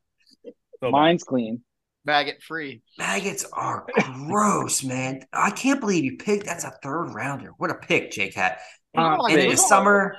[0.79, 1.61] So Mine's clean.
[2.05, 2.81] Maggot free.
[2.97, 3.85] Maggots are
[4.27, 5.23] gross, man.
[5.33, 6.45] I can't believe you picked.
[6.45, 7.51] That's a third rounder.
[7.57, 8.59] What a pick, Jake Cat.
[8.93, 9.49] And, Oh, and in man.
[9.49, 10.17] the summer,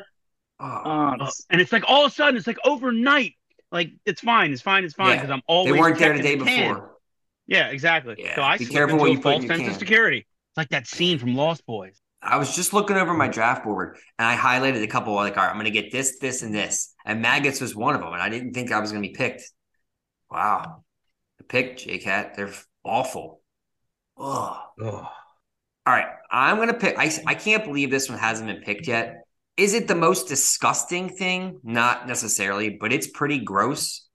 [0.60, 3.34] oh, Uh, and it's like all of a sudden, it's like overnight.
[3.72, 5.14] Like it's fine, it's fine, it's fine Yeah.
[5.16, 6.44] because I'm they always weren't there the day can.
[6.74, 6.92] before.
[7.46, 8.16] Yeah, exactly.
[8.18, 10.18] Yeah, So I be slip careful what you put in false your sense of security.
[10.18, 12.00] It's like that scene from Lost Boys.
[12.22, 15.44] I was just looking over my draft board and I highlighted a couple like, all
[15.44, 16.92] right, I'm going to get this, this, and this.
[17.04, 18.12] And maggots was one of them.
[18.12, 19.42] And I didn't think I was going to be picked.
[20.30, 20.82] Wow.
[21.48, 22.34] Pick, J Cat.
[22.36, 22.52] They're
[22.84, 23.40] awful.
[24.18, 24.56] Ugh.
[24.82, 25.10] All
[25.86, 26.06] right.
[26.30, 26.98] I'm going to pick.
[26.98, 29.22] I, I can't believe this one hasn't been picked yet.
[29.56, 31.60] Is it the most disgusting thing?
[31.62, 34.06] Not necessarily, but it's pretty gross.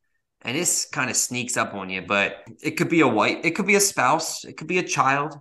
[0.44, 3.52] And this kind of sneaks up on you, but it could be a white, it
[3.52, 5.36] could be a spouse, it could be a child,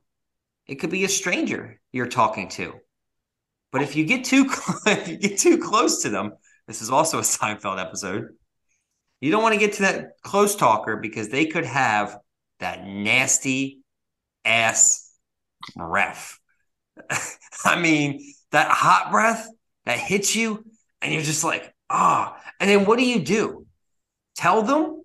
[0.67, 2.75] it could be a stranger you're talking to.
[3.73, 4.47] But if you get too
[4.87, 6.33] if you get too close to them,
[6.67, 8.29] this is also a Seinfeld episode.
[9.21, 12.17] You don't want to get to that close talker because they could have
[12.59, 13.81] that nasty
[14.45, 15.13] ass
[15.77, 16.39] breath.
[17.65, 19.47] I mean, that hot breath
[19.85, 20.65] that hits you,
[21.03, 22.37] and you're just like, ah.
[22.59, 23.67] And then what do you do?
[24.37, 25.03] Tell them,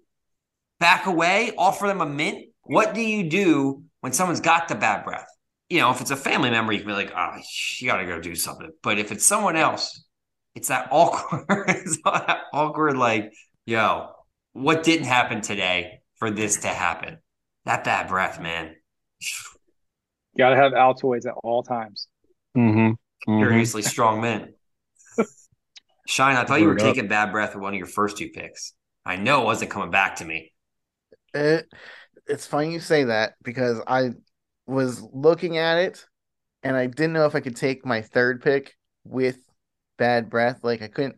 [0.80, 2.50] back away, offer them a mint.
[2.64, 5.28] What do you do when someone's got the bad breath?
[5.70, 7.38] You know, if it's a family member, you can be like, oh,
[7.80, 8.72] you got to go do something.
[8.84, 10.04] But if it's someone else,
[10.54, 13.32] it's that awkward, it's that awkward, like,
[13.66, 14.10] yo,
[14.54, 17.18] what didn't happen today for this to happen?
[17.66, 18.76] That bad breath, man.
[20.38, 22.08] Gotta have Altoids at all times.
[22.56, 23.40] Mm-hmm.
[23.40, 24.52] Curiously strong mint.
[26.08, 26.80] Shine, I thought you were up.
[26.80, 28.74] taking bad breath with one of your first two picks.
[29.06, 30.54] I know it wasn't coming back to me.
[31.34, 31.68] It,
[32.28, 34.12] it's funny you say that because I
[34.68, 36.06] was looking at it
[36.64, 39.38] and I didn't know if I could take my third pick with
[39.98, 40.60] bad breath.
[40.64, 41.16] Like I couldn't,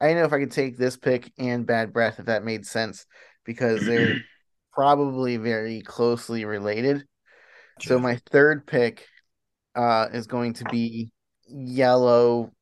[0.00, 2.64] I didn't know if I could take this pick and bad breath if that made
[2.64, 3.06] sense
[3.44, 4.16] because they're
[4.72, 7.04] probably very closely related.
[7.82, 9.06] So my third pick
[9.74, 11.10] uh, is going to be
[11.48, 12.52] yellow,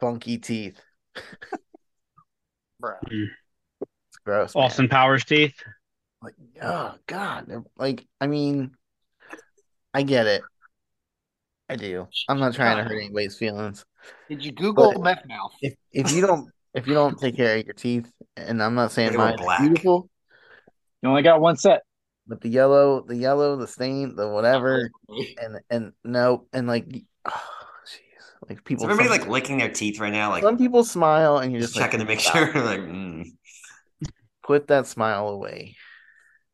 [0.00, 0.80] funky teeth.
[2.80, 2.96] Bro.
[3.10, 4.54] It's gross.
[4.54, 4.64] man.
[4.64, 5.54] Austin Powers teeth.
[6.22, 8.72] Like, oh God, they're- like I mean,
[9.92, 10.42] I get it.
[11.68, 12.08] I do.
[12.28, 13.84] I'm not trying to hurt anybody's feelings.
[14.28, 15.52] Did you Google But- meth mouth?
[15.60, 18.90] If if you don't if you don't take care of your teeth, and I'm not
[18.92, 19.60] saying They were mine black.
[19.60, 20.08] beautiful,
[21.02, 21.82] You only got one set.
[22.26, 24.90] but the yellow, the yellow, the stain, the whatever,
[25.40, 26.86] and and no, and like,
[27.26, 27.30] oh,
[27.86, 28.84] jeez, like Is people.
[28.86, 30.30] everybody some, like licking their teeth right now?
[30.30, 32.46] Like some people smile, and you're just just like, checking to make sure.
[32.54, 33.24] like, mm.
[34.42, 35.76] Put that smile away.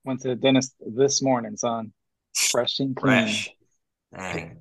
[0.05, 1.93] Went to the dentist this morning, son.
[2.35, 3.25] Fresh and clean.
[3.25, 3.51] fresh.
[4.17, 4.59] Dang.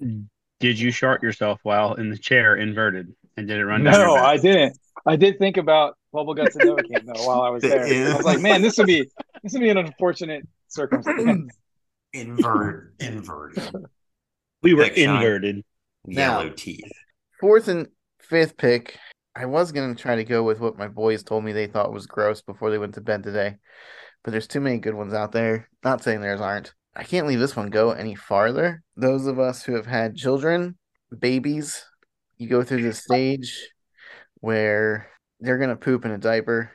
[0.60, 3.14] Did you shart yourself while in the chair inverted?
[3.36, 4.24] And did it run down No, your back?
[4.24, 4.78] I didn't.
[5.06, 7.82] I did think about bubble guts and Novocaine though while I was there.
[8.12, 9.08] I was like, man, this would be
[9.42, 11.50] this would be an unfortunate circumstance.
[12.12, 13.72] Invert, inverted,
[14.64, 15.14] we were Big shine.
[15.16, 15.64] inverted.
[16.06, 16.90] yellow Now- teeth.
[17.40, 17.86] Fourth and
[18.20, 18.98] fifth pick,
[19.36, 22.06] I was gonna try to go with what my boys told me they thought was
[22.08, 23.56] gross before they went to bed today,
[24.24, 25.68] but there's too many good ones out there.
[25.84, 26.74] Not saying there's aren't.
[27.00, 28.82] I can't leave this one go any farther.
[28.94, 30.76] Those of us who have had children,
[31.18, 31.82] babies,
[32.36, 33.70] you go through this stage
[34.34, 35.08] where
[35.40, 36.70] they're gonna poop in a diaper.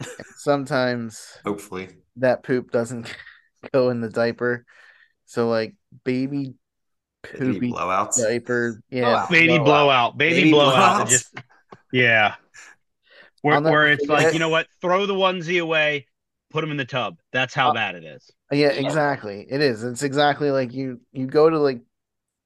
[0.38, 3.14] Sometimes Hopefully, that poop doesn't
[3.72, 4.64] go in the diaper.
[5.26, 6.54] So like baby
[7.38, 8.20] Baby blowouts.
[8.20, 9.30] diaper, yeah, Blowout.
[9.30, 9.64] Baby blowout.
[9.64, 10.18] blowout.
[10.18, 11.08] Baby, Baby blowout.
[11.08, 11.32] Just
[11.92, 12.34] yeah.
[13.42, 14.66] Where where it's like, forget- you know what?
[14.82, 16.06] Throw the onesie away,
[16.54, 17.18] put them in the tub.
[17.32, 18.30] That's how Uh, bad it is.
[18.52, 19.44] Yeah, exactly.
[19.50, 19.82] It is.
[19.82, 21.80] It's exactly like you you go to like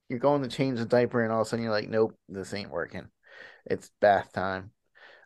[0.08, 2.54] you're going to change the diaper and all of a sudden you're like, nope, this
[2.54, 3.06] ain't working.
[3.66, 4.70] It's bath time.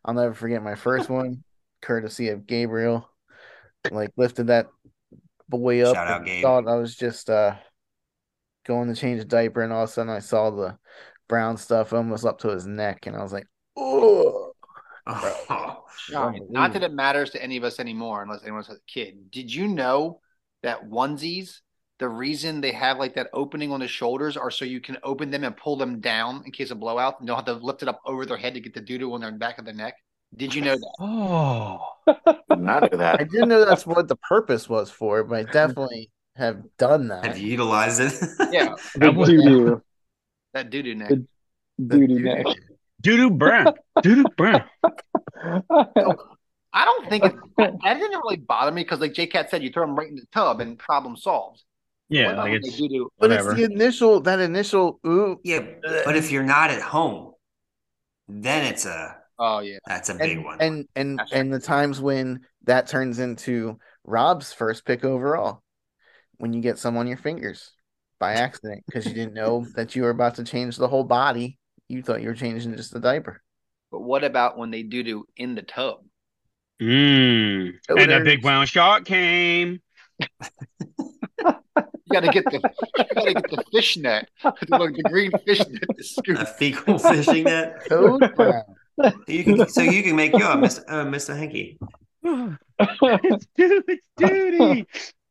[0.04, 1.44] I'll never forget my first one,
[1.80, 3.08] courtesy of Gabriel.
[3.92, 4.66] Like lifted that
[5.48, 5.94] boy up.
[5.94, 6.42] Shout out, Gabe.
[6.42, 7.54] Thought I was just uh
[8.66, 10.76] going to change the diaper and all of a sudden I saw the
[11.28, 14.41] brown stuff almost up to his neck and I was like, oh
[15.06, 16.46] Oh, Shine.
[16.50, 19.30] Not that it matters to any of us anymore, unless anyone has a kid.
[19.30, 20.20] Did you know
[20.62, 21.60] that onesies,
[21.98, 25.30] the reason they have like that opening on the shoulders are so you can open
[25.30, 27.88] them and pull them down in case of blowout and don't have to lift it
[27.88, 29.94] up over their head to get the doo doo on their back of their neck?
[30.36, 30.94] Did you know that?
[30.98, 31.80] Oh.
[32.50, 36.10] Did not know I didn't know that's what the purpose was for, but I definitely
[36.36, 37.26] have done that.
[37.26, 38.14] Have you utilized it?
[38.50, 39.82] Yeah, The was- doo doo.
[40.54, 41.08] that doo doo neck.
[41.10, 41.26] The-
[41.86, 42.46] Doo doo neck.
[43.02, 43.74] Doo doo brown.
[44.00, 44.64] Doo doo brown.
[46.74, 49.62] I don't think it, that, that didn't really bother me because, like J Cat said,
[49.62, 51.62] you throw them right in the tub and problem solved.
[52.08, 53.10] Yeah, What like it's do do?
[53.18, 53.50] But whatever.
[53.52, 55.60] it's the initial that initial ooh yeah,
[56.04, 57.32] but if you're not at home,
[58.28, 60.58] then it's a Oh yeah, that's a big and, one.
[60.60, 65.62] and and That's and the times when that turns into Rob's first pick overall,
[66.38, 67.72] when you get some on your fingers
[68.20, 71.58] by accident because you didn't know that you were about to change the whole body.
[71.92, 73.42] You thought you were changing just the diaper.
[73.90, 75.96] but what about when they do do in the tub?
[76.80, 77.74] Mm.
[77.90, 79.80] Oh, and a big brown shark came.
[80.18, 80.26] You
[82.10, 82.60] got to get the
[82.96, 86.38] you got to get the fish net, the, the green fish net to scoop.
[86.38, 87.86] a fecal fishing net.
[87.88, 88.62] Toad brown.
[89.28, 90.82] You can, so you can make your Mr.
[90.88, 91.36] Uh, Mr.
[91.36, 91.78] Hanky.
[92.22, 94.86] it's dude, it's duty.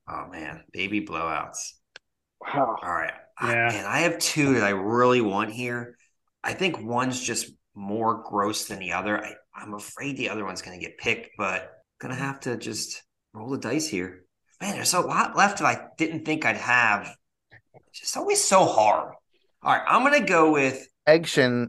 [0.08, 1.72] Oh man, baby blowouts.
[2.40, 2.76] wow.
[2.84, 3.14] All right.
[3.40, 3.68] I- Yeah.
[3.72, 5.98] Man, I have two that I really want here.
[6.44, 9.24] I think one's just more gross than the other.
[9.24, 13.04] I, I'm afraid the other one's going to get picked, but gonna have to just
[13.34, 14.24] roll the dice here.
[14.60, 17.16] Man, there's a lot left that I didn't think I'd have.
[17.90, 19.14] It's just always so hard.
[19.64, 21.68] All right, I'm gonna go with Eggshin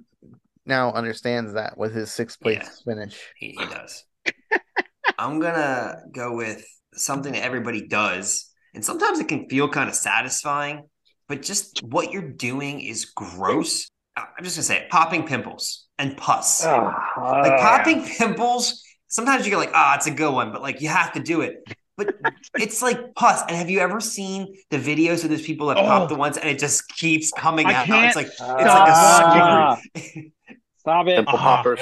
[0.65, 2.95] now understands that with his sixth place Yeah.
[2.95, 3.21] finish.
[3.37, 4.05] he, he does.
[5.19, 6.65] I'm gonna go with
[6.95, 10.89] something that everybody does, and sometimes it can feel kind of satisfying,
[11.29, 13.91] but just what you're doing is gross.
[14.17, 16.65] I- I'm just gonna say it: popping pimples and pus.
[16.65, 18.83] Ah, like popping pimples.
[19.09, 21.43] Sometimes you get like, ah, it's a good one, but like you have to do
[21.43, 21.63] it.
[21.97, 22.15] But
[22.59, 23.43] it's like pus.
[23.49, 26.07] And have you ever seen the videos of those people that pop Oh.
[26.07, 27.87] the ones and it just keeps coming I out?
[27.87, 29.79] can't It's like it's Ah.
[29.85, 30.33] like a secret.
[30.79, 31.17] Stop it.
[31.17, 31.39] Pimple Oh.
[31.39, 31.81] poppers.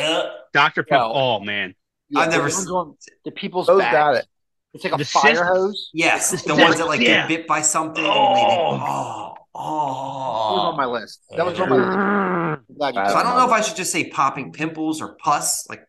[0.53, 0.83] Dr.
[0.83, 1.01] Pimp.
[1.01, 1.75] Well- Oh man.
[2.09, 3.93] Yeah, I've never seen- on the people's Those back.
[3.93, 4.27] got it.
[4.75, 5.91] It's like a The fire cyst- hose.
[5.95, 7.27] Yes, It's the ones that like yeah.
[7.27, 8.05] get bit by something.
[8.05, 9.30] and they, they, Oh.
[9.55, 11.21] Oh, That was on my list.
[11.37, 11.89] That was on my list.
[11.99, 15.01] I'm glad you I So I don't know if I should just say popping pimples
[15.01, 15.83] or pus, like,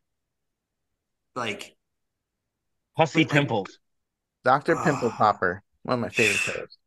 [1.35, 1.75] like
[2.97, 3.77] Pussy Like- pimples.
[4.43, 4.75] Dr.
[4.83, 5.11] Pimple.
[5.11, 6.77] Popper, one of my favorite shows.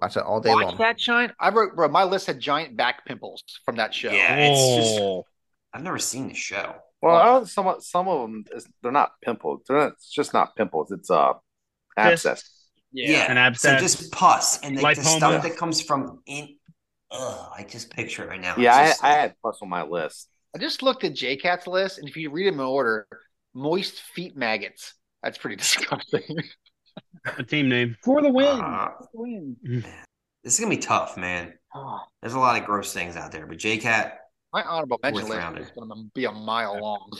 [0.00, 0.76] Watch it all day Watch long.
[0.78, 1.32] that shine.
[1.40, 1.88] I wrote, bro.
[1.88, 4.10] My list had giant back pimples from that show.
[4.10, 4.36] Yeah.
[4.36, 5.24] it's just- Oh.
[5.74, 6.74] I've never seen the show.
[7.00, 8.44] Well, I don't, some of- some of them
[8.82, 9.62] they're not pimples.
[9.66, 10.92] They're not, it's just not pimples.
[10.92, 11.32] It's uh
[11.96, 12.48] abscess.
[12.92, 16.56] Yeah, An so just pus and the, the stuff that comes from in.
[17.10, 18.54] Ugh, I just picture it right now.
[18.56, 20.28] Yeah, I, It's just I like- had pus on my list.
[20.54, 23.06] I just looked at J Cat's list, and if you read them in order,
[23.54, 24.94] moist feet maggots.
[25.22, 26.22] That's pretty disgusting.
[27.38, 27.96] A team name.
[28.04, 28.46] For the win.
[28.60, 29.56] Uh, For the win.
[30.44, 31.54] this is gonna be tough, man.
[31.74, 34.12] Oh, There's a lot of gross things out there, but JCat,
[34.52, 35.62] My honorable mention list rounder.
[35.62, 37.10] is going to be a mile long.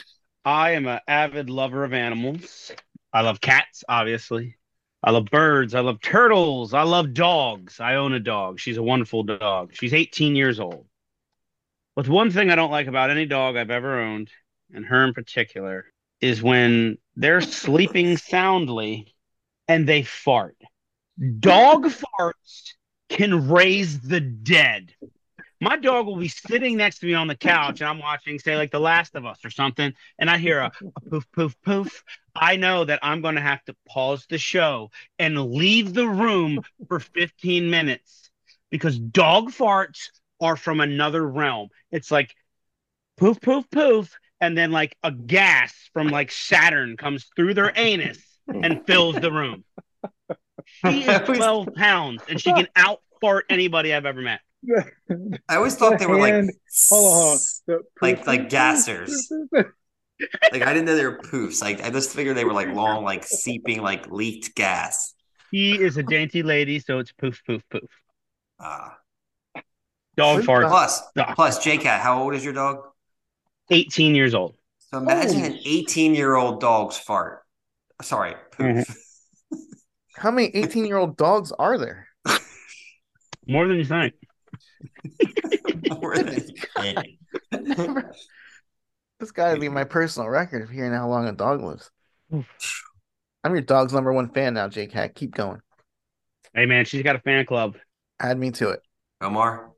[0.44, 2.70] I am an avid lover of animals.
[3.14, 4.58] I love cats, obviously.
[5.02, 5.74] I love birds.
[5.74, 6.74] I love turtles.
[6.74, 7.80] I love dogs.
[7.80, 8.60] I own a dog.
[8.60, 9.72] She's a wonderful dog.
[9.74, 10.86] She's 18 years old.
[11.96, 14.30] But one thing I don't like about any dog I've ever owned,
[14.72, 15.86] and her in particular,
[16.20, 19.14] is when they're sleeping soundly
[19.68, 20.56] and they fart.
[21.40, 22.72] Dog farts
[23.08, 24.94] can raise the dead.
[25.62, 28.56] My dog will be sitting next to me on the couch and I'm watching, say,
[28.56, 32.02] like The Last of Us or something, and I hear a, a poof, poof, poof.
[32.34, 34.90] I know that I'm going to have to pause the show
[35.20, 38.28] and leave the room for 15 minutes
[38.72, 40.08] because dog farts
[40.40, 41.68] are from another realm.
[41.92, 42.34] It's like
[43.16, 48.18] poof, poof, poof, and then like a gas from like Saturn comes through their anus
[48.48, 49.62] and fills the room.
[50.64, 54.40] She is 12 pounds and she can out fart anybody I've ever met.
[55.48, 56.34] I always thought they were like,
[56.90, 57.38] Hold on, hold on.
[57.66, 59.10] The like like poof, gassers.
[60.52, 61.60] Like I didn't know they were poofs.
[61.60, 65.14] Like I just figured they were like long, like seeping, like leaked gas.
[65.50, 67.82] He is a dainty lady, so it's poof, poof, poof.
[68.58, 68.90] Uh,
[70.16, 70.66] Dog fart.
[70.68, 71.32] plus, Ah.
[71.34, 72.84] plus, JCat, how old is your dog?
[73.70, 74.56] 18 years old.
[74.78, 77.40] So imagine Holy an 18 year old dog's fart.
[78.02, 78.84] Sorry, poof.
[80.16, 82.08] How many 18 year old dogs are there?
[83.46, 84.14] More than you think.
[86.00, 86.46] More than-
[89.20, 91.90] This got to be my personal record of hearing how long a dog lives.
[92.32, 95.14] I'm your dog's number one fan now, J Cat.
[95.14, 95.60] Keep going.
[96.54, 97.76] Hey, man, she's got a fan club.
[98.20, 98.80] Add me to it.
[99.20, 99.70] Omar,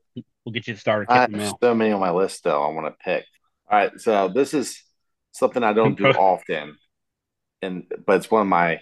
[0.45, 1.05] We'll get you started.
[1.07, 2.63] start a I kitten have so many on my list though.
[2.63, 3.25] I want to pick.
[3.69, 4.81] All right, so this is
[5.31, 6.77] something I don't do often,
[7.63, 8.81] and but it's one of my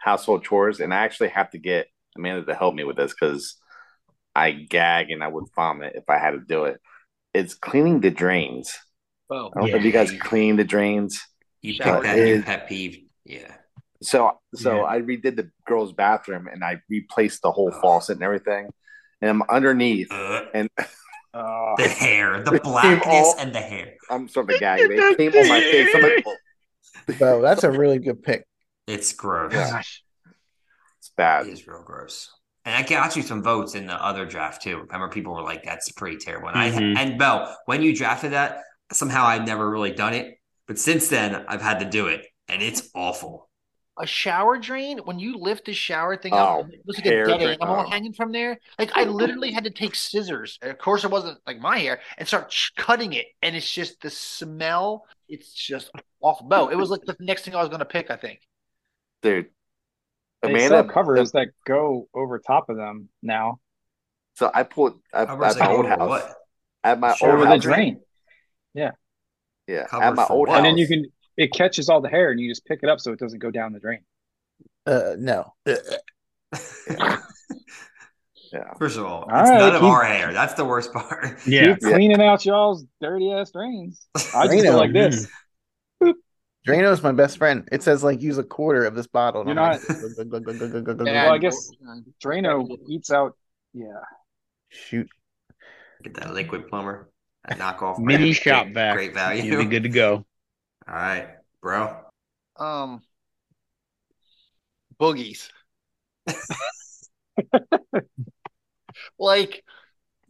[0.00, 1.86] household chores, and I actually have to get
[2.16, 3.56] Amanda to help me with this because
[4.36, 6.80] I gag and I would vomit if I had to do it.
[7.32, 8.76] It's cleaning the drains.
[9.30, 11.20] Oh, I don't know if you guys clean the drains.
[11.62, 12.98] you Shower picked that new pet peeve.
[13.24, 13.52] Yeah.
[14.02, 14.82] So so Yeah.
[14.84, 18.68] I redid the girls' bathroom and I replaced the whole faucet and everything.
[19.20, 20.46] And I'm underneath Ugh.
[20.54, 20.68] and
[21.34, 23.94] Uh, the hair, the blackness, all- and the hair.
[24.10, 24.92] I'm sort of gagging.
[24.92, 25.88] It came on my face.
[25.94, 26.36] I'm like, oh,
[27.18, 28.46] So that's a really good pick.
[28.86, 29.52] It's gross.
[29.52, 30.04] Gosh.
[30.98, 31.46] it's bad.
[31.46, 32.30] It is real gross.
[32.66, 34.76] And I got you some votes in the other draft too.
[34.76, 36.98] I remember people were like, "That's pretty terrible." And Mhm.
[36.98, 41.08] I and Bell, when you drafted that, somehow I'd never really done it, but since
[41.08, 43.48] then I've had to do it, and it's awful.
[43.98, 47.08] A shower drain, when you lift the shower thing Oh, up, it looks like a
[47.08, 47.58] hair dead drain.
[47.62, 47.90] animal Oh.
[47.90, 48.58] hanging from there.
[48.78, 50.58] Like I literally had to take scissors.
[50.60, 53.26] Of course, it wasn't like my hair, and start ch- cutting it.
[53.42, 55.06] And it's just the smell.
[55.30, 55.90] It's just
[56.20, 56.46] awful.
[56.46, 58.10] Bo, it was like the next thing I was going to pick.
[58.10, 58.40] I think.
[59.22, 59.50] Dude.
[60.46, 63.60] They Amanda sell covers that go over top of them now
[64.34, 66.08] So I pulled at, at my that old over house.
[66.08, 66.34] what?
[66.84, 68.00] At my Shower old over the drain,
[68.74, 68.92] Yeah.
[69.88, 70.48] Covered At my old what?
[70.50, 70.56] house.
[70.58, 71.04] and then you can
[71.36, 73.50] it catches all the hair, and you just pick it up so it doesn't go
[73.50, 74.00] down the drain.
[74.86, 75.52] Uh, no.
[78.52, 78.72] Yeah.
[78.78, 80.32] First of all, All it's right, none of our hair.
[80.32, 81.44] That's the worst part.
[81.46, 81.74] Yeah.
[81.74, 84.06] Keep cleaning out y'all's dirty ass drains.
[84.14, 84.62] I just Drano.
[84.70, 85.28] go like this.
[86.66, 87.68] Drano's my best friend.
[87.70, 89.42] It says like use a quarter of this bottle.
[89.42, 91.70] You're I'm not- Well, I guess
[92.22, 93.36] Drano eats out.
[93.72, 94.00] Yeah,
[94.70, 95.08] shoot.
[96.02, 97.08] Get that liquid plumber,
[97.48, 98.36] that knockoff Mini brand.
[98.36, 98.94] shop Great- vac.
[98.94, 99.42] Great value.
[99.44, 100.24] You'll be good to go.
[100.88, 101.28] All right,
[101.62, 101.96] bro.
[102.56, 103.02] Um,
[105.00, 105.50] boogies.
[109.18, 109.64] like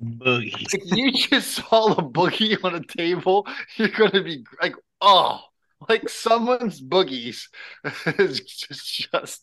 [0.02, 0.66] Boogie.
[0.74, 5.40] if you just saw a boogie on a table, you're gonna be like, oh,
[5.88, 7.48] like someone's boogies
[8.18, 9.42] is just, just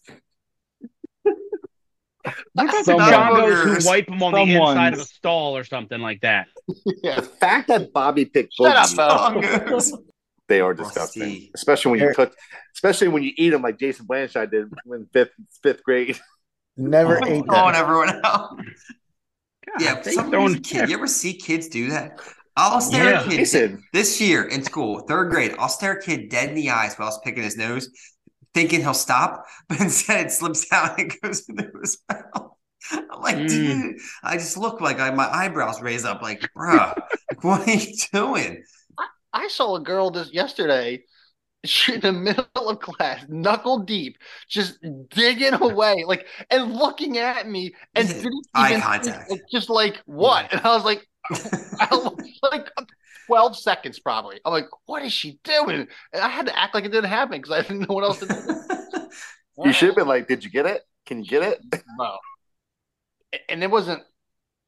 [2.53, 3.81] What Someone- the chongos Boogers.
[3.83, 6.47] who wipe them on the inside of a stall or something like that?
[7.03, 7.15] yeah.
[7.17, 9.07] The fact that Bobby picked Shut up, boogies, Bo.
[9.41, 9.91] Bongos.
[10.47, 10.83] they are Rusty.
[10.85, 11.49] disgusting.
[11.53, 12.33] Especially when you Here- cook,
[12.75, 15.31] especially when you eat them like Jason Blanchard did in fifth
[15.61, 16.17] fifth grade.
[16.77, 17.83] Never Oh, ate calling that.
[17.83, 18.57] everyone out.
[18.57, 18.65] God,
[19.79, 20.89] Yeah, they some throwing kid.
[20.89, 22.19] You ever see kids do that?
[22.55, 23.19] I'll stare Yeah.
[23.19, 25.55] at kids Jason, this year in school, third grade.
[25.59, 27.89] I'll stare a kid dead in the eyes while I was picking his nose,
[28.53, 32.51] thinking he'll stop, but instead it slips out and goes into his mouth.
[32.91, 33.47] I'm like, Mm.
[33.47, 36.95] dude, I just look like I, my eyebrows raise up, like, bruh,
[37.41, 38.63] what are you doing?
[39.33, 41.03] I saw a girl this yesterday.
[41.65, 44.17] She in the middle of class, knuckle deep,
[44.49, 44.79] just
[45.11, 49.29] digging away, like and looking at me, and Yeah, didn't eye contact.
[49.29, 50.51] like, just like what?
[50.53, 51.07] And I was like, I was
[52.51, 52.69] like
[53.27, 54.39] twelve seconds probably.
[54.45, 55.87] I'm like, what is she doing?
[56.13, 58.19] And I had to act like it didn't happen because I didn't know what else
[58.19, 59.07] to do.
[59.65, 60.81] you should have been like, "Did you get it?
[61.05, 62.17] Can you get it?" No.
[63.49, 64.03] And it wasn't.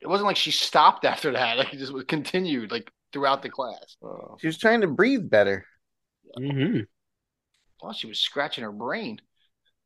[0.02, 1.58] It wasn't like she stopped after that.
[1.58, 3.98] Like it just was continued like throughout the class.
[4.04, 4.38] Oh.
[4.40, 5.66] She was trying to breathe better.
[6.38, 6.82] hmm
[7.82, 9.20] Well, she was scratching her brain.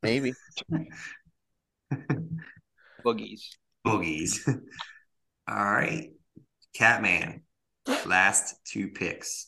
[0.02, 0.34] Maybe.
[3.06, 3.42] Boogies.
[3.86, 4.48] Boogies.
[5.48, 6.12] All right.
[6.76, 7.42] Catman.
[8.06, 9.48] Last two picks.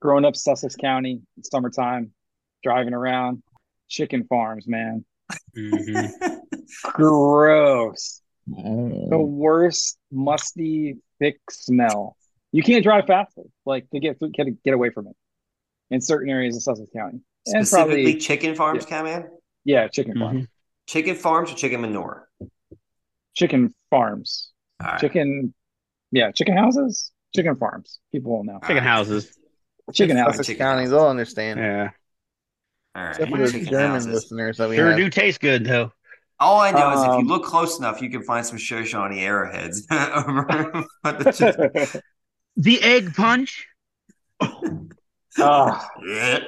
[0.00, 2.12] growing up Sussex County, summertime,
[2.62, 3.42] driving around,
[3.88, 5.04] chicken farms, man,
[5.54, 6.06] hmm
[6.82, 8.20] gross.
[8.46, 9.28] The Mm.
[9.28, 12.16] worst, musty, thick smell.
[12.50, 15.16] You can't drive faster, like to get get get away from it.
[15.90, 19.28] In certain areas of Sussex County, and Specifically, probably chicken farms, Catman?
[19.64, 20.46] yeah, chicken farms,
[20.86, 22.28] Chicken farms or chicken manure?
[23.34, 24.50] chicken farms,
[24.80, 25.00] All right.
[25.00, 25.54] chicken,
[26.12, 27.98] yeah, chicken houses, chicken farms.
[28.12, 28.60] People will know.
[28.66, 29.36] Chicken houses.
[29.92, 30.36] Chicken It's houses.
[30.36, 30.90] Sussex chicken County, houses.
[30.92, 31.58] they'll understand.
[31.58, 31.90] Yeah.
[32.94, 33.10] All right.
[33.10, 34.12] Except for those German houses.
[34.14, 34.96] listeners that we Sure have.
[34.96, 35.90] do taste good though.
[36.38, 39.18] All I know is if you Um, look close enough, you can find some Shoshone
[39.20, 40.86] arrowheads the
[42.56, 43.66] The egg punch.
[45.38, 46.40] Ah, Yeah.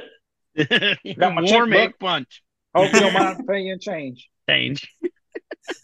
[0.56, 1.74] Got my Warm checkbook.
[1.76, 2.42] egg punch.
[2.74, 4.28] hope you don't mind paying change.
[4.48, 4.88] Change.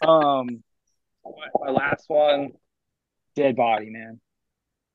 [0.06, 0.62] Um,
[1.24, 2.50] my last one,
[3.34, 4.20] dead body, man.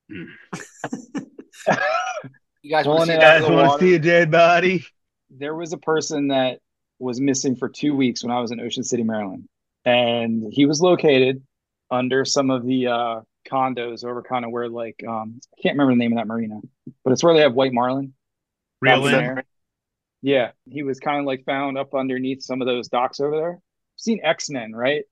[2.66, 3.84] You guys want to see it that out in of the the water?
[3.84, 4.84] see a dead body.
[5.30, 6.58] There was a person that
[6.98, 9.48] was missing for two weeks when I was in Ocean City, Maryland,
[9.84, 11.44] and he was located
[11.92, 15.92] under some of the uh, condos over kind of where like um, I can't remember
[15.92, 16.58] the name of that marina,
[17.04, 18.14] but it's where they have white marlin.
[18.80, 19.12] Real in.
[19.12, 19.44] there.
[20.22, 23.60] Yeah, he was kind of like found up underneath some of those docks over there.
[23.94, 25.04] Seen X Men, right?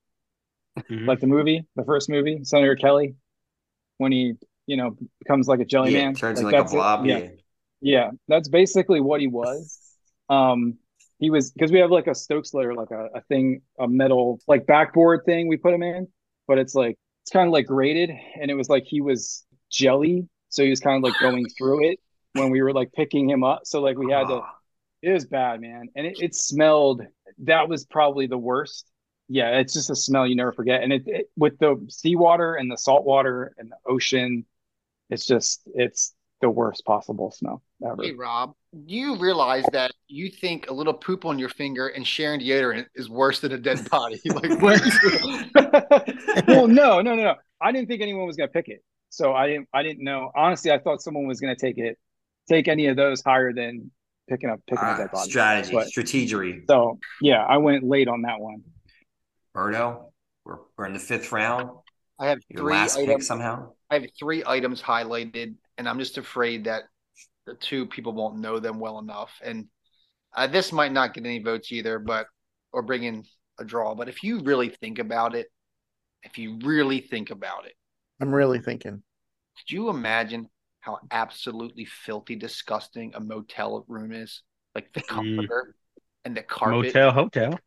[0.77, 1.07] Mhm.
[1.07, 3.15] Like the movie, the first movie, Senator Kelly,
[3.97, 4.33] when he
[4.67, 6.15] you know becomes like a jelly yeah, man.
[6.15, 7.05] turns Like, into like a that's blob.
[7.05, 7.17] Yeah.
[7.19, 7.29] Yeah.
[7.81, 9.79] Yeah, that's basically what he was.
[10.29, 10.79] Um,
[11.19, 14.39] he was because we have like a Stokes layer, like a, a thing, a metal
[14.47, 16.07] like backboard thing we put him in,
[16.47, 18.09] but it's like it's kind of like grated,
[18.41, 21.89] and it was like he was jelly, so he was kind of like going through
[21.89, 21.99] it
[22.33, 23.61] when we were like picking him up.
[23.65, 24.45] So like we had to, Oh,
[25.01, 27.01] It was bad, man, and it, it smelled.
[27.39, 28.87] That was probably the worst.
[29.27, 32.71] Yeah, it's just a smell you never forget, and it, it with the seawater and
[32.71, 34.45] the salt water and the ocean,
[35.09, 38.03] it's just it's the worst possible smell ever.
[38.03, 42.05] Hey Rob, do you realize that you think a little poop on your finger and
[42.05, 44.21] sharing deodorant is worse than a dead body?
[44.25, 44.81] like, what?
[46.47, 47.35] well, no, no, no, no.
[47.61, 49.69] I didn't think anyone was gonna pick it, so I didn't.
[49.73, 50.31] I didn't know.
[50.35, 51.97] Honestly, I thought someone was gonna take it,
[52.47, 53.89] take any of those higher than
[54.29, 55.29] picking up picking up Uh, that body.
[55.31, 56.63] strategy, But- strategery.
[56.67, 58.61] So yeah, I went late on that one.
[59.55, 60.11] Birdo,
[60.43, 61.69] we're, we're in the fifth round.
[62.19, 63.27] I have Your three last pick items.
[63.27, 63.71] somehow.
[63.89, 66.83] I have three items highlighted, and I'm just afraid that
[67.45, 69.31] the two people won't know them well enough.
[69.43, 69.67] And
[70.35, 72.27] uh, this might not get any votes either, but
[72.73, 73.23] or bring in
[73.59, 73.95] a draw.
[73.95, 75.47] But if you really think about it,
[76.23, 77.73] if you really think about it,
[78.19, 79.03] I'm really thinking.
[79.57, 80.49] could you imagine
[80.81, 84.41] how absolutely filthy, disgusting a motel room is?
[84.75, 85.07] Like the Mm.
[85.07, 85.75] comforter
[86.25, 86.81] and the carpet.
[86.95, 87.59] Motel, hotel.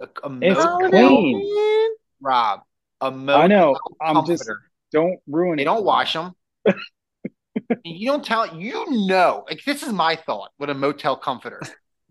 [0.00, 1.96] A, a It's motel, clean.
[2.20, 2.60] Rob.
[3.00, 3.76] A motel I know.
[4.00, 4.60] I'm just comforter.
[4.92, 5.64] don't ruin They it.
[5.64, 6.34] don't wash them.
[7.84, 8.56] you don't tell.
[8.58, 11.60] You know, like this is my thought with a motel comforter.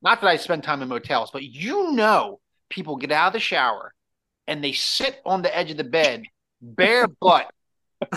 [0.02, 3.40] Not that I spend time in motels, but you know, people get out of the
[3.40, 3.94] shower
[4.48, 6.24] and they sit on the edge of the bed,
[6.62, 7.50] bare butt.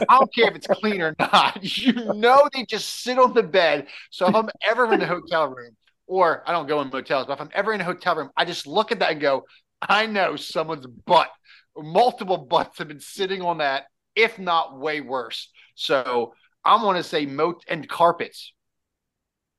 [0.08, 1.58] I don't care if it's clean or not.
[1.78, 3.86] You know, they just sit on the bed.
[4.10, 5.76] So if I'm ever in a hotel room,
[6.06, 8.44] or I don't go in motels, but if I'm ever in a hotel room, I
[8.44, 9.44] just look at that and go,
[9.80, 11.30] I know someone's butt,
[11.76, 13.84] multiple butts have been sitting on that,
[14.14, 15.50] if not way worse.
[15.74, 16.34] So
[16.64, 18.52] I'm going to say moat and carpets.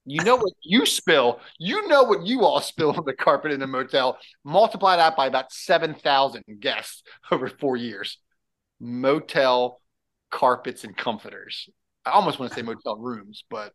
[0.06, 1.40] You know what you spill.
[1.58, 4.18] You know what you all spill on the carpet in a motel.
[4.44, 8.20] Multiply that by about 7,000 guests over four years.
[8.80, 9.82] Motel
[10.30, 11.70] carpets and comforters.
[12.06, 13.74] I almost want to say motel rooms, but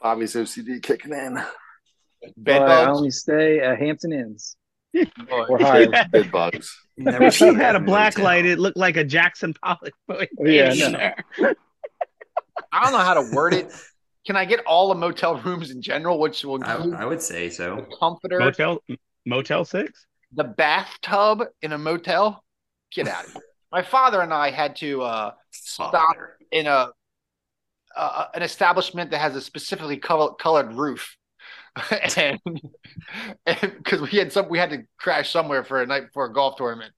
[0.00, 1.38] Bobby's OCD kicking in.
[2.36, 2.98] Bed But I bugs.
[2.98, 4.56] only stay at Hampton Inns
[4.94, 5.44] boy.
[5.48, 5.86] or higher.
[6.10, 6.76] Bed bugs.
[6.96, 8.24] Never If you had a in black motel.
[8.24, 9.92] light, it looked like a Jackson Pollock.
[10.40, 11.12] Yeah, painting in no.
[12.72, 13.72] I don't know how to word it.
[14.26, 17.22] Can I get all the motel rooms in general, which will I, include I would
[17.22, 17.86] say the so.
[17.98, 18.82] comforter, Motel,
[19.24, 20.06] Motel Six.
[20.32, 22.42] the bathtub in a motel?
[22.92, 23.42] Get out of here.
[23.72, 26.36] My father and I had to uh, stop Father.
[26.50, 26.90] in a
[27.96, 31.16] uh, an establishment that has a specifically color, colored roof,
[32.16, 32.40] and
[33.46, 36.56] because we had some, we had to crash somewhere for a night before a golf
[36.56, 36.92] tournament,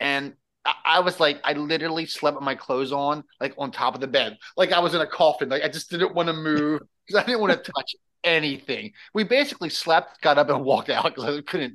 [0.00, 0.34] and
[0.64, 4.00] I, I was like, I literally slept with my clothes on, like on top of
[4.00, 5.48] the bed, like I was in a coffin.
[5.48, 8.92] Like I just didn't want to move because I didn't want to touch anything.
[9.14, 11.74] We basically slept, got up, and walked out because I couldn't.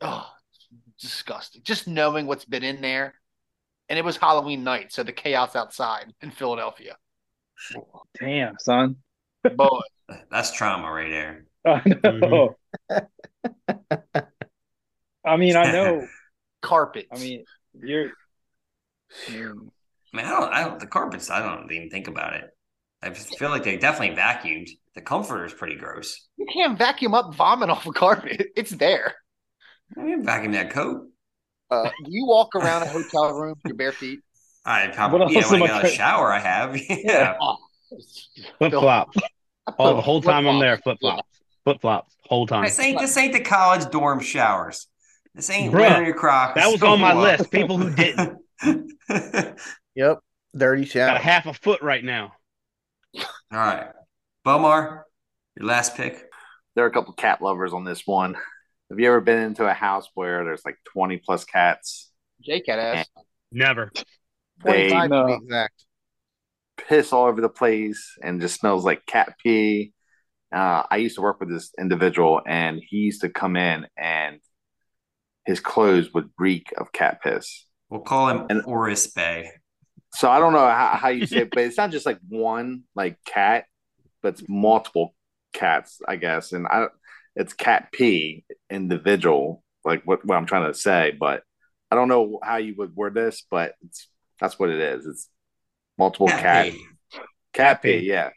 [0.00, 0.28] Oh,
[1.00, 1.62] disgusting!
[1.64, 3.14] Just knowing what's been in there,
[3.88, 6.96] and it was Halloween night, so the chaos outside in Philadelphia.
[8.20, 8.96] Damn, son.
[9.56, 9.80] Boy,
[10.30, 11.47] That's trauma right there.
[11.68, 12.56] I know.
[15.24, 16.06] I mean, I know.
[16.62, 17.08] carpets.
[17.12, 17.44] I mean,
[17.80, 18.10] you're.
[19.28, 19.70] I mean,
[20.12, 22.44] I mean, I don't, I don't, the carpets, I don't even think about it.
[23.02, 24.68] I feel like they definitely vacuumed.
[24.94, 26.26] The comforter is pretty gross.
[26.36, 28.48] you can't vacuum up vomit off a carpet.
[28.56, 29.14] It's there.
[29.96, 31.06] I mean, vacuum that coat.
[31.70, 34.20] Uh, you walk around a hotel room with your bare feet?
[34.64, 36.76] I What probably, yeah, else when I am get out of shower, I have.
[36.88, 37.36] Yeah.
[37.40, 37.56] Oh,
[38.58, 39.10] Flip flop.
[39.66, 40.78] I Oh, the whole time I'm there, flip-flops.
[40.78, 41.37] flip flops.
[41.68, 42.16] Flip flops.
[42.24, 42.64] Whole time.
[42.64, 44.86] This ain't, this ain't the college dorm showers.
[45.34, 46.54] This ain't Bruh, wearing your Crocs.
[46.54, 47.20] That was on my Whoa.
[47.20, 47.50] list.
[47.50, 48.38] People who didn't.
[49.94, 50.20] Yep.
[50.56, 52.32] Dirty Got a half a foot right now.
[53.16, 53.24] All
[53.58, 53.88] right,
[54.46, 55.02] Bomar,
[55.58, 56.24] your last pick.
[56.74, 58.34] There are a couple cat lovers on this one.
[58.90, 62.10] Have you ever been into a house where there's like 20 plus cats?
[62.40, 63.06] Jake had ass.
[63.52, 63.90] Never.
[64.64, 65.84] They 25 To be exact.
[66.76, 69.92] piss all over the place and just smells like cat pee.
[70.54, 74.40] Uh, I used to work with this individual, and he used to come in, and
[75.46, 77.66] his clothes would reek of cat piss.
[77.90, 79.50] We'll call him And- Oris Bay.
[80.14, 82.84] So I don't know how, how you say it, but it's not just like one
[82.94, 83.66] like cat,
[84.22, 85.14] but it's multiple
[85.52, 86.52] cats, I guess.
[86.52, 86.86] And I,
[87.36, 91.14] it's cat pee individual, like what, what I'm trying to say.
[91.18, 91.42] But
[91.90, 94.08] I don't know how you would word this, but it's
[94.40, 95.04] that's what it is.
[95.06, 95.28] It's
[95.98, 96.72] multiple cat
[97.12, 98.00] cat, Cat pee.
[98.00, 98.06] pee.
[98.06, 98.30] yeah.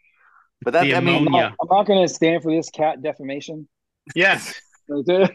[0.64, 3.02] But that The I mean, I'm not, I'm not going to stand for this cat
[3.02, 3.68] defamation.
[4.16, 4.62] Yes.
[4.88, 5.32] but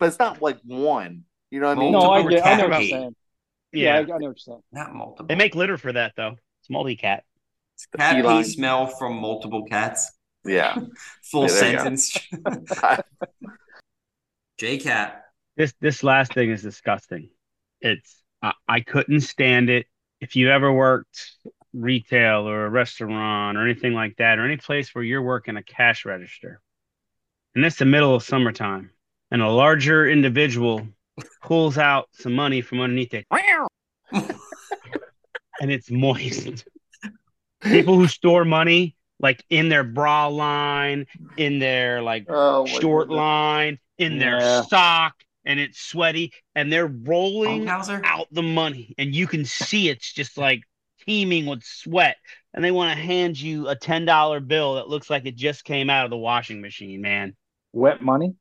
[0.00, 1.24] it's not like one.
[1.50, 1.92] You know what I mean?
[1.92, 2.46] Multiple I get.
[2.46, 3.16] I know what you're saying.
[3.72, 4.00] Yeah, I, Yeah.
[4.00, 4.62] I know what you're saying.
[4.72, 5.26] Not multiple.
[5.26, 6.36] They make litter for that though.
[6.60, 7.24] It's multi cat.
[7.98, 10.10] cat pee smell from multiple cats.
[10.44, 10.76] Yeah.
[11.30, 11.82] Full Yeah, there you go.
[11.82, 12.18] sentence.
[14.58, 15.24] J Cat.
[15.56, 17.30] This this last thing is disgusting.
[17.80, 19.86] It's I, I couldn't stand it.
[20.20, 21.32] If you ever worked
[21.72, 25.62] retail or a restaurant or anything like that, or any place where you're working a
[25.62, 26.60] cash register,
[27.54, 28.90] and it's the middle of summertime,
[29.30, 30.88] and a larger individual
[31.42, 33.26] pulls out some money from underneath it,
[34.12, 36.64] and it's moist.
[37.62, 41.06] People who store money like in their bra line,
[41.36, 44.18] in their like Oh, short line, in Yeah.
[44.18, 45.14] their sock,
[45.44, 50.38] and it's sweaty, and they're rolling out the money, and you can see it's just
[50.38, 50.62] like
[51.10, 52.16] teeming with sweat.
[52.54, 55.64] And they want to hand you a ten dollar bill that looks like it just
[55.64, 57.34] came out of the washing machine, man.
[57.72, 58.34] Wet money,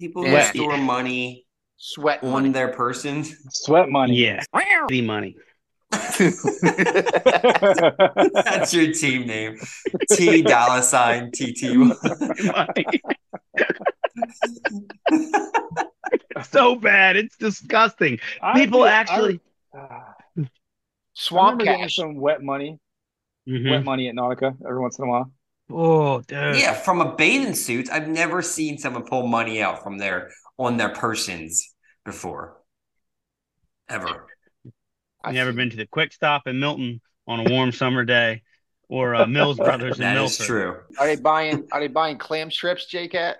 [0.00, 0.46] People Yeah.
[0.48, 1.46] who store money
[1.76, 2.50] Sweat on money.
[2.50, 3.24] their person.
[3.50, 4.14] sweat money.
[4.16, 4.40] Yeah,
[4.88, 5.36] the money.
[5.90, 6.32] That's
[8.72, 9.58] your team name.
[10.12, 11.62] T dollar sign TT.
[11.74, 12.86] Money.
[16.44, 18.18] so bad, it's disgusting.
[18.40, 19.40] I People do- actually.
[19.74, 20.00] I
[21.14, 21.96] Swamp remember getting cash.
[21.96, 22.78] some wet money,
[23.48, 23.70] Mhm.
[23.70, 25.32] wet money at Nautica every once in a while.
[25.70, 26.56] Oh, dude.
[26.56, 27.90] yeah, from a bathing suit.
[27.90, 32.58] I've never seen someone pull money out from their on their persons before.
[33.88, 34.26] Ever.
[35.24, 38.42] I've never been to the Quick Stop in Milton on a warm summer day,
[38.88, 40.40] or uh, Mills Brothers in That Milford.
[40.40, 40.80] is true.
[40.98, 41.68] Are they buying?
[41.72, 43.38] Are they buying clam strips, J Cat?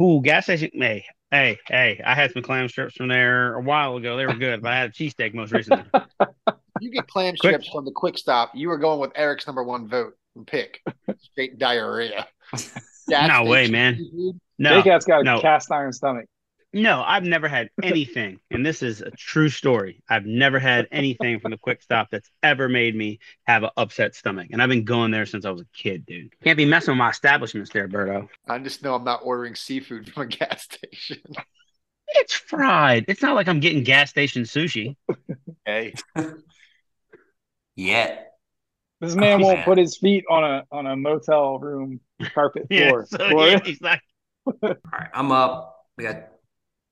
[0.00, 0.70] Ooh, gas station.
[0.72, 2.00] Hey, hey, hey!
[2.04, 4.16] I had some clam strips from there a while ago.
[4.16, 5.84] They were good, but I had a cheesesteak most recently.
[6.80, 8.52] You get clam Quick- strips from the Quick Stop.
[8.54, 10.80] You were going with Eric's number one vote and pick.
[11.18, 12.26] Straight diarrhea.
[13.08, 13.96] Gas No way, man.
[13.96, 14.40] seafood.
[14.58, 16.26] No, Jake has got a cast iron stomach.
[16.72, 20.02] no, I've never had anything, and this is a true story.
[20.08, 24.14] I've never had anything from the Quick Stop that's ever made me have an upset
[24.14, 26.32] stomach, and I've been going there since I was a kid, dude.
[26.44, 28.28] Can't be messing with my establishments there, Berto.
[28.48, 31.22] I just know I'm not ordering seafood from a gas station.
[32.12, 33.04] It's fried.
[33.08, 34.96] It's not like I'm getting gas station sushi.
[35.64, 35.94] Hey,
[37.80, 38.32] Yet.
[39.00, 39.64] This man Oh, won't man.
[39.64, 42.00] put his feet on a on a motel room
[42.34, 43.06] carpet Yeah, floor.
[43.06, 43.48] so Floor.
[43.48, 44.02] yeah, he's like,
[44.46, 45.76] All right, I'm up.
[45.96, 46.24] We got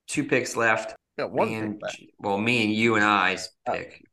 [0.06, 0.94] two picks left.
[1.18, 2.02] Got one Me pick and- left.
[2.18, 3.72] well, me and you and I's Oh.
[3.72, 4.04] pick.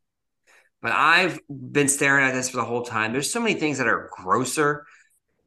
[0.81, 3.11] But I've been staring at this for the whole time.
[3.13, 4.85] There's so many things that are grosser,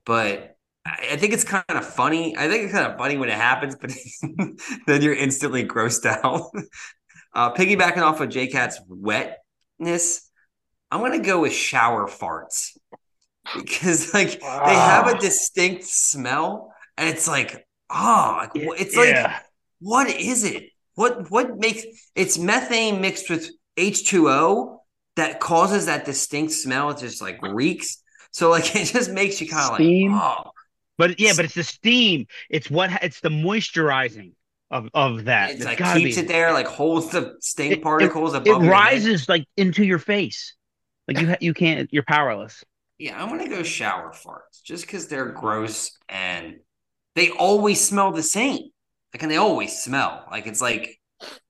[0.04, 0.56] but
[0.86, 2.36] I I think it's kind of funny.
[2.36, 3.92] I think it's kind of funny when it happens, but
[4.86, 6.42] then you're instantly grossed out.
[7.34, 10.27] Uh, piggybacking off of J Cat's wetness,
[10.91, 12.76] I'm gonna go with shower farts
[13.55, 15.18] because like they have a Ah.
[15.18, 19.39] distinct smell, and it's like, oh, like, wh- it's like yeah.
[19.80, 20.70] what is it?
[20.95, 21.82] What what makes
[22.14, 24.78] it's methane mixed with H2O
[25.16, 26.91] that causes that distinct smell?
[26.91, 28.03] It just like reeks.
[28.32, 30.14] So like it just makes you kind of like Steam?
[30.14, 30.51] oh
[30.97, 32.26] But yeah, but it's the steam.
[32.51, 34.32] It's what it's the moisturizing
[34.70, 35.51] of of that.
[35.51, 36.22] it's It's like keeps be.
[36.22, 38.70] it there, like holds the stain It- it- particles It above head.
[38.70, 40.55] rises like into your face.
[41.09, 41.88] Like you ha- you can't.
[41.92, 42.64] You're powerless.
[42.98, 46.56] Yeah, I'm gonna go shower farts just because they're gross and
[47.14, 48.68] they always smell the same.
[49.14, 51.00] Like and they always smell like it's like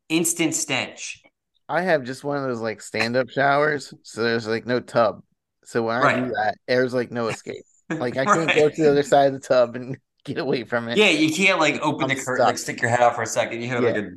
[0.09, 1.22] instant stench.
[1.68, 5.22] I have just one of those like stand up showers, so there's like no tub.
[5.64, 6.32] So when I do Right.
[6.34, 7.64] that, there's like no escape.
[7.90, 8.56] Like I can't Right.
[8.56, 10.98] go to the other side of the tub and get away from it.
[10.98, 13.26] Yeah, you can't like open I'm the curtain, like stick your head out for a
[13.26, 13.62] second.
[13.62, 14.11] You have like a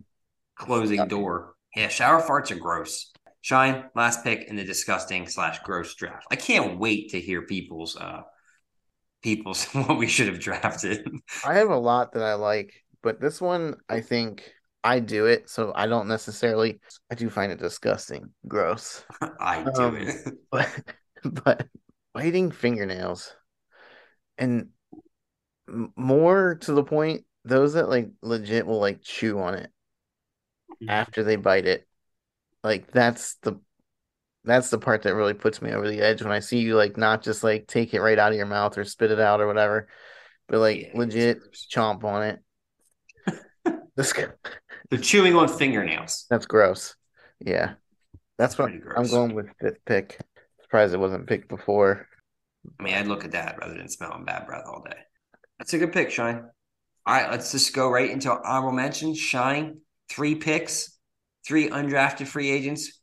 [0.57, 1.09] closing Stuck.
[1.09, 1.53] door.
[1.75, 3.10] Yeah, shower farts are gross.
[3.41, 6.27] Shine, last pick in the disgusting slash gross draft.
[6.31, 8.21] I can't wait to hear people's uh
[9.21, 11.07] people's what we should have drafted.
[11.43, 14.53] I have a lot that I like, but this one I think
[14.83, 16.79] I do it, so I don't necessarily.
[17.11, 19.03] I do find it disgusting, gross,
[19.39, 20.37] I do Um, it.
[20.51, 20.69] but
[21.23, 21.67] but
[22.13, 23.35] biting fingernails,
[24.37, 24.69] and
[25.95, 29.71] more to the point, those that like legit will like chew on it
[30.87, 31.87] after they bite it.
[32.63, 33.59] Like that's the
[34.43, 36.97] that's the part that really puts me over the edge when I see you like
[36.97, 39.47] not just like take it right out of your mouth or spit it out or
[39.47, 39.87] whatever,
[40.47, 41.39] but like Yeah, legit
[41.73, 42.39] chomp on it.
[43.95, 44.13] This
[44.89, 46.25] They're chewing on fingernails.
[46.29, 46.95] that's gross.
[47.39, 47.73] Yeah.
[48.37, 50.19] That's what I'm going with fifth pick.
[50.63, 52.07] Surprised it wasn't picked before.
[52.79, 54.97] I mean, I'd look at that rather than smelling bad breath all day.
[55.59, 56.45] That's a good pick, Shine.
[57.05, 59.13] All right, let's just go right into honorable mention.
[59.13, 60.97] Shine, three picks,
[61.45, 62.99] three undrafted free agents,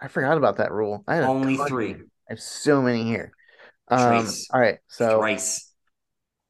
[0.00, 1.04] I forgot about that rule.
[1.08, 1.68] I had only ton.
[1.68, 1.92] three.
[1.94, 1.98] I
[2.30, 3.32] have so many here.
[3.88, 5.72] Um, all right, so Thrice.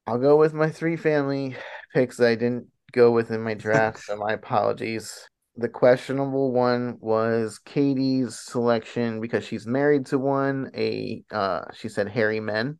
[0.05, 1.55] I'll go with my three family
[1.93, 5.27] picks that I didn't go with in my draft, so my apologies.
[5.55, 10.71] The questionable one was Katie's selection because she's married to one.
[10.75, 12.77] A uh, she said hairy men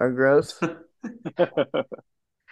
[0.00, 0.58] are gross.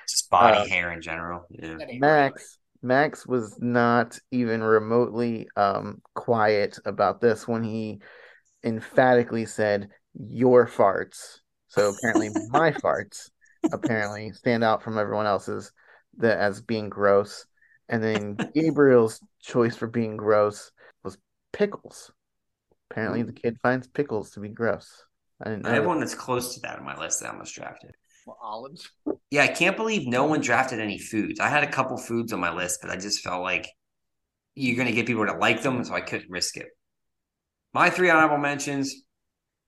[0.09, 1.47] Just body Uh, hair in general.
[1.51, 1.77] Yeah.
[1.98, 8.00] Max Max was not even remotely um quiet about this when he
[8.64, 11.38] emphatically said your farts.
[11.68, 13.30] So apparently my farts.
[13.72, 15.72] apparently stand out from everyone else's
[16.18, 17.46] that as being gross.
[17.88, 20.70] And then Gabriel's choice for being gross
[21.04, 21.18] was
[21.52, 22.10] pickles.
[22.90, 25.04] Apparently, the kid finds pickles to be gross.
[25.40, 25.70] I didn't know.
[25.70, 27.94] I have one that's close to that on my list that I almost drafted.
[28.27, 28.89] Well, olives.
[29.31, 31.40] Yeah, I can't believe no one drafted any foods.
[31.40, 33.69] I had a couple foods on my list, but I just felt like
[34.55, 36.69] you're going to get people to like them, so I couldn't risk it.
[37.73, 38.94] My three honorable mentions: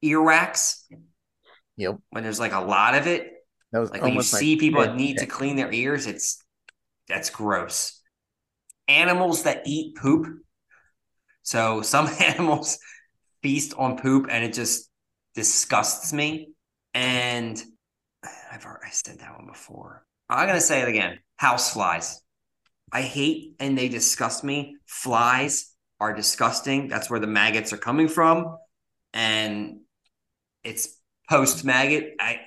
[0.05, 0.85] earwax.
[1.77, 1.99] Yep.
[2.11, 3.33] When there's like a lot of it,
[3.73, 5.73] That was like when you almost my see people that fifth need to clean their
[5.73, 6.43] ears, it's
[7.09, 8.01] that's gross.
[8.87, 10.27] Animals that eat poop.
[11.43, 12.79] So some animals
[13.43, 14.91] feast on poop, and it just
[15.35, 16.51] disgusts me.
[16.93, 17.61] And
[18.55, 20.07] I've already said that one before.
[20.31, 21.19] I'm gonna say it again.
[21.37, 22.23] House flies.
[22.93, 24.77] I hate and they disgust me.
[24.87, 26.87] Flies are disgusting.
[26.87, 28.57] That's where the maggots are coming from,
[29.13, 29.81] and
[30.63, 32.13] it's post maggot.
[32.21, 32.41] I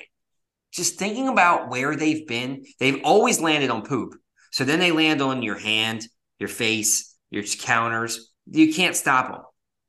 [0.72, 2.64] just thinking about where they've been.
[2.80, 4.16] They've always landed on poop.
[4.52, 6.08] So then they land on your hand,
[6.40, 8.32] your face, your counters.
[8.50, 9.42] You can't stop them.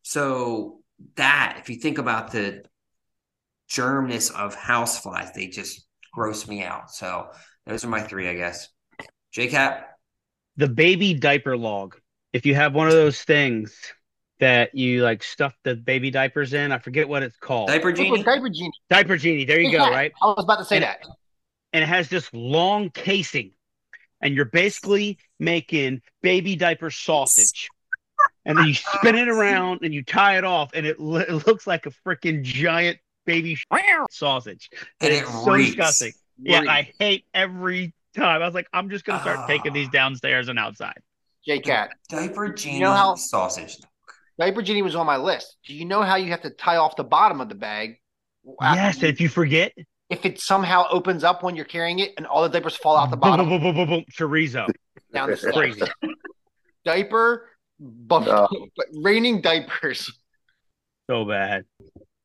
[0.03, 0.81] So
[1.15, 2.65] that, if you think about the
[3.69, 5.88] germness of houseflies, they just
[6.19, 6.91] gross me out.
[6.91, 7.29] So
[7.67, 8.69] those are my three, I guess.
[9.37, 9.85] JCat,
[10.57, 11.97] The baby diaper log.
[12.33, 13.77] If you have one of those things
[14.41, 17.69] that you like stuff the baby diapers in, I forget what it's called.
[17.69, 18.23] diaper genie.
[18.23, 18.73] Diaper genie.
[18.91, 19.45] Diaper genie.
[19.45, 20.13] There you go, right?
[20.21, 21.05] I was about to say And- that.
[21.73, 23.53] and it has this long casing,
[24.21, 27.69] and you're basically making baby diaper sausage.
[28.45, 31.47] And then you spin it around and you tie it off, and it, lo- it
[31.47, 33.65] looks like a freaking giant baby sh-
[34.11, 34.71] sausage.
[35.01, 35.69] And it's it so reeks.
[35.69, 36.13] disgusting.
[36.43, 38.43] Yeah, I hate every time.
[38.43, 39.47] I was like, I'm just gonna start ah.
[39.47, 40.99] taking these downstairs and outside.
[41.47, 41.91] J Cat.
[42.09, 43.77] Diaper genie know how- sausage.
[44.39, 45.57] Diaper genie was on my list.
[45.67, 48.01] Do you know how you have to tie off the bottom of the bag?
[48.63, 49.73] yes, you- if you forget,
[50.11, 53.11] if it somehow opens up when you're carrying it and all the diapers fall out
[53.11, 54.67] the bottom boom, boom, boom, boom, chorizo.
[55.13, 55.57] down the steps.
[55.57, 55.83] Crazy.
[56.85, 57.49] Diaper,
[57.81, 58.49] bu- No.
[58.51, 58.67] Oh.
[58.95, 60.11] raining diapers.
[61.11, 61.65] So bad.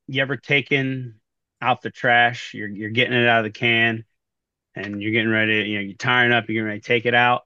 [0.07, 1.19] You ever taken
[1.61, 2.53] out the trash?
[2.53, 4.05] You're you're getting it out of the can,
[4.75, 5.69] and you're getting ready.
[5.69, 6.47] You know, you're tying up.
[6.47, 7.43] You're getting ready to take it out,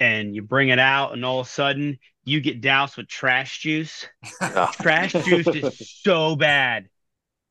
[0.00, 3.60] and you bring it out, and all of a sudden you get doused with trash
[3.60, 4.06] juice.
[4.72, 6.88] Trash juice is so bad.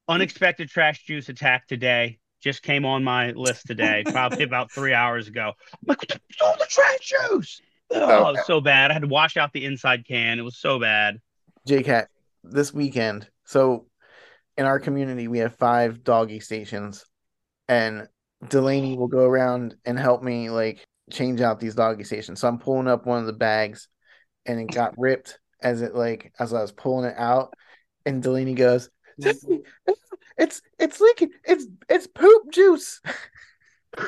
[0.07, 2.19] Unexpected trash juice attack today.
[2.41, 5.51] Just came on my list today, probably about three hours ago.
[5.73, 5.99] I'm like,
[6.39, 7.61] "What's the trash juice?
[7.91, 8.89] Oh, it was so bad.
[8.89, 10.39] I had to wash out the inside can.
[10.39, 11.19] It was so bad.
[11.67, 12.07] JCat,
[12.43, 13.29] this weekend.
[13.45, 13.85] So
[14.61, 17.03] in our community, we have five doggy stations,
[17.67, 18.07] and
[18.47, 22.39] Delaney will go around and help me like change out these doggy stations.
[22.39, 23.87] So I'm pulling up one of the bags,
[24.45, 27.55] and it got ripped as it like as I was pulling it out,
[28.05, 28.91] and Delaney goes,
[30.37, 31.31] "It's it's leaking.
[31.43, 33.01] It's it's poop juice."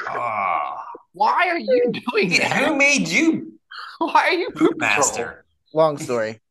[0.07, 2.43] Ah, Why are you doing it?
[2.43, 3.53] who made you
[3.97, 5.25] Why are you poop poop master?
[5.25, 5.45] master?
[5.73, 6.42] Long story.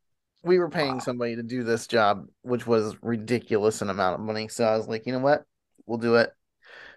[0.44, 4.48] We were paying somebody to do this job, which was ridiculous an amount of money.
[4.48, 5.44] So I was like, you know what?
[5.86, 6.31] We'll do it.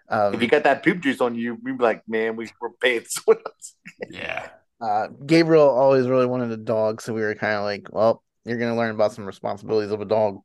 [0.09, 2.71] Um, If you got that poop juice on you, we'd be like, man, we were
[2.81, 3.75] paying someone else.
[4.09, 4.49] Yeah.
[4.81, 8.59] uh, Gabriel always really wanted a dog, so we were kind of like, well, you're
[8.59, 10.41] gonna learn about some responsibilities of a dog,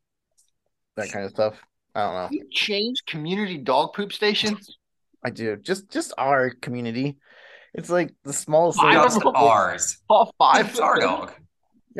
[0.97, 1.61] that kind of stuff.
[1.95, 2.29] I don't know.
[2.31, 4.79] You change community dog poop stations?
[5.23, 7.19] I do just just our community.
[7.75, 8.81] It's like the smallest.
[8.81, 8.93] I thing.
[8.95, 9.33] don't Just know.
[9.35, 9.99] ours.
[10.09, 10.71] All five.
[10.71, 11.33] It's our dog.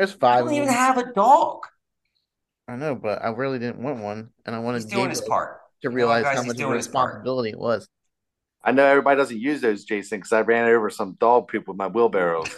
[0.01, 0.73] There's I don't even them.
[0.73, 1.59] have a dog.
[2.67, 5.59] I know, but I really didn't want one, and I wanted He's doing his part.
[5.83, 7.09] to You know, realize guys, how much of a doing his part.
[7.09, 7.87] responsibility it was.
[8.63, 11.77] I know everybody doesn't use those, Jason, because I ran over some dog poop with
[11.77, 12.45] my wheelbarrow.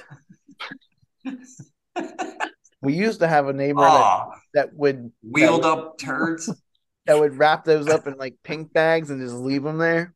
[2.81, 6.49] We used to have a neighbor that, that would wheeled up turds.
[7.05, 10.13] that would wrap those up in like pink bags and just leave them there.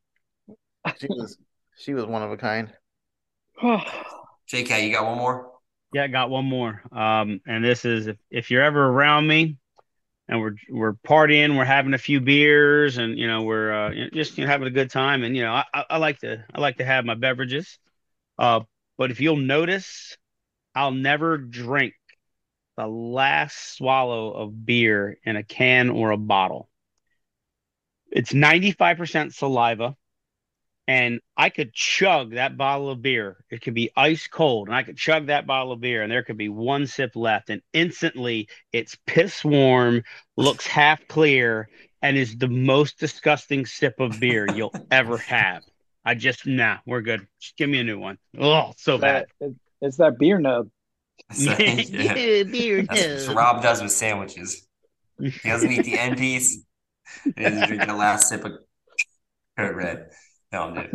[0.98, 1.38] She was
[1.78, 2.70] she was one of a kind.
[3.62, 5.50] JK, you got one more?
[5.92, 6.82] Yeah, I got one more.
[6.92, 9.56] Um, and this is if, if you're ever around me
[10.28, 14.36] and we're we're partying, we're having a few beers, and you know we're uh, just
[14.36, 15.24] you know, having a good time.
[15.24, 17.78] And you know I, I, like to I like to have my beverages.
[18.38, 18.60] Uh,
[18.98, 20.16] but if you'll notice,
[20.74, 21.94] I'll never drink
[22.76, 26.68] the last swallow of beer in a can or a bottle.
[28.10, 29.96] It's 95% saliva
[30.88, 33.36] and I could chug that bottle of beer.
[33.50, 36.22] It could be ice cold, and I could chug that bottle of beer, and there
[36.22, 40.02] could be one sip left, and instantly it's piss warm,
[40.38, 41.68] looks half clear,
[42.00, 45.62] and is the most disgusting sip of beer you'll ever have.
[46.06, 47.26] I just nah, we're good.
[47.38, 48.16] Just give me a new one.
[48.40, 49.26] Oh, so bad.
[49.82, 50.70] It's that beer nub.
[51.30, 52.44] So, yeah.
[52.44, 52.84] beer.
[52.84, 54.66] That's what Rob does with sandwiches.
[55.20, 56.64] He doesn't eat the end piece.
[57.24, 58.52] He doesn't drink the last sip of
[59.58, 60.10] code red.
[60.50, 60.90] Filmed it.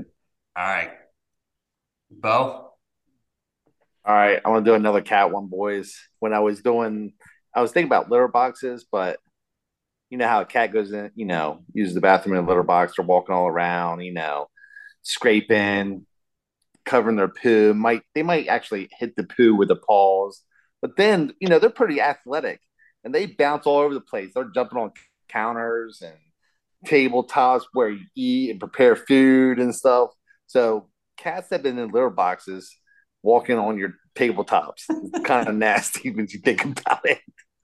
[0.55, 0.91] All right.
[2.09, 2.73] Bo?
[4.05, 5.97] All right, I want to do another cat one, boys.
[6.19, 7.13] When I was doing,
[7.55, 9.19] I was thinking about litter boxes, but
[10.09, 12.63] you know how a cat goes in, you know, uses the bathroom in a litter
[12.63, 14.47] box, they're walking all around, you know,
[15.03, 16.05] scraping,
[16.85, 17.73] covering their poo.
[17.73, 20.41] Might they might actually hit the poo with the paws,
[20.81, 22.59] but then you know they're pretty athletic
[23.03, 24.31] and they bounce all over the place.
[24.33, 24.91] They're jumping on
[25.29, 26.17] counters and
[26.85, 30.09] tabletops where you eat and prepare food and stuff.
[30.47, 32.75] So cats have been in litter boxes
[33.21, 34.83] walking on your tabletops.
[34.89, 37.19] It's kind of nasty when you think about it.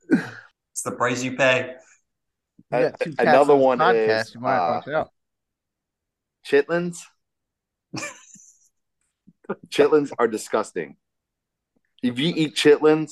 [0.09, 1.75] It's the price you pay.
[2.71, 5.09] You got two cats Another on one podcast, is you might uh, watch out.
[6.45, 6.99] chitlins.
[9.69, 10.95] chitlins are disgusting.
[12.01, 13.11] If you eat chitlins,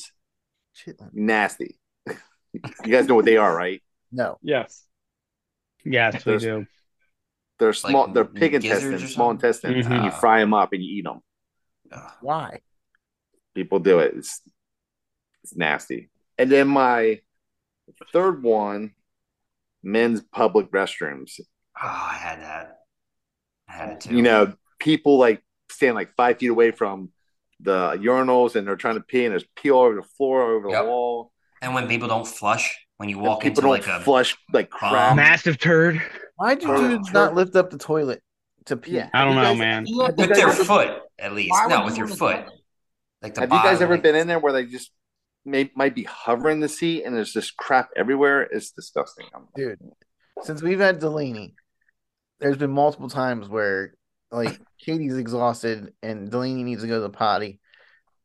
[0.77, 1.09] Chitlin.
[1.13, 1.79] nasty.
[2.53, 3.81] you guys know what they are, right?
[4.11, 4.37] No.
[4.41, 4.86] Yes.
[5.91, 6.65] Yes, we do.
[7.59, 8.05] They're small.
[8.05, 9.47] Like they're pig intestines, small something?
[9.47, 9.91] intestines, Mhm.
[9.95, 11.21] and you fry them up and you eat them.
[11.91, 12.11] Ugh.
[12.21, 12.61] Why?
[13.55, 14.13] People do it.
[14.15, 14.41] It's
[15.43, 16.09] it's nasty.
[16.37, 17.21] And then my
[18.13, 18.93] third one,
[19.81, 21.39] men's public restrooms.
[21.39, 22.79] Oh, I had that.
[23.69, 24.15] I had it too.
[24.15, 25.41] You know, people like
[25.71, 27.11] stand like five feet away from
[27.59, 30.55] the urinals and they're trying to pee and there's pee all over the floor, all
[30.57, 30.83] over Yep.
[30.83, 31.31] the wall.
[31.61, 34.69] and when people don't flush, when you walk people into don't like a flush like
[34.69, 35.11] crap.
[35.11, 36.01] Um, Massive turd.
[36.35, 37.13] Why'd you Oh, dudes sure.
[37.13, 38.21] not lift up the toilet
[38.65, 38.91] to pee?
[38.93, 39.09] Yeah.
[39.13, 39.85] I don't you know, guys- man.
[39.87, 41.51] You have to with their foot at least.
[41.51, 42.45] Why No, with your foot.
[42.45, 42.51] do
[43.21, 44.91] Like the Have you guys ever like- been in there where they just
[45.45, 48.41] may might be hovering the seat and there's just crap everywhere?
[48.43, 49.25] It's disgusting.
[49.33, 49.79] I'm- Dude,
[50.43, 51.55] since we've had Delaney,
[52.39, 53.93] there's been multiple times where
[54.31, 57.59] like Katie's exhausted and Delaney needs to go to the potty.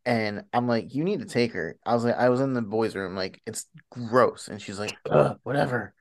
[0.05, 1.79] And I'm like, you need to take her.
[1.87, 4.49] I was like, I was in the boys' room, like, it's gross.
[4.49, 4.97] And she's like,
[5.45, 5.95] whatever.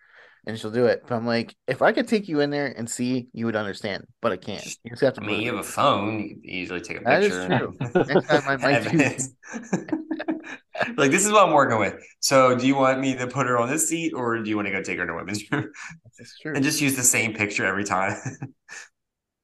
[0.47, 1.03] And she'll do it.
[1.07, 4.07] But I'm like, if I could take you in there and see, you would understand.
[4.21, 4.65] But I can't.
[4.83, 6.19] You just have to I mean, you have a phone.
[6.19, 7.45] You usually take a That is picture.
[7.45, 7.77] true.
[8.07, 9.29] Next time I might do Evidence.
[10.97, 11.95] like this is what I'm working with.
[12.21, 14.67] So, do you want me to put her on this seat, or do you want
[14.67, 15.71] to go take her to women's room
[16.17, 16.55] It's true.
[16.55, 18.17] and just use the same picture every time?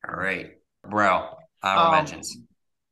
[0.08, 0.52] All right,
[0.90, 1.30] bro.
[1.64, 2.38] Honorable Um, mentions.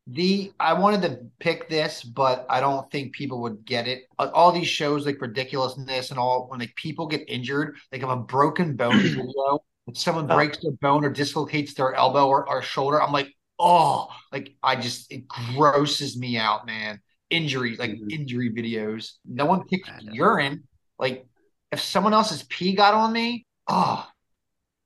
[0.07, 4.03] The I wanted to pick this, but I don't think people would get it.
[4.19, 8.09] Uh, All these shows like ridiculousness and all when like people get injured, like if
[8.09, 12.61] a broken bone video, if someone breaks their bone or dislocates their elbow or, or
[12.61, 17.01] shoulder, I'm like, oh, like I just it grosses me out, man.
[17.31, 18.09] Injury, like Mhm.
[18.09, 19.13] injury videos.
[19.25, 20.65] No one picks urine.
[20.99, 21.25] Like
[21.71, 24.07] if someone else's pee got on me, oh,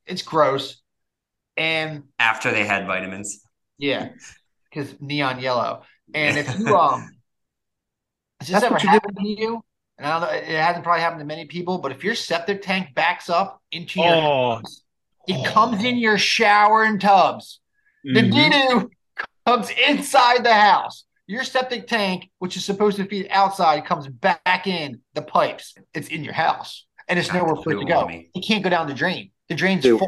[0.06, 0.82] it's gross.
[1.58, 3.42] And After they had vitamins.
[3.78, 4.10] yeah,
[4.70, 5.84] because neon yellow.
[6.14, 7.02] And if you um,
[8.40, 9.64] has this That's ever what you happened to you?
[9.98, 12.62] And I don't know, it hasn't probably happened to many people, but if your septic
[12.62, 14.56] tank backs up into your Oh.
[14.56, 14.84] house,
[15.28, 17.60] it comes in your shower and tubs.
[18.04, 18.32] The Mhm.
[18.32, 18.92] doo-doo
[19.46, 21.04] comes inside the house.
[21.28, 25.76] Your septic tank, which is supposed to feed outside, comes back in the pipes.
[25.94, 28.00] It's in your house, and it's nowhere for it to go.
[28.00, 28.30] on me.
[28.34, 29.32] You can't go down the drain.
[29.50, 30.00] The drain's Dude.
[30.00, 30.08] full.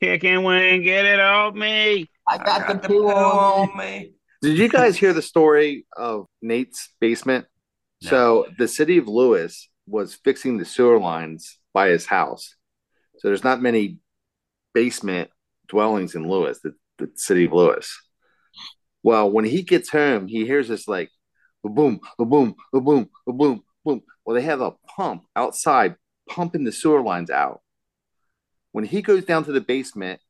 [0.00, 2.10] Kick and wing, get it off me.
[2.28, 3.68] I got, the poo on.
[3.70, 4.14] on me.
[4.42, 7.46] Did you guys hear the story of Nate's basement?
[8.02, 8.10] No.
[8.10, 12.54] So the city of Lewes was fixing the sewer lines by his house.
[13.18, 13.98] So there's not many
[14.72, 15.30] basement
[15.68, 17.90] dwellings in Lewes, the, the city of Lewes.
[19.02, 21.10] Well, when he gets home, he hears this like
[21.64, 24.02] a boom, a boom, a boom, a boom, boom.
[24.24, 25.96] Well, they have a pump outside
[26.28, 27.60] pumping the sewer lines out.
[28.72, 30.20] When he goes down to the basement,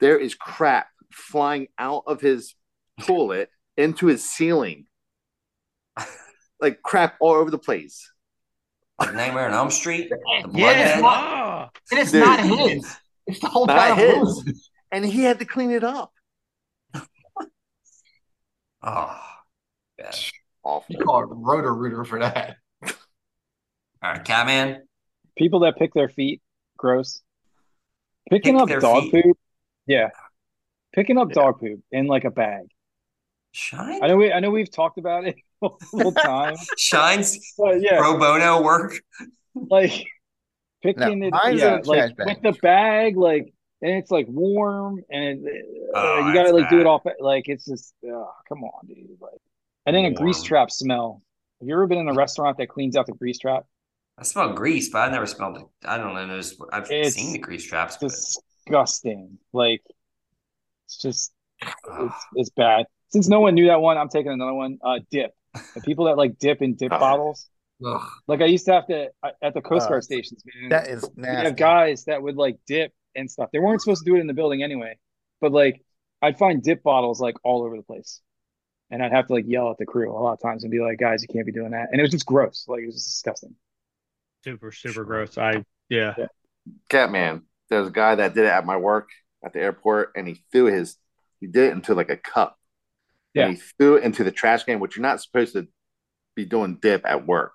[0.00, 2.54] there is crap flying out of his
[3.02, 4.86] toilet into his ceiling.
[6.60, 8.10] like crap all over the place.
[8.98, 10.08] Like Nightmare on Elm Street.
[10.10, 11.02] The blood Yeah, bed.
[11.04, 11.70] Ah.
[11.90, 12.24] And it's Dude.
[12.24, 12.96] not his.
[13.26, 14.16] It's the whole Not his.
[14.18, 14.70] Lewes.
[14.92, 16.12] And he had to clean it up.
[18.82, 19.20] Oh,
[19.98, 20.12] yeah.
[20.62, 20.86] Awful.
[20.94, 22.56] You call it rotor rooter for that.
[22.84, 22.92] All
[24.02, 24.82] right, Catman.
[25.36, 26.40] People that pick their feet,
[26.76, 27.20] gross.
[28.30, 29.24] Picking Pick up dog feet?
[29.24, 29.38] poop,
[29.86, 30.10] yeah.
[30.96, 32.66] Picking up dog poop in like a bag.
[33.52, 34.00] Shine.
[34.00, 38.18] I know we I know we've talked about it multiple times, Shines but yeah, pro
[38.18, 38.94] bono work.
[39.54, 39.92] like
[40.82, 43.52] picking No, it, mine's yeah, in a trash like with the bag, like,
[43.82, 46.88] and it's like warm, and it, uh, Oh, you gotta that's like do it bad.
[46.88, 49.40] off, like it's just, uh, come on, dude, like,
[49.86, 51.22] and then a grease trap smell.
[51.60, 53.66] Have you ever been in a restaurant that cleans out the grease trap?
[54.18, 55.66] I smell grease, but I never smelled it.
[55.84, 56.40] I don't know.
[56.72, 58.12] I've It's seen the grease traps, but
[58.66, 59.38] Disgusting.
[59.52, 59.82] Like,
[60.86, 61.32] it's just
[62.00, 62.86] it's it's bad.
[63.10, 64.78] Since no one knew that one, I'm taking another one.
[64.82, 65.32] Uh, dip.
[65.74, 67.48] The people that like dip in dip bottles.
[67.84, 68.02] Ugh.
[68.26, 70.70] Like I used to have to uh, at the Coast Uh, Guard stations, man.
[70.70, 71.44] That is we nasty.
[71.46, 73.50] have guys that would like dip and stuff.
[73.52, 74.98] They weren't supposed to do it in the building anyway,
[75.40, 75.82] but like
[76.22, 78.20] I'd find dip bottles like all over the place.
[78.90, 80.78] And I'd have to like yell at the crew a lot of times and be
[80.80, 81.88] like, guys, you can't be doing that.
[81.90, 82.66] And it was just gross.
[82.68, 83.54] Like it was just disgusting.
[84.44, 85.36] Super, super gross.
[85.36, 86.14] I yeah.
[86.16, 86.26] Yeah.
[86.88, 87.42] Catman.
[87.68, 89.08] There's a guy that did it at my work
[89.46, 90.98] at the airport, and he threw his
[91.40, 92.58] he did it into like a cup.
[93.34, 93.46] Yeah.
[93.48, 95.68] And he threw it into the trash can, which you're not supposed to
[96.36, 97.52] be doing dip at work.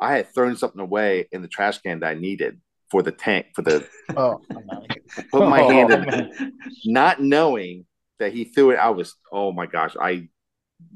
[0.00, 2.60] I had thrown something away in the trash can that I needed
[2.90, 3.86] for the tank for the
[4.16, 5.02] Oh, I'm out of here.
[5.18, 6.30] I put my Oh, hand in man.
[6.40, 6.52] it,
[6.86, 7.86] not knowing
[8.20, 8.76] that he threw it.
[8.76, 10.28] I was oh my gosh, I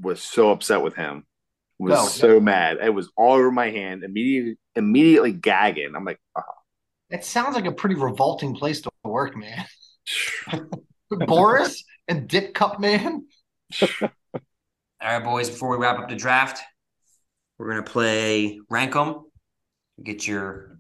[0.01, 1.27] was so upset with him.
[1.79, 2.79] Was No, so mad.
[2.83, 4.05] It was all over my hand.
[4.05, 5.95] Immediately, immediately gagging.
[5.97, 6.43] I'm like, oh,
[7.11, 9.65] It sounds like a pretty revolting place to work, man.
[11.11, 13.27] Boris and Dip Cup Man.
[13.83, 14.09] All
[15.03, 16.61] right, boys, before we wrap up the draft,
[17.59, 19.25] we're to play Rank 'em.
[20.03, 20.79] Get your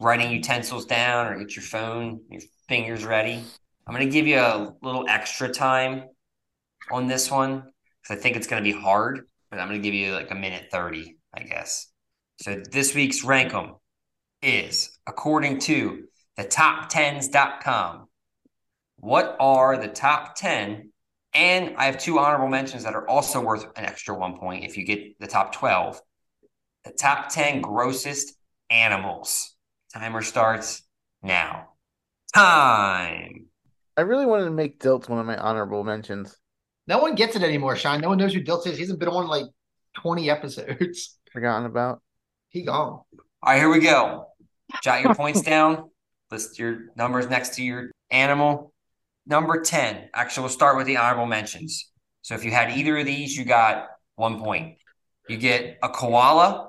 [0.00, 3.42] writing utensils down or get your phone, your fingers ready.
[3.86, 6.04] I'm to give you a little extra time
[6.90, 7.62] on this one
[8.02, 10.68] because I think it's to be hard, but I'm to give you like a minute
[10.70, 11.88] 30, I guess.
[12.40, 13.74] So this week's Rank 'em
[14.42, 18.08] is according to the top10s.com.
[19.04, 20.90] What are the top 10
[21.34, 24.78] and I have two honorable mentions that are also worth an extra one point if
[24.78, 26.00] you get the top 12.
[26.86, 28.34] The top 10 grossest
[28.70, 29.54] animals.
[29.92, 30.84] Timer starts
[31.22, 31.68] now.
[32.34, 33.44] Time.
[33.94, 36.34] I really wanted to make Dilts one of my honorable mentions.
[36.86, 38.00] No one gets it anymore, Shine.
[38.00, 38.76] No one knows who Dilt is.
[38.76, 39.44] He hasn't been on like
[39.98, 41.18] 20 episodes.
[41.30, 42.00] Forgotten about.
[42.48, 42.76] He gone.
[42.88, 43.06] All
[43.44, 44.28] right, here we go.
[44.82, 45.90] Jot your points down.
[46.30, 48.72] List your numbers next to your animal.
[49.26, 50.10] Number 10.
[50.14, 51.90] Actually, we'll start with the honorable mentions.
[52.22, 53.86] So if you had either of these, you got
[54.16, 54.76] one point.
[55.28, 56.68] You get a koala.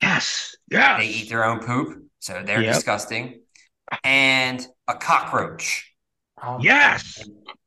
[0.00, 0.56] Yes.
[0.70, 1.00] Yes.
[1.00, 2.74] They eat their own poop, so they're Yep.
[2.74, 3.40] disgusting.
[4.02, 5.92] And a cockroach.
[6.42, 7.22] Oh, Yes.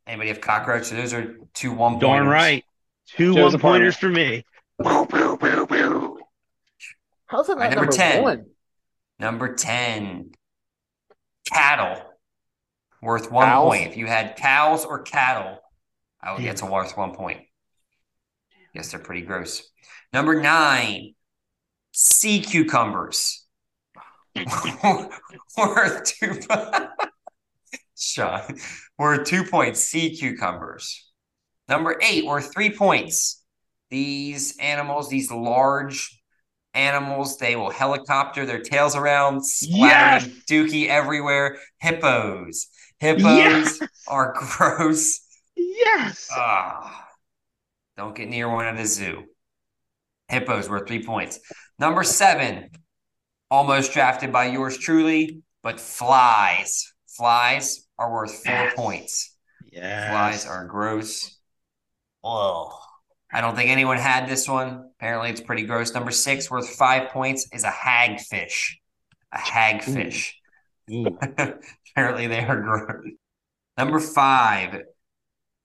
[0.07, 0.85] Anybody have cockroach?
[0.85, 2.31] So those are two one Darn pointers.
[2.33, 2.65] right.
[3.07, 4.43] Two Joe's one a pointers for me.
[4.79, 5.13] How's that
[7.53, 8.23] All right, not number number 10.
[8.23, 8.45] one?
[9.19, 10.31] Number 10.
[11.51, 12.01] Cattle.
[13.05, 13.69] Worth one Cows?
[13.69, 13.91] point.
[13.91, 15.59] If you had cows or cattle,
[16.19, 17.41] I would get to worth one point.
[18.73, 19.61] Yes, they're pretty gross.
[20.11, 21.13] Number nine,
[21.91, 23.45] sea cucumbers.
[25.55, 26.39] worth two
[27.95, 28.41] Sean.
[28.97, 29.81] Worth two points.
[29.81, 31.07] Sea cucumbers.
[31.69, 33.43] Number eight, worth three points.
[33.91, 36.19] These animals, these large
[36.73, 41.59] animals, they will helicopter their tails around, splattering dookie everywhere.
[41.77, 42.67] Hippos.
[42.99, 43.79] Hippos Yes.
[44.07, 45.19] are gross.
[45.55, 46.29] Yes.
[46.31, 47.07] Ah,
[47.97, 49.23] don't get near one at a zoo.
[50.27, 51.39] Hippos worth three points.
[51.79, 52.69] Number seven,
[53.51, 56.91] almost drafted by yours truly, but flies.
[57.07, 58.73] Flies are worth four Yes.
[58.75, 59.35] points.
[59.71, 60.09] Yeah.
[60.11, 61.37] Flies are gross.
[62.23, 62.77] Oh,
[63.31, 64.89] I don't think anyone had this one.
[64.97, 65.93] Apparently, it's pretty gross.
[65.93, 68.75] Number six, worth five points, is a hagfish.
[69.31, 70.31] A hagfish.
[70.91, 71.17] Ooh.
[71.95, 73.03] Apparently, they are gross.
[73.77, 74.81] Number five,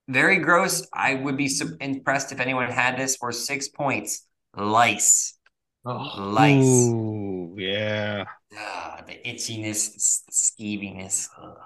[0.09, 0.87] very gross.
[0.93, 1.51] I would be
[1.81, 3.17] impressed if anyone had this.
[3.17, 4.27] for six points.
[4.57, 5.39] Lice.
[5.85, 6.65] Oh, Lice.
[6.65, 8.25] Ooh, yeah.
[8.57, 9.93] Ah, the itchiness,
[10.25, 11.29] the skeeviness.
[11.41, 11.57] Ugh.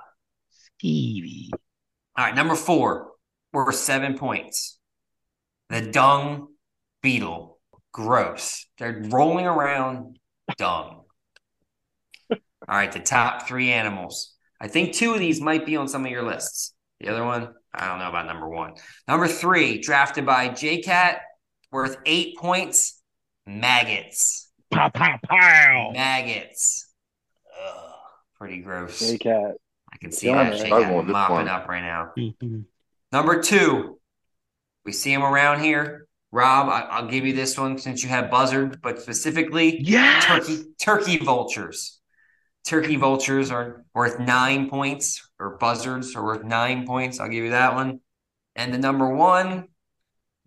[0.82, 1.48] Skeevy.
[2.16, 3.12] All right, number four,
[3.52, 4.78] worth seven points.
[5.70, 6.48] The dung
[7.02, 7.58] beetle.
[7.92, 8.66] Gross.
[8.78, 10.18] They're rolling around
[10.58, 11.04] dung.
[12.30, 12.36] All
[12.68, 14.33] right, the top three animals.
[14.64, 16.72] I think two of these might be on some of your lists.
[16.98, 18.72] The other one, I don't know about number one.
[19.06, 21.18] Number three, drafted by JCat,
[21.70, 23.02] worth eight points.
[23.46, 24.50] Maggots.
[24.70, 25.90] Pow, pow, pow.
[25.92, 26.88] Maggots.
[27.62, 27.90] Ugh,
[28.38, 28.98] pretty gross.
[29.00, 29.56] J Cat.
[29.92, 30.66] I can see Darn that it.
[30.66, 31.48] JCat I want this mopping one.
[31.48, 32.12] up right now.
[32.16, 32.64] Mhm.
[33.12, 34.00] Number two,
[34.86, 36.06] we see him around here.
[36.32, 40.24] Rob, I, I'll give you this one since you have buzzard, but specifically Yes.
[40.24, 42.00] turkey turkey vultures.
[42.66, 47.20] Turkey vultures are worth nine points, or buzzards are worth nine points.
[47.20, 48.00] I'll give you that one.
[48.56, 49.68] And the number one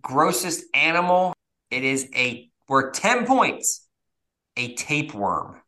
[0.01, 1.33] grossest animal,
[1.69, 3.87] it is a worth ten points.
[4.55, 5.61] A tapeworm.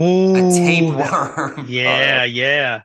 [0.00, 1.66] Ooh, A tapeworm.
[1.68, 2.80] Yeah, yeah.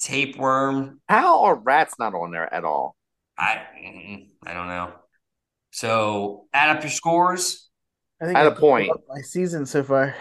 [0.00, 1.00] tapeworm.
[1.08, 2.96] How are rats not on there at all?
[3.38, 3.62] I
[4.44, 4.92] I don't know.
[5.70, 7.68] So add up your scores.
[8.20, 8.88] I think At I a point.
[8.88, 10.14] pulled My season so far.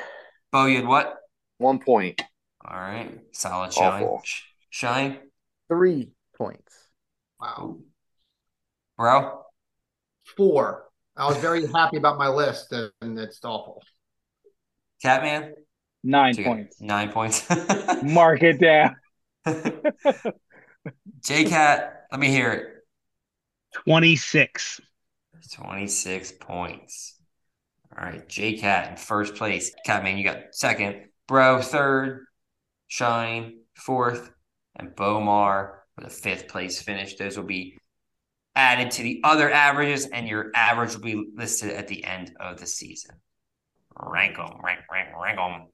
[0.52, 1.16] Bo, you had what?
[1.60, 2.22] One point.
[2.66, 4.04] All right, solid shine.
[4.04, 4.22] Awful.
[4.70, 5.20] Shine,
[5.68, 6.74] Three points.
[7.40, 7.78] wow.
[8.98, 9.44] bro.
[10.36, 10.86] Four.
[11.16, 13.84] I was very happy about my list, and it's awful.
[15.02, 15.54] Catman,
[16.04, 16.82] Nine So you points.
[16.82, 17.46] Nine points.
[18.04, 18.96] Mark it down.
[21.24, 22.68] J Cat, let me hear it.
[23.84, 24.82] 26.
[25.54, 27.16] 26 points.
[27.98, 29.74] All right, J Cat in first place.
[29.86, 31.09] Catman, you got second.
[31.30, 32.26] Bro, third.
[32.88, 34.32] Shine, fourth.
[34.76, 37.16] And Bomar with a fifth place finish.
[37.18, 37.78] Those will be
[38.56, 42.60] added to the other averages, and your average will be listed at the end of
[42.60, 43.16] the season.
[43.96, 45.68] Rank them, rank, rank, rank them.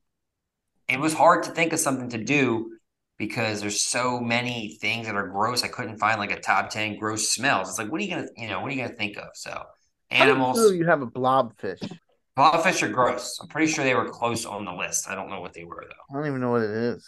[0.90, 2.74] It was hard to think of something to do
[3.18, 5.64] because there's so many things that are gross.
[5.64, 7.70] I couldn't find like a top 10 gross smells.
[7.70, 9.18] It's like, what are you going to, you know, what are you going to think
[9.18, 9.30] of?
[9.36, 9.64] So,
[10.12, 10.58] animals.
[10.58, 11.98] How do you know you have a blobfish.
[12.38, 13.40] Blobfish are gross.
[13.42, 15.10] I'm pretty sure they were close on the list.
[15.10, 16.16] I don't know what they were, though.
[16.16, 17.08] I don't even know what it is.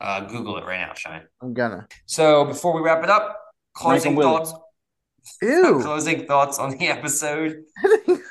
[0.00, 1.22] Uh, Google it right now, Shine.
[1.42, 1.86] I'm gonna.
[2.06, 3.38] So, before we wrap it up,
[3.74, 4.54] closing thoughts.
[5.42, 5.80] Ew.
[5.82, 7.64] Closing thoughts on the episode.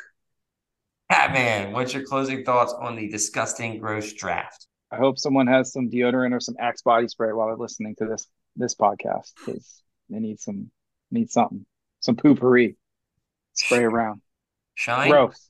[1.11, 4.65] Catman, what's your closing thoughts on the disgusting, gross draft?
[4.91, 8.06] I hope someone has some deodorant or some Axe body spray while they're listening to
[8.07, 10.72] this this podcast because they need some
[11.11, 11.65] need something
[11.99, 12.76] some poopery
[13.53, 14.22] spray around.
[14.76, 15.49] Shine, Gross.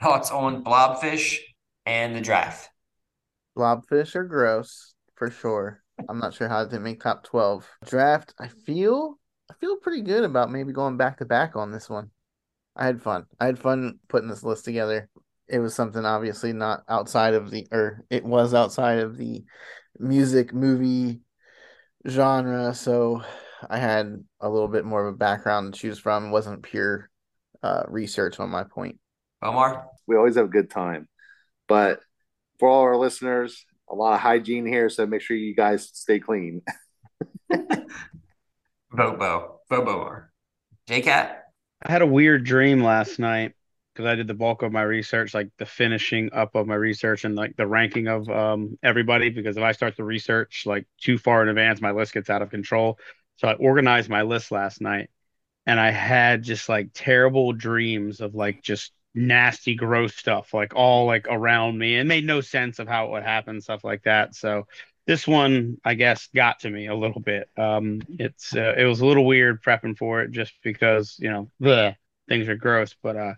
[0.00, 1.38] Thoughts on blobfish
[1.86, 2.70] and the draft?
[3.56, 5.82] Blobfish are gross for sure.
[6.08, 7.68] I'm not sure how they make top 12.
[7.86, 9.18] Draft, I feel
[9.50, 12.10] I feel pretty good about maybe going back to back on this one.
[12.76, 13.26] I had fun.
[13.38, 15.08] I had fun putting this list together.
[15.48, 19.44] It was something obviously not outside of the or it was outside of the
[19.98, 21.20] music movie
[22.08, 23.22] genre, so
[23.68, 26.26] I had a little bit more of a background to choose from.
[26.26, 27.10] It wasn't pure
[27.62, 28.98] uh, research on my point.
[29.42, 29.86] Omar?
[30.06, 31.08] We always have a good time.
[31.68, 32.00] But
[32.58, 36.20] for all our listeners, a lot of hygiene here, so make sure you guys stay
[36.20, 36.62] clean.
[38.92, 39.60] Bobo.
[39.68, 40.22] Bobo.
[40.88, 41.36] JCat?
[41.82, 43.52] I had a weird dream last night
[43.94, 47.24] because I did the bulk of my research, like the finishing up of my research
[47.24, 49.30] and like the ranking of um, everybody.
[49.30, 52.42] Because if I start the research like too far in advance, my list gets out
[52.42, 52.98] of control.
[53.36, 55.08] So I organized my list last night
[55.66, 61.06] and I had just like terrible dreams of like just nasty, gross stuff, like all
[61.06, 61.96] like around me.
[61.96, 64.34] It made no sense of how it would happen, stuff like that.
[64.34, 64.66] So
[65.06, 67.48] this one, I guess, got to me a little bit.
[67.56, 71.50] Um, it's uh, it was a little weird prepping for it just because you know
[71.58, 71.96] the
[72.28, 72.94] things are gross.
[73.02, 73.34] But uh,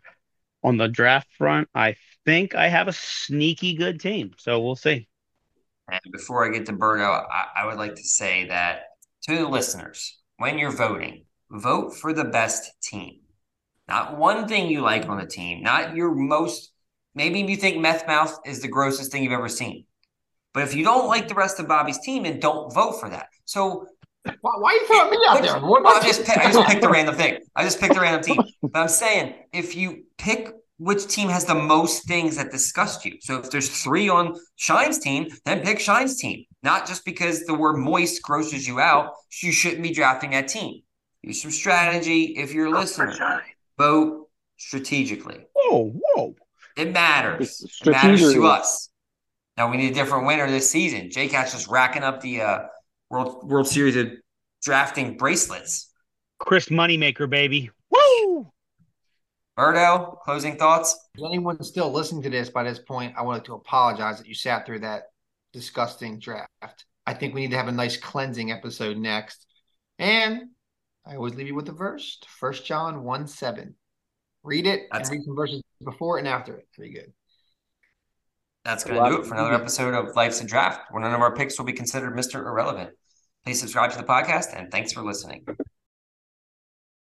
[0.63, 4.33] on the draft front, I think I have a sneaky good team.
[4.37, 5.09] So we'll see.
[5.91, 8.85] And before I get to Berto, I, I would like to say that
[9.23, 13.22] to the listeners, when you're voting, vote for the best team.
[13.93, 16.73] Not one thing you like on the team, not your most,
[17.15, 19.85] maybe you think Meth Mouth is the grossest thing you've ever seen.
[20.55, 23.27] But if you don't like the rest of Bobby's team, then don't vote for that.
[23.45, 23.87] So
[24.25, 25.61] Why, why are you throwing me out Which- there?
[25.61, 27.37] What Well, I just pick, I just picked a random thing.
[27.55, 28.41] I just picked a random team.
[28.63, 30.49] But I'm saying if you pick
[30.79, 33.19] which team has the most things that disgust you.
[33.21, 36.45] So if there's three on Shine's team, then pick Shine's team.
[36.63, 39.13] Not just because the word moist grosses you out,
[39.43, 40.81] you shouldn't be drafting that team.
[41.21, 43.15] Use some strategy if you're a listener.
[43.79, 45.47] Vote strategically.
[45.55, 46.35] Whoa, whoa!
[46.77, 47.65] It matters.
[47.85, 48.91] It matters to us.
[49.57, 51.11] Now we need a different winner this season.
[51.11, 52.59] J Cat's just racking up the uh,
[53.11, 54.09] World World Series of
[54.63, 55.91] drafting bracelets.
[56.39, 57.71] Chris Moneymaker, baby.
[57.91, 58.51] Woo!
[59.59, 60.99] Birdo, closing thoughts?
[61.15, 64.35] If anyone still listening to this by this point, I wanted to apologize that you
[64.35, 65.03] sat through that
[65.53, 66.87] disgusting draft.
[67.07, 69.47] I think we need to have a nice cleansing episode next.
[69.99, 70.49] And
[71.05, 72.19] I always leave you with the verse.
[72.29, 73.75] First John 1 7.
[74.45, 76.69] Read it That's- and read some verses before and after it.
[76.75, 77.13] Pretty good.
[78.65, 81.13] That's A going to do it for another episode of Life's a Draft, where none
[81.13, 82.47] of our picks will be considered Mr.
[82.47, 82.91] Irrelevant.
[83.45, 85.45] Please subscribe to the podcast, and thanks for listening.